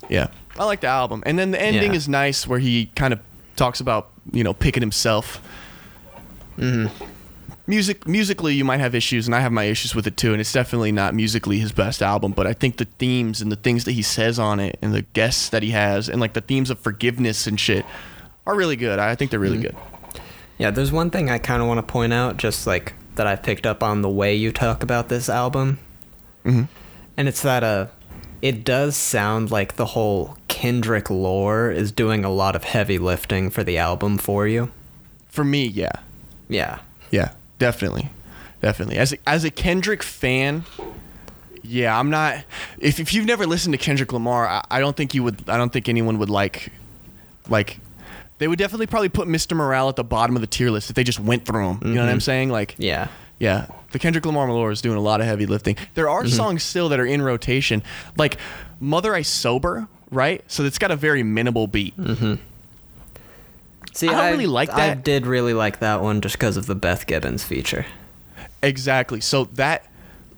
[0.09, 0.27] Yeah,
[0.59, 1.97] I like the album, and then the ending Yeah.
[1.97, 3.21] is nice, where he kind of
[3.55, 5.41] talks about you know picking himself.
[6.57, 7.05] Mm-hmm.
[7.65, 10.33] Music musically, you might have issues, and I have my issues with it too.
[10.33, 13.55] And it's definitely not musically his best album, but I think the themes and the
[13.55, 16.41] things that he says on it, and the guests that he has, and like the
[16.41, 17.85] themes of forgiveness and shit,
[18.45, 18.99] are really good.
[18.99, 19.75] I think they're really good.
[20.57, 23.35] Yeah, there's one thing I kind of want to point out, just like that I
[23.37, 25.79] picked up on the way you talk about this album,
[26.45, 26.67] Mhm.
[27.15, 27.87] and it's that uh,
[28.41, 33.49] it does sound like the whole Kendrick lore is doing a lot of heavy lifting
[33.49, 34.69] for the album for you.
[35.29, 35.91] For me, yeah,
[36.49, 36.79] Yeah,
[37.09, 37.29] yeah,
[37.59, 38.09] definitely,
[38.61, 38.97] definitely.
[38.97, 40.63] As a, as a Kendrick fan,
[41.63, 42.43] yeah, I'm not.
[42.79, 45.49] If if you've never listened to Kendrick Lamar, I, I don't think you would.
[45.49, 46.71] I don't think anyone would like,
[47.49, 47.79] like.
[48.39, 49.55] They would definitely probably put Mr.
[49.55, 51.79] Morale at the bottom of the tier list if they just went through him.
[51.81, 52.21] You know what I'm mm-hmm.
[52.21, 52.49] saying?
[52.49, 53.07] Like, yeah,
[53.39, 55.77] Yeah, the Kendrick Lamar Malore is doing a lot of heavy lifting.
[55.93, 56.35] There are mm-hmm.
[56.35, 57.83] songs still that are in rotation,
[58.17, 58.37] like
[58.79, 60.43] "Mother I Sober," right?
[60.47, 61.97] So it's got a very minimal beat.
[61.97, 62.35] Mm-hmm.
[63.93, 66.75] See, I don't really like I did really like that one just because of the
[66.75, 67.85] Beth Gibbons feature.
[68.61, 69.21] Exactly.
[69.21, 69.85] So that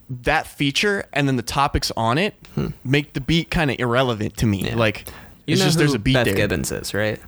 [0.10, 2.36] that feature and then the topics on it
[2.84, 4.60] make the beat kind of irrelevant to me.
[4.62, 4.66] Hmm.
[4.66, 4.76] Yeah.
[4.76, 5.08] Like
[5.46, 6.36] You it's know just there's a beat Beth there.
[6.36, 7.20] Gibbons is, right?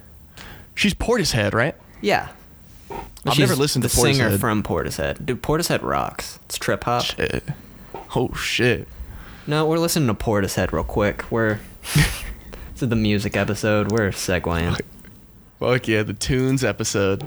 [0.75, 1.75] She's Portishead, right?
[2.01, 2.29] Yeah.
[2.91, 5.25] I've She's never listened to the to singer from Portishead.
[5.25, 6.39] Dude, Portishead rocks.
[6.45, 7.03] It's trip hop.
[7.03, 7.43] Shit.
[8.15, 8.87] Oh shit.
[9.47, 11.29] No, we're listening to Portishead real quick.
[11.31, 11.59] We're
[11.93, 13.91] this is the music episode.
[13.91, 14.79] We're segueing.
[15.59, 17.23] Fuck yeah, the tunes episode.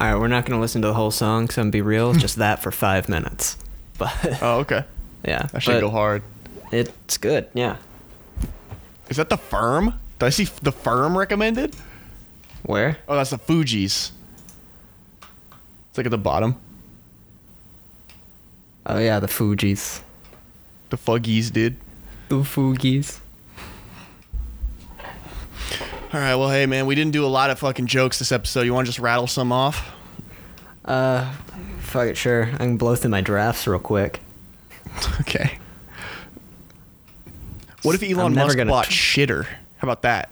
[0.00, 1.48] All right, we're not gonna listen to the whole song.
[1.48, 3.56] So I'm gonna be real, just that for five minutes.
[3.98, 4.84] But Oh, okay.
[5.26, 6.22] yeah, That should but go hard.
[6.70, 7.48] It's good.
[7.52, 7.78] Yeah.
[9.08, 9.94] Is that the firm?
[10.20, 11.74] Did I see the firm recommended?
[12.62, 12.98] Where?
[13.08, 14.12] Oh, that's the Fugees.
[15.88, 16.60] It's like at the bottom.
[18.86, 20.00] Oh yeah, the Fugees.
[20.90, 21.76] The Fuggies did.
[22.28, 23.20] The Fugees.
[26.12, 28.62] All right, well, hey, man, we didn't do a lot of fucking jokes this episode.
[28.62, 29.94] You want to just rattle some off?
[30.84, 31.30] Uh,
[31.80, 32.44] fuck it, sure.
[32.54, 34.20] I can blow through my drafts real quick.
[35.20, 35.58] Okay.
[37.82, 39.44] What if Elon Musk gonna bought shitter?
[39.44, 40.28] How about that?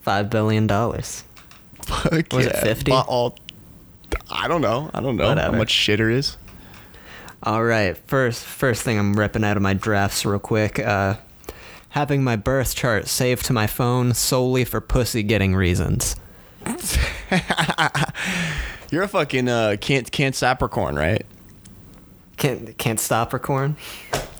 [0.00, 1.22] Five billion dollars.
[1.82, 2.90] Fuck Was it 50?
[2.90, 3.38] All.
[4.30, 4.90] I don't know.
[4.92, 5.52] I don't know Whatever.
[5.52, 6.36] how much shitter is.
[7.42, 10.78] All right, first first thing I'm ripping out of my drafts real quick.
[10.78, 11.14] Uh,
[11.90, 16.16] having my birth chart saved to my phone solely for pussy getting reasons.
[18.90, 21.24] You're a fucking uh, can't can't Capricorn, right?
[22.36, 23.76] Can't can't stop recording.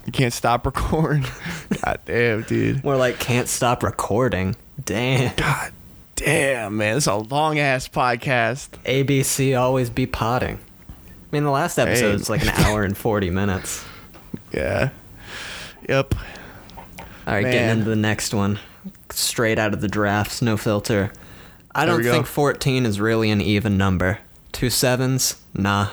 [0.07, 1.25] You can't stop recording.
[1.85, 2.83] God damn, dude.
[2.83, 4.57] More like can't stop recording.
[4.85, 5.37] Damn.
[5.37, 5.73] God
[6.17, 6.95] damn, man.
[6.97, 8.71] This is a long ass podcast.
[8.85, 10.59] ABC always be potting.
[11.31, 13.85] I mean, the last episode was like an hour and 40 minutes.
[14.53, 14.91] Yeah.
[15.89, 16.15] Yep.
[16.17, 17.53] All right, Man.
[17.53, 18.59] getting into the next one.
[19.11, 21.13] Straight out of the drafts, no filter.
[21.75, 24.19] I There don't think 14 is really an even number.
[24.53, 25.37] Two sevens?
[25.55, 25.89] Nah.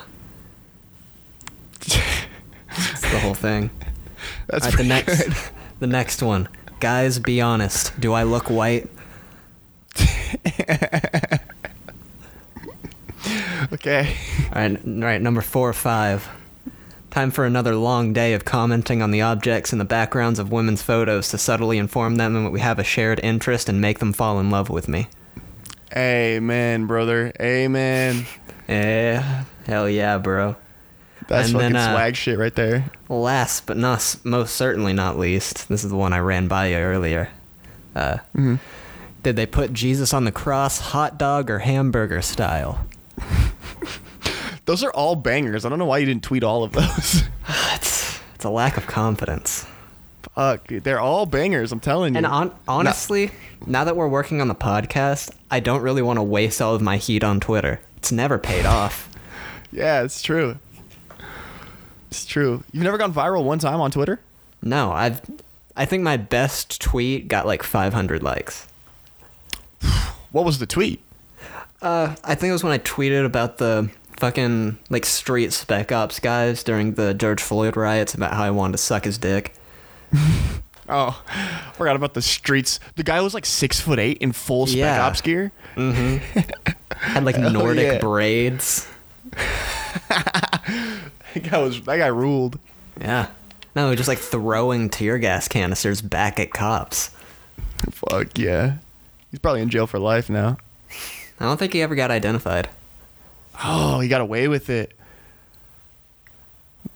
[1.79, 3.71] That's the whole thing.
[4.47, 5.35] That's right, the next, good.
[5.79, 6.47] the next one.
[6.79, 7.99] Guys, be honest.
[7.99, 8.89] Do I look white?
[13.85, 14.15] Okay.
[14.53, 16.27] All right, all right, number four or five.
[17.11, 20.81] Time for another long day of commenting on the objects in the backgrounds of women's
[20.81, 24.39] photos to subtly inform them that we have a shared interest and make them fall
[24.39, 25.07] in love with me.
[25.95, 27.31] Amen, brother.
[27.39, 28.25] Amen.
[28.67, 30.55] Eh, hell yeah, bro.
[31.27, 32.85] That's And fucking then, uh, swag shit right there.
[33.07, 36.77] Last but not most certainly not least, this is the one I ran by you
[36.77, 37.29] earlier.
[37.95, 38.59] Uh, Mhm.
[39.21, 42.85] Did they put Jesus on the cross, hot dog or hamburger style?
[44.65, 45.63] Those are all bangers.
[45.65, 47.23] I don't know why you didn't tweet all of those.
[47.73, 49.65] it's, it's a lack of confidence.
[50.33, 50.83] Fuck, dude.
[50.83, 51.71] They're all bangers.
[51.71, 52.17] I'm telling you.
[52.17, 53.31] And on, honestly,
[53.65, 56.81] now that we're working on the podcast, I don't really want to waste all of
[56.81, 57.79] my heat on Twitter.
[57.97, 59.09] It's never paid off.
[59.71, 60.57] yeah, it's true.
[62.09, 62.63] It's true.
[62.71, 64.19] You've never gone viral one time on Twitter?
[64.61, 65.21] No, I've.
[65.77, 68.67] I think my best tweet got like 500 likes.
[70.31, 71.01] What was the tweet?
[71.81, 76.19] Uh, I think it was when I tweeted about the fucking like street spec ops
[76.19, 79.53] guys during the George Floyd riots about how I wanted to suck his dick.
[80.87, 81.19] Oh,
[81.73, 82.79] forgot about the streets.
[82.95, 85.03] The guy was like six foot eight in full spec Yeah.
[85.07, 85.51] ops gear.
[85.75, 86.39] Mm-hmm.
[86.95, 87.97] Had like Hell Nordic yeah.
[87.97, 88.87] braids.
[91.33, 92.59] That guy was that guy ruled.
[93.01, 93.27] Yeah.
[93.75, 97.09] No, just like throwing tear gas canisters back at cops.
[97.89, 98.75] Fuck yeah.
[99.31, 100.57] He's probably in jail for life now.
[101.39, 102.69] I don't think he ever got identified.
[103.63, 104.91] Oh, he got away with it.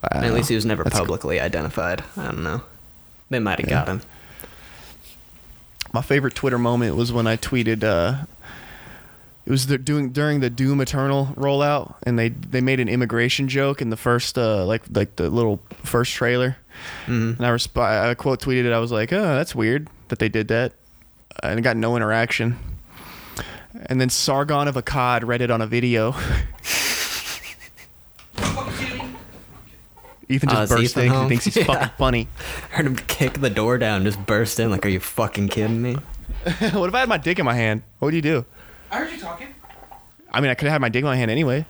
[0.03, 0.21] Wow.
[0.21, 2.03] At least he was never That's- publicly identified.
[2.15, 2.61] I don't know.
[3.29, 4.01] They might have got him.
[5.91, 7.83] My favorite Twitter moment was when I tweeted.
[7.83, 8.25] Uh,
[9.45, 13.47] it was the, doing during the Doom Eternal rollout, and they they made an immigration
[13.47, 16.57] joke in the first uh, like like the little first trailer,
[17.07, 17.37] Mhm.
[17.37, 18.73] and I resp- I quote tweeted it.
[18.73, 20.73] I was like, "Oh, that's weird that they did that,"
[21.41, 22.57] and it got no interaction.
[23.85, 26.15] And then Sargon of Akkad read it on a video.
[30.31, 31.63] Ethan just ah, is burst Ethan in 'cause he thinks he's Yeah.
[31.63, 32.27] fucking funny.
[32.71, 35.93] Heard him kick the door down, just burst in like, "Are you fucking kidding me?"
[36.71, 37.81] what if I had my dick in my hand?
[37.97, 38.45] What would you do?
[38.91, 39.47] I heard you talking.
[40.31, 41.65] I mean, I could have had my dick in my hand anyway.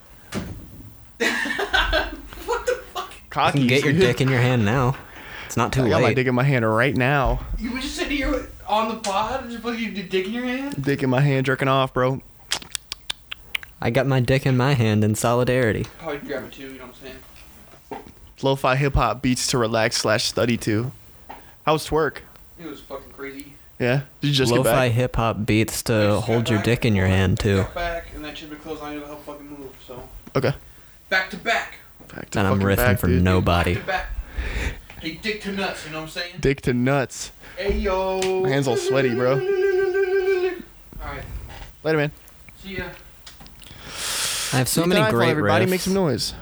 [1.20, 3.14] What the fuck?
[3.56, 4.98] You can get your dick in your hand now.
[5.46, 5.88] It's not too late.
[5.88, 7.40] I got my dick in my hand right now.
[7.58, 10.46] You were just sitting here on the pod and just fucking your dick in your
[10.46, 10.82] hand?
[10.82, 12.22] Dick in my hand, jerking off, bro.
[13.82, 15.86] I got my dick in my hand in solidarity.
[15.88, 18.04] Oh, Probably grab it too, you know what I'm saying?
[18.42, 20.92] Lo-fi hip hop beats to relax slash study to.
[21.66, 22.20] How was twerk?
[22.60, 23.54] It was fucking crazy.
[23.80, 24.02] Yeah.
[24.22, 24.92] Did you just get Lo-fi back?
[24.92, 27.58] hip hop beats to hold your back, dick in your hand too.
[27.58, 28.84] Got back, and that shit been closed.
[28.84, 30.08] I knew how to fucking move, so.
[30.36, 30.54] Okay.
[31.10, 31.76] Back to back.
[32.10, 32.36] Back to back.
[32.36, 33.24] And I'm fucking riffing back, for dude.
[33.24, 33.76] nobody.
[33.76, 34.06] Back to back.
[35.02, 36.36] Hey, dick to nuts, you know what I'm saying?
[36.42, 37.32] Dick to nuts.
[37.60, 38.22] Hey, yo.
[38.44, 39.34] My hands all sweaty, bro.
[39.34, 41.24] Alright,
[41.84, 42.12] Later, man.
[42.58, 42.86] see ya.
[44.54, 45.70] I have so Ethan many iPhone, great Everybody riffs.
[45.70, 46.34] make some noise.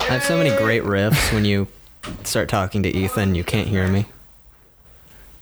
[0.00, 1.68] I have so many great riffs when you
[2.24, 4.04] start talking to Ethan, you can't hear me.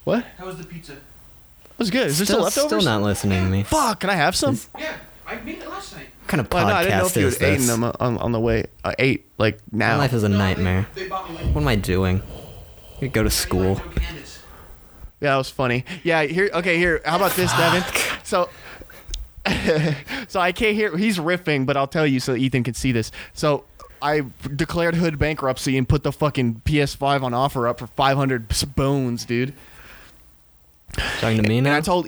[0.04, 0.24] What?
[0.38, 0.92] How was the pizza?
[0.92, 2.06] That was good.
[2.06, 2.68] Is there still, leftovers?
[2.68, 3.64] still not listening to me.
[3.64, 4.56] Fuck, can I have some?
[4.78, 4.94] Yeah,
[5.26, 6.06] I made it last night.
[6.20, 7.66] What kind of podcast Well, no, I didn't know if you is had eaten this?
[7.66, 8.66] them uh, on, on the way.
[8.84, 9.94] I ate, like, now.
[9.94, 10.86] My life is a No, nightmare.
[10.94, 12.22] They, bought me What am I doing?
[13.02, 13.80] I go to school.
[15.24, 15.86] Yeah, that was funny.
[16.02, 16.50] Yeah, here.
[16.52, 17.00] Okay, here.
[17.02, 17.82] How about this, Devin?
[18.24, 18.50] So,
[20.28, 20.94] so I can't hear.
[20.98, 23.10] He's riffing, but I'll tell you so Ethan can see this.
[23.32, 23.64] So
[24.02, 24.24] I
[24.54, 29.54] declared Hood bankruptcy and put the fucking PS5 on offer up for 500 bones, dude.
[30.92, 31.68] Talking to me And?
[31.68, 32.06] I told,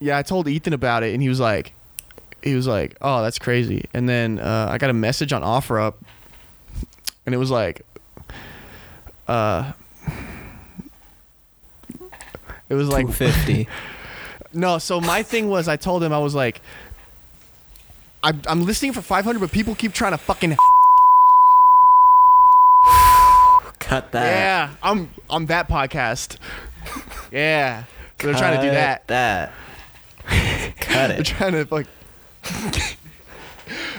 [0.00, 1.74] yeah, I told Ethan about it, and he was like,
[2.42, 3.84] he was like, oh, that's crazy.
[3.94, 6.04] And then uh, I got a message on offer up,
[7.24, 7.82] and it was like,
[9.28, 9.74] uh,
[12.68, 13.68] it was like 250.
[14.52, 16.60] no, so my thing was I told him I was like
[18.22, 20.56] I'm, I'm listing for 500 but people keep trying to fucking
[23.78, 24.26] Cut that.
[24.26, 26.36] Yeah, I'm I'm that podcast.
[27.32, 27.84] Yeah.
[28.20, 29.06] So they're trying to do that.
[29.06, 29.52] That.
[30.80, 31.14] Cut it.
[31.16, 31.86] They're trying to like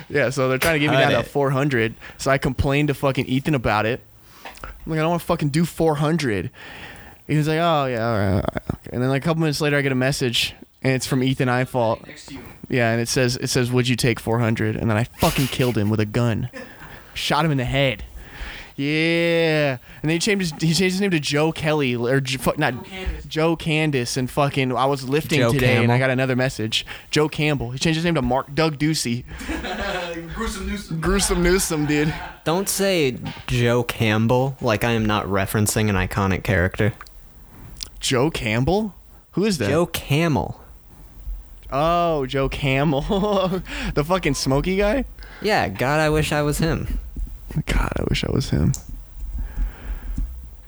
[0.09, 1.93] Yeah, so they're trying to get me down to 400.
[2.17, 4.01] So I complained to fucking Ethan about it.
[4.63, 6.51] I'm like, I don't want to fucking do 400.
[7.29, 8.57] He was like, oh yeah, all right, all right.
[8.73, 8.89] Okay.
[8.91, 11.47] And then like a couple minutes later, I get a message, and it's from Ethan
[11.47, 12.05] Eifault.
[12.07, 12.39] Next to you.
[12.69, 15.77] Yeah, and it says it says, "Would you take 400?" And then I fucking killed
[15.77, 16.49] him with a gun,
[17.13, 18.03] shot him in the head.
[18.75, 22.37] Yeah, and then he changed his, he changed his name to Joe Kelly or J-
[22.37, 23.25] fuck, not Joe Candace.
[23.25, 24.15] Joe Candace.
[24.17, 26.85] And fucking, I was lifting Joe today, and I got another message.
[27.11, 27.71] Joe Campbell.
[27.71, 29.25] He changed his name to Mark Doug Ducey.
[30.33, 31.01] Gruesome Newsom.
[31.01, 32.13] Gruesome Newsome, dude.
[32.45, 36.93] Don't say Joe Campbell like I am not referencing an iconic character.
[37.99, 38.95] Joe Campbell.
[39.33, 39.69] Who is that?
[39.69, 40.59] Joe Camel.
[41.71, 43.01] Oh, Joe Camel,
[43.93, 45.05] the fucking smoky guy.
[45.41, 46.99] Yeah, God, I wish I was him.
[47.67, 48.73] God, I wish I was him.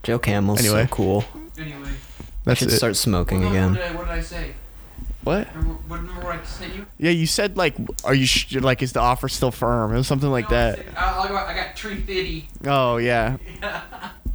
[0.03, 0.83] Joe Camel's Anyway.
[0.83, 1.23] so cool.
[1.57, 1.89] Anyway.
[2.43, 2.77] That's Should it.
[2.77, 3.71] start smoking What, again.
[3.71, 4.51] What did, I, what did I say?
[5.23, 5.47] what?
[5.55, 6.85] Remember, what, remember what I sent you?
[6.97, 9.93] Yeah, you said like, are you sh- like, is the offer still firm?
[9.93, 10.77] It was something like No, I that.
[10.77, 12.47] said- I, I got, I got 350.
[12.67, 13.81] Oh yeah, yeah,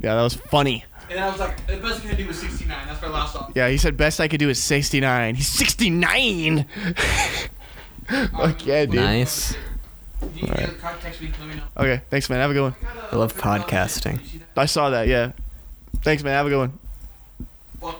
[0.01, 0.85] that was funny.
[1.09, 2.87] And I was like, the best I could do was 69.
[2.87, 3.51] That's my last offer.
[3.55, 5.35] Yeah, he said best I could do is 69.
[5.35, 6.65] He's 69.
[8.07, 8.95] Fuck yeah, dude.
[8.95, 9.55] Nice.
[10.35, 11.01] You can Alright.
[11.01, 11.63] text me, let me know.
[11.77, 12.39] Okay, thanks, man.
[12.39, 12.75] Have a good one.
[13.11, 14.19] I love podcasting.
[14.21, 14.47] You see that?
[14.57, 15.07] I saw that.
[15.07, 15.31] Yeah.
[16.01, 16.33] Thanks, man.
[16.33, 16.79] Have a good one.
[17.79, 17.99] Well,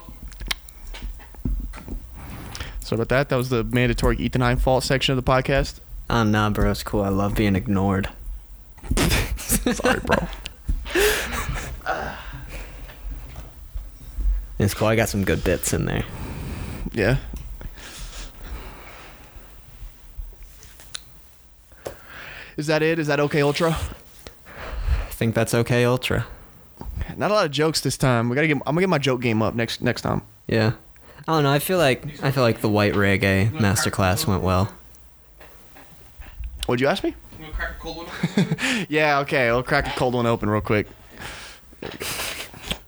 [2.82, 5.80] So about that, that was the mandatory Ethan Heim fault section of the podcast.
[6.10, 7.02] Oh, nah, bro, it's cool.
[7.04, 8.10] I love being ignored.
[8.98, 10.28] Sorry, bro.
[14.60, 14.88] It's cool.
[14.88, 16.04] I got some good bits in there.
[16.94, 17.18] Yeah.
[22.58, 22.98] Is that it?
[22.98, 23.78] Is that okay, Ultra?
[24.48, 26.26] I think that's okay, Ultra.
[27.16, 28.30] Not a lot of jokes this time.
[28.30, 28.58] We gotta get.
[28.58, 30.22] I'm gonna get my joke game up next next time.
[30.48, 30.74] Yeah.
[31.28, 31.52] I don't know.
[31.52, 34.72] I feel like I feel like the white reggae masterclass went well.
[36.66, 37.16] What'd you ask me?
[37.44, 38.86] I'm crack a cold one.
[38.90, 39.20] Yeah.
[39.20, 39.48] Okay.
[39.50, 40.88] I'll crack a cold one open real quick.
[41.82, 42.06] There we go.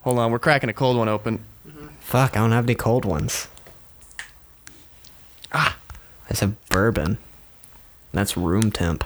[0.02, 0.32] Hold on.
[0.32, 1.44] We're cracking a cold one open.
[2.10, 3.48] Fuck, I don't have any cold ones.
[5.53, 5.77] Ah.
[6.27, 7.19] I said bourbon.
[8.11, 9.03] That's room temp.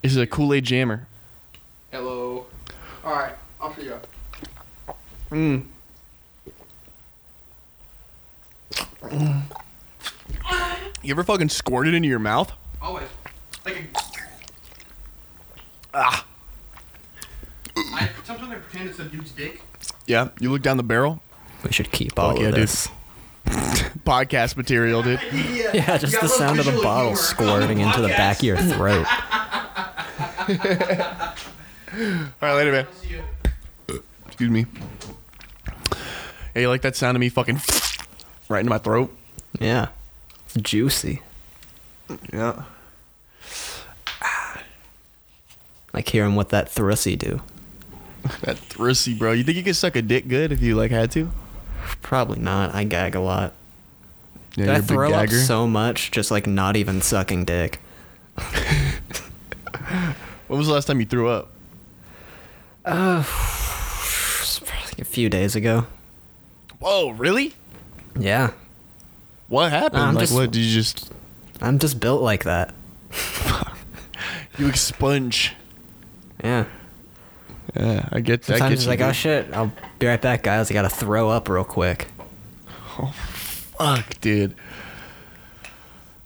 [0.00, 1.08] This is a Kool Aid jammer.
[1.90, 2.46] Hello.
[3.04, 3.98] Alright, I'll show you.
[5.32, 5.64] Mm.
[11.02, 12.52] You ever fucking squirt it into your mouth?
[12.80, 13.08] Always.
[13.66, 13.98] Like a,
[15.94, 16.24] Ah.
[17.76, 19.62] I, sometimes I pretend it's a dude's dick.
[20.06, 20.28] Yeah.
[20.38, 21.20] You look down the barrel.
[21.64, 22.62] We should keep all Fuck yeah, of dude.
[22.64, 22.88] this.
[24.04, 25.20] Podcast material, dude.
[25.32, 29.06] Yeah, just the sound of the bottle squirting into the back of your throat.
[31.96, 32.86] All right, later, man.
[33.00, 33.08] See
[33.88, 34.02] you.
[34.26, 34.66] Excuse me.
[36.52, 37.60] Hey, you like that sound of me fucking
[38.48, 39.14] right into my throat?
[39.58, 39.88] Yeah.
[40.46, 41.22] It's juicy.
[42.32, 42.64] Yeah.
[45.92, 47.40] Like hearing what that thrusy do.
[48.42, 49.32] That thrissy, bro.
[49.32, 51.30] You think you could suck a dick good if you like had to?
[52.04, 52.74] Probably not.
[52.74, 53.54] I gag a lot.
[54.56, 57.44] Yeah, Did I you're a big throw up so much just like not even sucking
[57.46, 57.80] dick?
[60.46, 61.50] When was the last time you threw up?
[62.84, 63.24] Uh,
[64.86, 65.86] like a few days ago.
[66.78, 67.54] Whoa, really?
[68.18, 68.52] Yeah.
[69.48, 70.02] What happened?
[70.02, 70.50] I'm like, just- what?
[70.50, 71.10] Did you just
[71.62, 72.74] I'm just built like that.
[74.58, 75.54] you expunge?
[76.42, 76.66] Yeah.
[77.76, 78.58] Yeah, I get that.
[78.58, 80.70] Sometimes it's like, oh shit, I'll be right back, guys.
[80.70, 82.08] I gotta throw up real quick.
[82.98, 84.54] Oh, fuck, dude.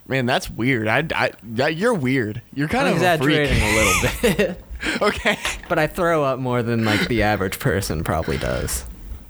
[0.06, 0.88] Man, that's weird.
[0.88, 2.42] I, I that you're weird.
[2.54, 4.64] You're kind I'm of a exaggerating a little bit,
[5.02, 5.38] okay.
[5.68, 8.86] but I throw up more than like the average person probably does.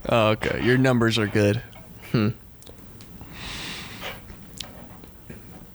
[0.08, 0.62] Oh, okay.
[0.62, 1.62] Your numbers are good.
[2.12, 2.28] Hmm.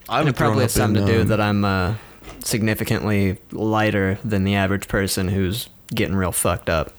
[0.09, 1.95] I'm it probably has something in, to do um, that I'm uh,
[2.39, 6.91] significantly lighter than the average person who's getting real fucked up.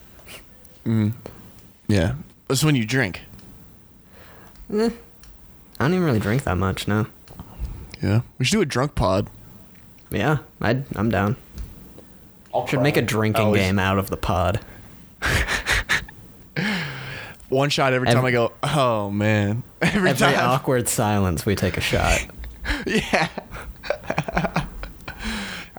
[1.89, 2.15] Yeah,
[2.49, 3.23] That's when you drink.
[4.73, 4.91] Eh,
[5.79, 7.07] I don't even really drink that much, no.
[8.03, 9.29] Yeah, we should do a drunk pod.
[10.11, 11.37] Yeah, I'd, I'm down.
[12.69, 13.63] Should make a drinking Always.
[13.63, 14.61] game out of the pod.
[17.49, 18.53] One shot every Ev- time I go.
[18.63, 20.39] Oh man, every, Every time.
[20.39, 22.19] awkward silence, we take a shot.
[22.87, 23.29] Yeah.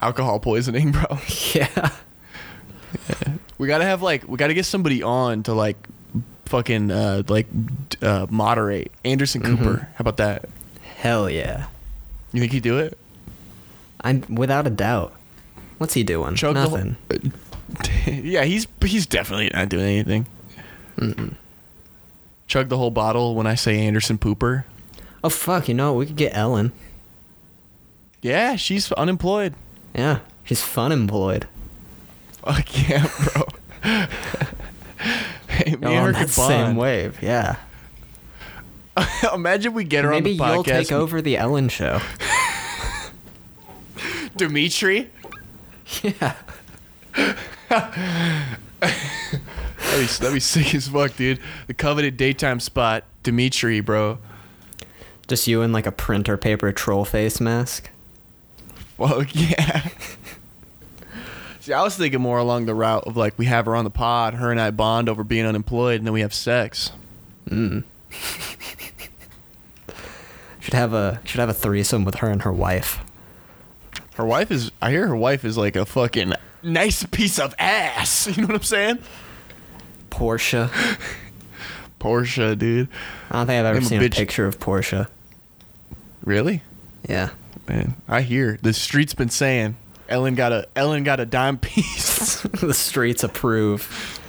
[0.02, 1.18] Alcohol poisoning, bro.
[1.54, 1.90] yeah.
[3.58, 5.78] We gotta have like we gotta get somebody on to like
[6.46, 7.48] fucking uh like
[8.02, 8.92] uh moderate.
[9.04, 9.58] Anderson Mm-hmm.
[9.64, 9.90] Cooper.
[9.96, 10.50] How about that?
[10.98, 11.68] Hell yeah.
[12.34, 12.98] You think he'd do it?
[14.02, 15.14] I'm without a doubt.
[15.78, 16.36] What's he doing?
[16.36, 16.96] Chug the whole- Nothing.
[18.24, 20.28] yeah, he's he's definitely not doing anything.
[22.48, 24.66] Chug the whole bottle when I say Anderson Pooper.
[25.24, 25.68] Oh fuck!
[25.68, 26.72] You know we could get Ellen.
[28.22, 29.54] Yeah, she's unemployed.
[29.96, 31.48] Yeah, she's fun employed.
[32.46, 33.48] Fuck yeah, bro.
[35.48, 36.78] Hey, me Oh, and her on could that same bond.
[36.78, 37.56] wave, yeah.
[39.34, 40.78] Imagine we get her Maybe on the you'll podcast.
[40.88, 42.02] take over the Ellen show.
[44.38, 45.10] Dimitri.
[46.04, 46.36] yeah.
[47.16, 51.40] That'd be, that'd be sick as fuck, dude.
[51.68, 54.18] The coveted daytime spot, Dimitri, bro.
[55.28, 57.90] Just you in like a printer paper troll face mask.
[58.98, 59.88] Fuck yeah.
[61.66, 63.90] See, I was thinking more along the route of like we have her on the
[63.90, 66.92] pod, her and I bond over being unemployed, and then we have sex.
[67.50, 67.84] Mm.
[70.60, 73.00] should have a should have a threesome with her and her wife.
[74.14, 78.28] Her wife is, I hear her wife is like a fucking nice piece of ass.
[78.38, 79.00] You know what I'm saying?
[80.12, 80.70] Portia.
[81.98, 82.90] Portia, dude.
[83.32, 84.18] I don't think I've ever I'm seen a bitch.
[84.18, 85.10] picture of Portia.
[86.24, 86.62] Really?
[87.10, 87.32] Yeah.
[87.68, 92.42] Man, I hear the street's been saying Ellen got a Ellen got a dime piece.
[92.62, 94.20] the streets approve.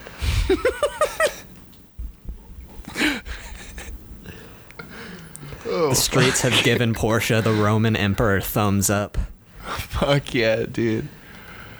[5.67, 9.19] oh, The streets have given Portia the Roman Emperor thumbs up.
[9.65, 11.09] fuck yeah, dude.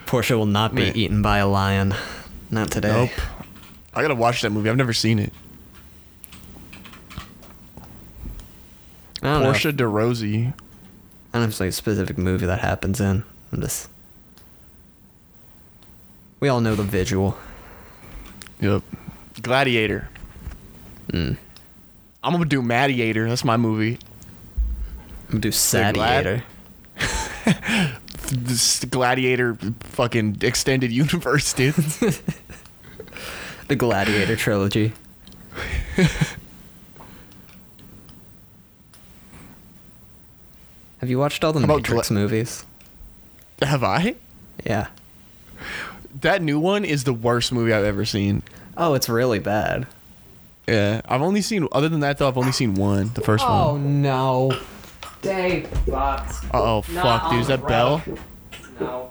[0.07, 0.97] Portia will not be Man.
[0.97, 1.95] eaten by a lion.
[2.51, 2.93] Not today.
[2.93, 3.27] Nope.
[3.95, 4.69] I gotta watch that movie.
[4.71, 5.33] I've never seen it.
[9.23, 9.77] I don't Portia know.
[9.79, 10.37] de Rossi.
[10.37, 10.55] I don't
[11.35, 13.25] know if it's like a specific movie that happens in.
[13.57, 13.89] I'm just.
[16.41, 17.39] We all know the visual.
[18.61, 18.83] Yep.
[19.41, 20.09] Gladiator.
[21.09, 21.39] Mm.
[22.23, 23.27] I'm gonna do Madiator.
[23.31, 23.99] That's my movie.
[25.29, 26.45] I'm gonna do Sadiator.
[28.33, 31.75] This Gladiator fucking extended universe, dude.
[33.69, 34.93] The Gladiator trilogy.
[40.99, 42.65] Have you watched all the How Matrix Gla- movies?
[43.63, 44.17] Have I?
[44.65, 44.89] Yeah.
[46.21, 48.43] That new one is the worst movie I've ever seen.
[48.77, 49.87] Oh, it's really bad.
[50.67, 51.69] Yeah, I've only seen.
[51.73, 53.11] Other than that, though, I've only seen one.
[53.15, 53.53] The first one.
[53.53, 54.59] Oh no.
[55.23, 56.41] Dang, Fox.
[56.53, 58.03] Oh fuck, dude, is that Bell?
[58.81, 59.11] No.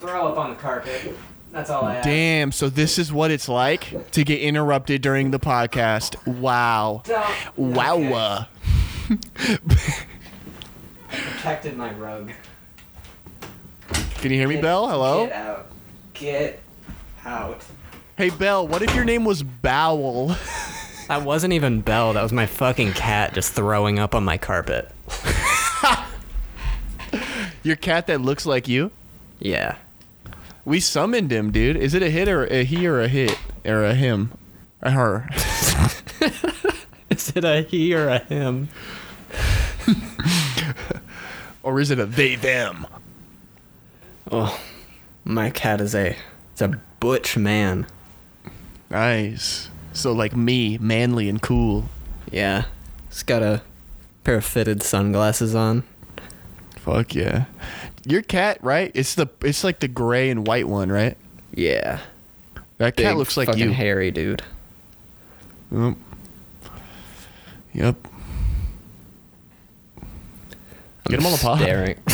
[0.00, 1.14] Throw up on the carpet.
[1.50, 2.04] That's all I Have.
[2.04, 2.52] Damn.
[2.52, 6.16] So this is what it's like to get interrupted during the podcast.
[6.26, 7.02] Wow.
[7.56, 7.98] Wow.
[7.98, 8.44] uh.
[11.10, 12.32] Protected my rug.
[14.22, 14.88] Can you hear me, Bell?
[14.88, 15.26] Hello.
[15.26, 15.66] Get out.
[16.14, 16.60] Get
[17.24, 17.64] out.
[18.16, 18.68] Hey, Bell.
[18.68, 20.36] What if your name was Bowel?
[21.08, 22.12] That wasn't even Belle.
[22.12, 24.92] That was my fucking cat just throwing up on my carpet.
[27.64, 28.92] Your cat that looks like you?
[29.40, 29.78] Yeah.
[30.64, 31.76] We summoned him, dude.
[31.76, 34.30] Is it a hit or a he or a hit or a him?
[34.82, 35.28] A her?
[37.10, 38.68] Is it a he or a him?
[41.64, 42.86] or is it a they them?
[44.32, 44.58] Oh,
[45.24, 46.16] my cat is a,
[46.52, 47.86] it's a butch man.
[48.90, 49.68] Nice.
[49.92, 51.84] So like me, manly and cool.
[52.30, 52.64] Yeah.
[53.10, 53.62] He's got a
[54.24, 55.84] pair of fitted sunglasses on.
[56.76, 57.44] Fuck yeah.
[58.06, 58.90] Your cat, right?
[58.94, 61.16] It's the it's like the gray and white one, right?
[61.54, 62.00] Yeah.
[62.78, 63.72] That Big cat looks like fucking you.
[63.72, 64.42] hairy dude.
[65.70, 65.94] Yep.
[67.74, 67.96] Yep.
[71.08, 71.60] Get him on the pod.
[71.60, 71.98] Staring.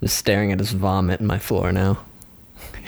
[0.00, 1.98] Just staring at his vomit in my floor now.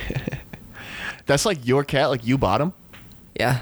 [1.27, 2.73] That's like your cat, like you bought him.
[3.39, 3.61] Yeah.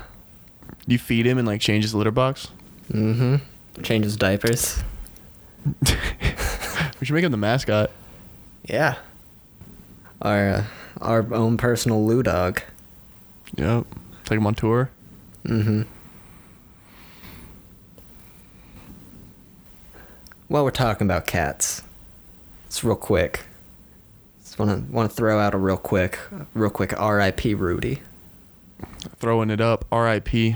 [0.87, 2.49] You feed him and like change his litter box.
[2.93, 3.83] Mm-hmm.
[3.83, 4.83] Changes diapers.
[7.01, 7.91] We should make him the mascot.
[8.65, 8.97] Yeah.
[10.21, 10.65] Our uh,
[11.01, 12.63] our own personal Lou dog.
[13.57, 13.87] Yep.
[14.25, 14.91] Take him on tour.
[15.47, 15.83] Mm-hmm.
[20.49, 21.83] While we're talking about cats,
[22.71, 23.41] it's real quick.
[24.39, 26.21] Just want to want to throw out a real quick,
[26.55, 27.55] real quick R.I.P.
[27.55, 28.01] Rudy.
[29.19, 29.85] Throwing it up.
[29.91, 30.55] R.I.P.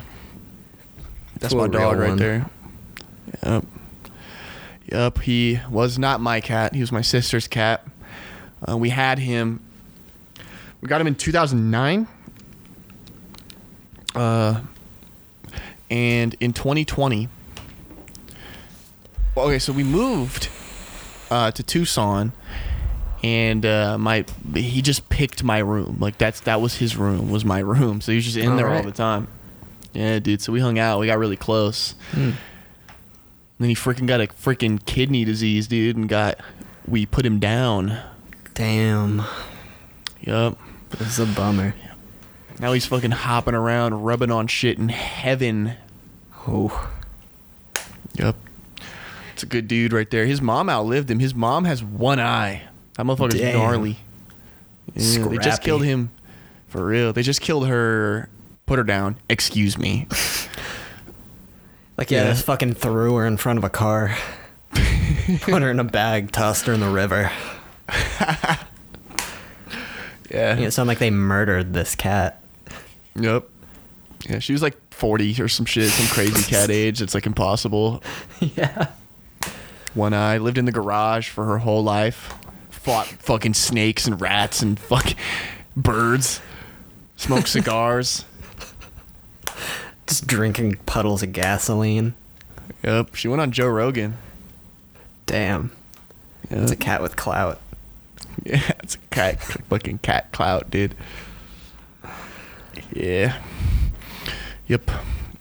[1.40, 2.16] That's To my dog right one.
[2.18, 2.48] there.
[3.44, 3.64] Yep.
[4.92, 5.18] Yep.
[5.22, 6.72] He was not my cat.
[6.72, 7.84] He was my sister's cat.
[8.68, 9.58] Uh, we had him.
[10.80, 12.06] We got him in 2009.
[14.14, 14.60] Uh,
[15.90, 17.28] and in 2020.
[19.36, 20.48] Okay, so we moved
[21.30, 22.32] uh, to Tucson,
[23.22, 24.24] and uh, my
[24.54, 25.98] he just picked my room.
[26.00, 27.30] Like that's that was his room.
[27.30, 28.00] Was my room.
[28.00, 29.28] So he was just in there all the time.
[29.92, 30.42] Yeah, dude.
[30.42, 30.98] So we hung out.
[31.00, 31.94] We got really close.
[32.12, 32.34] Mm.
[33.58, 36.38] Then he freaking got a freaking kidney disease, dude, and got
[36.86, 37.98] we put him down.
[38.54, 39.22] Damn,
[40.20, 40.58] Yup.
[40.90, 41.74] this is a bummer.
[42.60, 45.74] Now he's fucking hopping around, rubbing on shit in heaven.
[46.46, 46.90] Oh,
[48.16, 48.36] Yup.
[49.34, 50.24] It's a good dude right there.
[50.26, 51.18] His mom outlived him.
[51.18, 52.62] His mom has one eye.
[52.96, 53.58] That motherfucker's Damn.
[53.58, 53.98] gnarly.
[54.94, 56.10] Yeah, they just killed him
[56.68, 57.12] For real.
[57.12, 58.28] They just killed her.
[58.66, 59.16] Put her down.
[59.28, 60.06] Excuse me.
[61.98, 62.30] Like yeah, Yeah.
[62.30, 64.16] just fucking threw her in front of a car,
[65.42, 67.30] put her in a bag, tossed her in the river.
[70.30, 70.54] Yeah.
[70.54, 72.42] You know, it sounded like they murdered this cat.
[73.14, 73.48] Yep.
[74.28, 77.00] Yeah, she was like 40 or some shit, some crazy cat age.
[77.00, 78.02] It's like impossible.
[78.40, 78.88] yeah.
[79.94, 80.38] One eye.
[80.38, 82.34] Lived in the garage for her whole life.
[82.70, 85.14] Fought fucking snakes and rats and fuck
[85.76, 86.40] birds.
[87.16, 88.24] Smoked cigars.
[90.06, 92.14] Just drinking puddles of gasoline.
[92.82, 93.14] Yep.
[93.14, 94.16] She went on Joe Rogan.
[95.26, 95.72] Damn.
[96.50, 97.60] It's a cat with clout.
[98.42, 100.94] Yeah, it's a cat, fucking cat clout, dude.
[102.92, 103.40] Yeah.
[104.66, 104.90] Yep.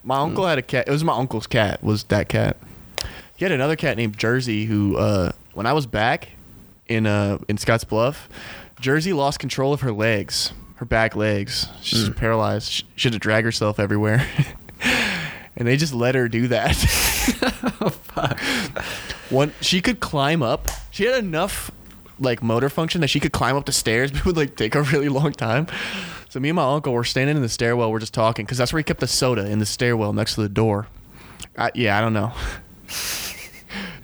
[0.04, 0.50] My uncle hmm.
[0.50, 0.88] had a cat.
[0.88, 1.84] It was my uncle's cat.
[1.84, 2.58] Was that cat?
[3.44, 4.64] He had another cat named Jersey.
[4.64, 6.30] Who, uh, when I was back
[6.88, 8.30] in uh in Scotts Bluff,
[8.80, 11.68] Jersey lost control of her legs, her back legs.
[11.82, 12.72] She's paralyzed.
[12.72, 14.26] She, she had to drag herself everywhere,
[15.58, 16.78] and they just let her do that.
[17.82, 18.40] Oh fuck.
[19.30, 20.70] One, she could climb up.
[20.92, 21.70] She had enough
[22.22, 24.74] like motor function that she could climb up the stairs, but it would like take
[24.74, 25.68] a really long time.
[26.30, 27.92] So me and my uncle were standing in the stairwell.
[27.92, 30.42] We're just talking because that's where he kept the soda in the stairwell next to
[30.44, 30.88] the door.
[31.58, 32.32] I, yeah, I don't know.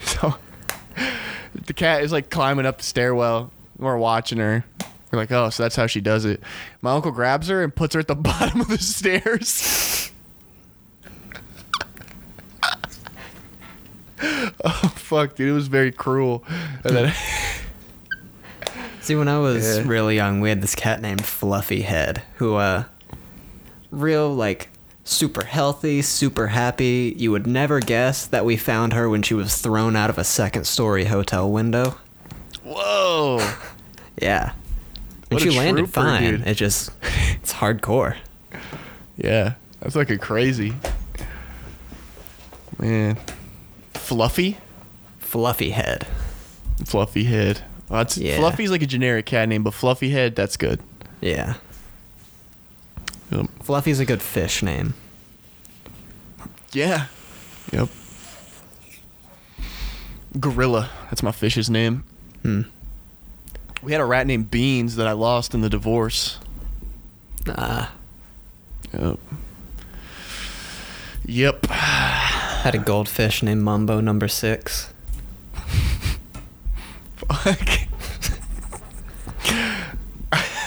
[0.22, 0.36] so
[1.66, 3.52] the cat is like climbing up the stairwell.
[3.78, 4.66] We're watching her.
[5.12, 6.42] We're like, oh, so that's how she does it.
[6.82, 10.12] My uncle grabs her and puts her at the bottom of the stairs.
[14.64, 15.50] oh fuck, dude!
[15.50, 16.44] It was very cruel.
[16.84, 17.14] And then
[19.02, 19.84] See, when I was Yeah.
[19.88, 22.84] really young, we had this cat named Fluffy Head, who, uh,
[23.90, 24.70] real, like,
[25.10, 27.14] super healthy, super happy.
[27.18, 30.24] You would never guess that we found her when she was thrown out of a
[30.24, 31.98] second story hotel window.
[32.64, 33.40] whoa.
[34.22, 34.52] Yeah.
[35.32, 36.24] And she landed trooper, fine.
[36.24, 36.48] dude.
[36.48, 36.92] It just,
[37.42, 38.18] it's hardcore.
[39.16, 40.74] Yeah, that's like a crazy.
[42.78, 43.18] Man,
[43.94, 44.58] fluffy,
[45.20, 46.06] Fluffy Head.
[46.86, 47.62] fluffy head.
[47.88, 48.38] Well, that's, Yeah.
[48.40, 50.82] Fluffy's like a generic cat name, but fluffy head, that's good.
[51.22, 51.56] Yeah.
[53.32, 53.48] Yep.
[53.62, 54.94] Fluffy's a good fish name.
[56.72, 57.08] Yeah.
[57.72, 57.90] Yep.
[60.40, 60.90] Gorilla.
[61.06, 62.04] That's my fish's name.
[62.42, 62.62] Hmm.
[63.82, 66.40] We had a rat named Beans that I lost in the divorce.
[67.48, 67.94] Ah.
[68.94, 69.20] Yep.
[71.26, 71.66] Yep.
[71.68, 74.92] Had a goldfish named Mumbo number six.
[77.16, 77.70] Fuck.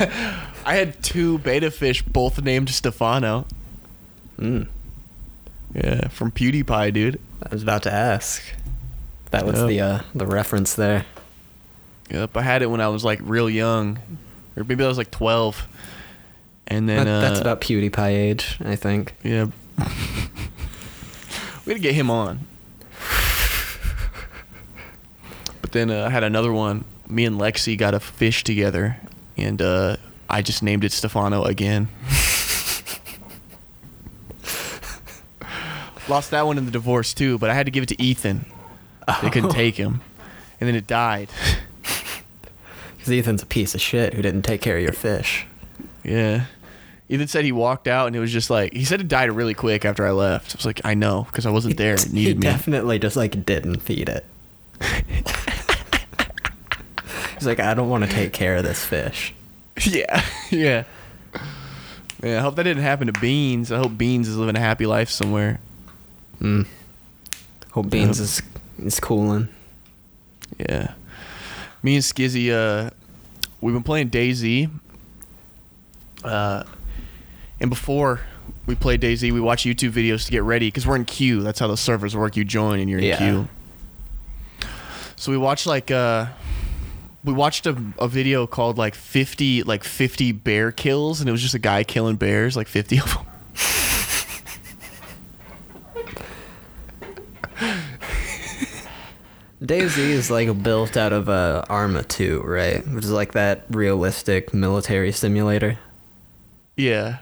[0.65, 3.47] I had two beta fish, both named Stephano.
[4.39, 4.69] Mm.
[5.75, 7.21] Yeah, from PewDiePie, dude.
[7.43, 8.43] I was about to ask.
[9.31, 9.69] That was Yep.
[9.69, 11.05] the uh, the reference there.
[12.11, 13.99] Yep, I had it when I was like real young,
[14.57, 15.67] or maybe I was like twelve.
[16.69, 19.15] And then That- that's uh, about PewDiePie age, I think.
[19.23, 19.47] Yeah.
[19.79, 19.85] we
[21.67, 22.41] gotta get him on.
[25.61, 26.85] But then uh, I had another one.
[27.09, 28.99] Me and Lexi got a fish together,
[29.37, 29.97] and uh,
[30.33, 31.89] I just named it Stephano again.
[36.09, 38.47] Lost that one in the divorce too, but I had to give it to Ethan.
[39.23, 39.53] They couldn't oh.
[39.53, 40.01] take him,
[40.59, 41.29] and then it died.
[42.97, 45.45] Because Ethan's a piece of shit who didn't take care of your fish.
[46.05, 46.45] Yeah.
[47.09, 49.55] Ethan said he walked out and it was just like he said it died really
[49.55, 50.55] quick after I left.
[50.55, 51.95] I was like, I know because I wasn't there.
[51.95, 52.43] It he needed me.
[52.43, 54.25] definitely just like didn't feed it.
[57.35, 59.35] He's like, I don't want to take care of this fish.
[59.91, 60.85] yeah, yeah,
[62.23, 62.39] yeah.
[62.39, 63.73] I hope that didn't happen to Beans.
[63.73, 65.61] I hope Beans is living a happy life somewhere.
[66.41, 66.67] Mm.
[67.73, 68.25] Hope Beans Yep.
[68.25, 68.43] is
[68.95, 69.49] is cooling.
[70.59, 70.93] Yeah.
[71.83, 72.91] Me and Skizzy, uh,
[73.61, 74.71] we've been playing DayZ.
[76.23, 76.63] Uh,
[77.61, 78.21] and before
[78.67, 81.43] we play DayZ, we watch YouTube videos to get ready because we're in queue.
[81.43, 82.37] That's how the servers work.
[82.37, 83.17] You join and you're in Yeah.
[83.19, 83.49] queue.
[85.17, 86.27] So we watch like uh,
[87.25, 91.43] we watched a, a video called like 50 like 50 bear kills, and it was
[91.43, 93.27] just a guy killing bears, like 50 of them.
[99.63, 102.87] DayZ is like built out of uh, Arma 2, right?
[102.89, 105.79] Which is like that realistic military simulator.
[106.77, 107.19] Yeah.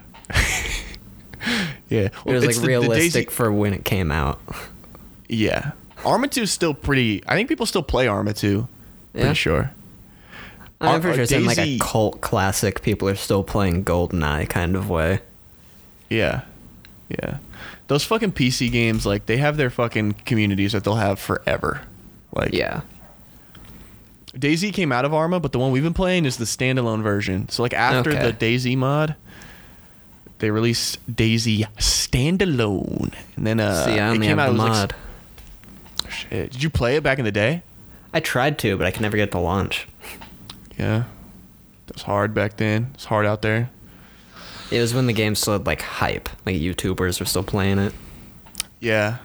[1.89, 2.09] yeah.
[2.09, 4.41] It was like the- the realistic DayZ for when it came out.
[5.29, 5.73] Yeah.
[6.05, 7.23] Arma 2 is still pretty.
[7.29, 8.67] I think people still play Arma 2.
[9.13, 9.21] Yeah.
[9.21, 9.71] Pretty sure.
[10.81, 12.83] I'm pretty sure it's in like a cult classic.
[12.83, 15.21] People are still playing GoldenEye kind of way.
[16.09, 16.43] Yeah.
[17.09, 17.39] Yeah.
[17.89, 21.83] Those fucking PC games, like, they have their fucking communities that they'll have forever.
[22.33, 22.81] Like, Yeah.
[24.33, 27.49] DayZ came out of Arma, but the one we've been playing is the standalone version.
[27.49, 28.31] So, like, after Okay.
[28.31, 29.17] the DayZ mod,
[30.39, 34.47] they released DayZ standalone, and then uh, See, it came out.
[34.47, 34.95] the it mod.
[36.05, 36.53] Like, shit.
[36.53, 37.63] Did you play it back in the day?
[38.15, 39.87] I tried to, but I can never get to launch.
[40.81, 41.05] Yeah,
[41.89, 42.91] it was hard back then.
[42.95, 43.69] It's hard out there.
[44.71, 47.93] It was when the game still had like hype, like YouTubers were still playing it.
[48.79, 49.19] Yeah.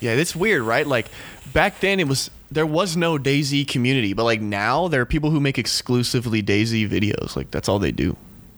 [0.00, 0.86] Yeah, it's weird, right?
[0.86, 1.06] Like
[1.52, 5.30] back then it was there was no DayZ community, but like now there are people
[5.30, 7.36] who make exclusively DayZ videos.
[7.36, 8.16] Like that's all they do.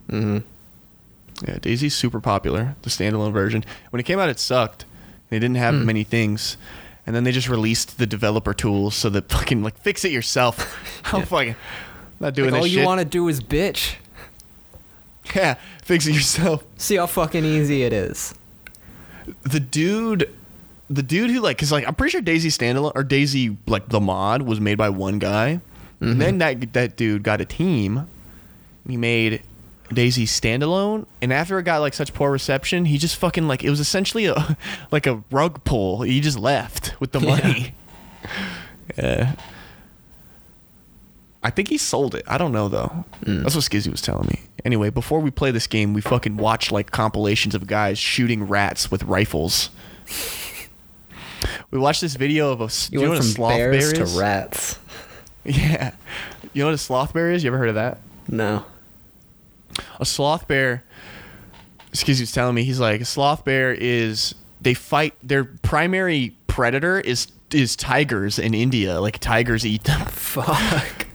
[0.08, 0.38] hmm
[1.46, 3.62] Yeah, DayZ's super popular, the standalone version.
[3.90, 4.86] When it came out it sucked.
[5.28, 6.56] They didn't have many things.
[7.04, 10.76] And then they just released the developer tools so that fucking like fix it yourself.
[11.12, 11.56] I'm fucking
[12.20, 13.96] not doing Like, all this you want to do is bitch.
[15.34, 16.64] yeah, fix it yourself.
[16.76, 18.34] See how fucking easy it is.
[19.42, 20.32] the dude
[20.88, 23.98] the dude who like because like i'm pretty sure DayZ standalone or DayZ like the
[23.98, 25.60] mod was made by one guy
[26.00, 26.60] and then mm-hmm.
[26.60, 28.06] that that dude got a team
[28.86, 29.42] he made
[29.88, 33.70] DayZ standalone and after it got like such poor reception he just fucking like it
[33.70, 34.56] was essentially a
[34.92, 37.28] like a rug pull he just left with the Yeah.
[37.30, 37.74] money
[38.96, 39.34] yeah
[41.46, 42.24] I think he sold it.
[42.26, 43.04] I don't know though.
[43.24, 43.42] Hmm.
[43.44, 44.40] That's what Skizzy was telling me.
[44.64, 48.90] Anyway, before we play this game, we fucking watch like compilations of guys shooting rats
[48.90, 49.70] with rifles.
[51.70, 52.64] We watched this video of a.
[52.64, 54.78] You you know what a from sloth bears bear to rats.
[55.44, 55.92] Yeah.
[56.52, 57.44] You know what a sloth bear is?
[57.44, 57.98] You ever heard of that?
[58.26, 58.64] No.
[60.00, 60.82] A sloth bear.
[61.92, 66.98] Skizzy was telling me he's like a sloth bear is they fight their primary predator
[66.98, 69.00] is is tigers in India.
[69.00, 70.00] Like tigers eat them.
[70.06, 71.05] Fuck.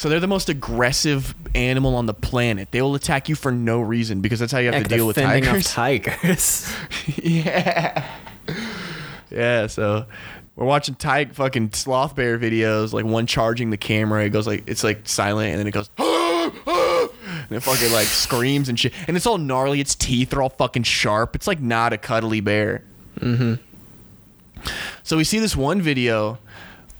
[0.00, 2.70] So they're the most aggressive animal on the planet.
[2.70, 5.06] They will attack you for no reason because that's how you have Yeah, to deal
[5.06, 5.70] with tigers.
[5.70, 6.72] tigers.
[7.22, 8.10] yeah.
[9.30, 10.06] Yeah, so
[10.56, 14.64] we're watching tig fucking sloth bear videos, like one charging the camera, it goes like
[14.66, 18.94] it's like silent and then it goes and it fucking like screams and shit.
[19.06, 21.36] And it's all gnarly, its teeth are all fucking sharp.
[21.36, 22.84] It's like not a cuddly bear.
[23.18, 23.54] Mm-hmm.
[25.02, 26.38] So we see this one video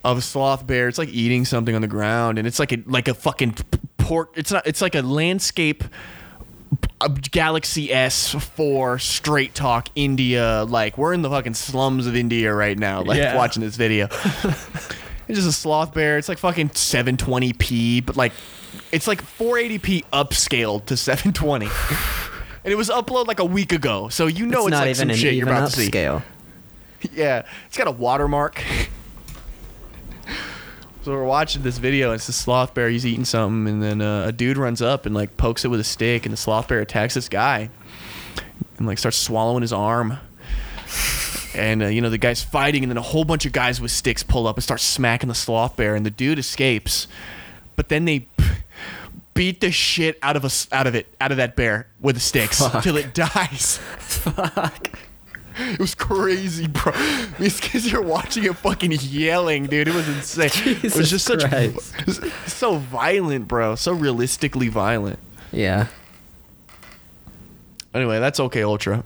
[0.04, 0.88] of a sloth bear.
[0.88, 3.56] It's like eating something on the ground, and it's like a like a fucking
[3.98, 4.30] port.
[4.34, 4.66] It's not.
[4.66, 5.84] It's like a landscape.
[7.00, 10.64] A Galaxy S4 straight talk India.
[10.68, 13.02] Like we're in the fucking slums of India right now.
[13.02, 13.36] Like Yeah.
[13.36, 14.06] watching this video.
[14.44, 16.16] it's just a sloth bear.
[16.18, 18.32] It's like fucking 720p, but like
[18.92, 21.68] it's like 480p upscaled to 720.
[22.62, 24.94] And it was uploaded like a week ago, so you know it's, not like even
[24.96, 25.90] some an shit you're about to see.
[27.14, 28.62] Yeah, it's got a watermark.
[31.02, 32.08] so we're watching this video.
[32.08, 32.88] And it's the sloth bear.
[32.88, 35.80] He's eating something, and then uh, a dude runs up and like pokes it with
[35.80, 37.70] a stick, and the sloth bear attacks this guy,
[38.78, 40.18] and like starts swallowing his arm.
[41.54, 43.90] And uh, you know the guy's fighting, and then a whole bunch of guys with
[43.90, 47.08] sticks pull up and start smacking the sloth bear, and the dude escapes.
[47.76, 48.26] But then they
[49.34, 52.20] beat the shit out of us out of it out of that bear with the
[52.20, 52.82] sticks Fuck.
[52.82, 53.78] till it dies.
[53.98, 54.98] Fuck.
[55.58, 56.92] It was crazy, bro.
[57.38, 59.88] These kids are watching it fucking yelling, dude.
[59.88, 60.78] It was insane.
[60.82, 61.94] it was just such Christ.
[61.98, 63.74] it was so violent, bro.
[63.74, 65.18] So realistically violent.
[65.52, 65.86] Yeah.
[67.92, 69.04] Anyway, that's okay, Ultra.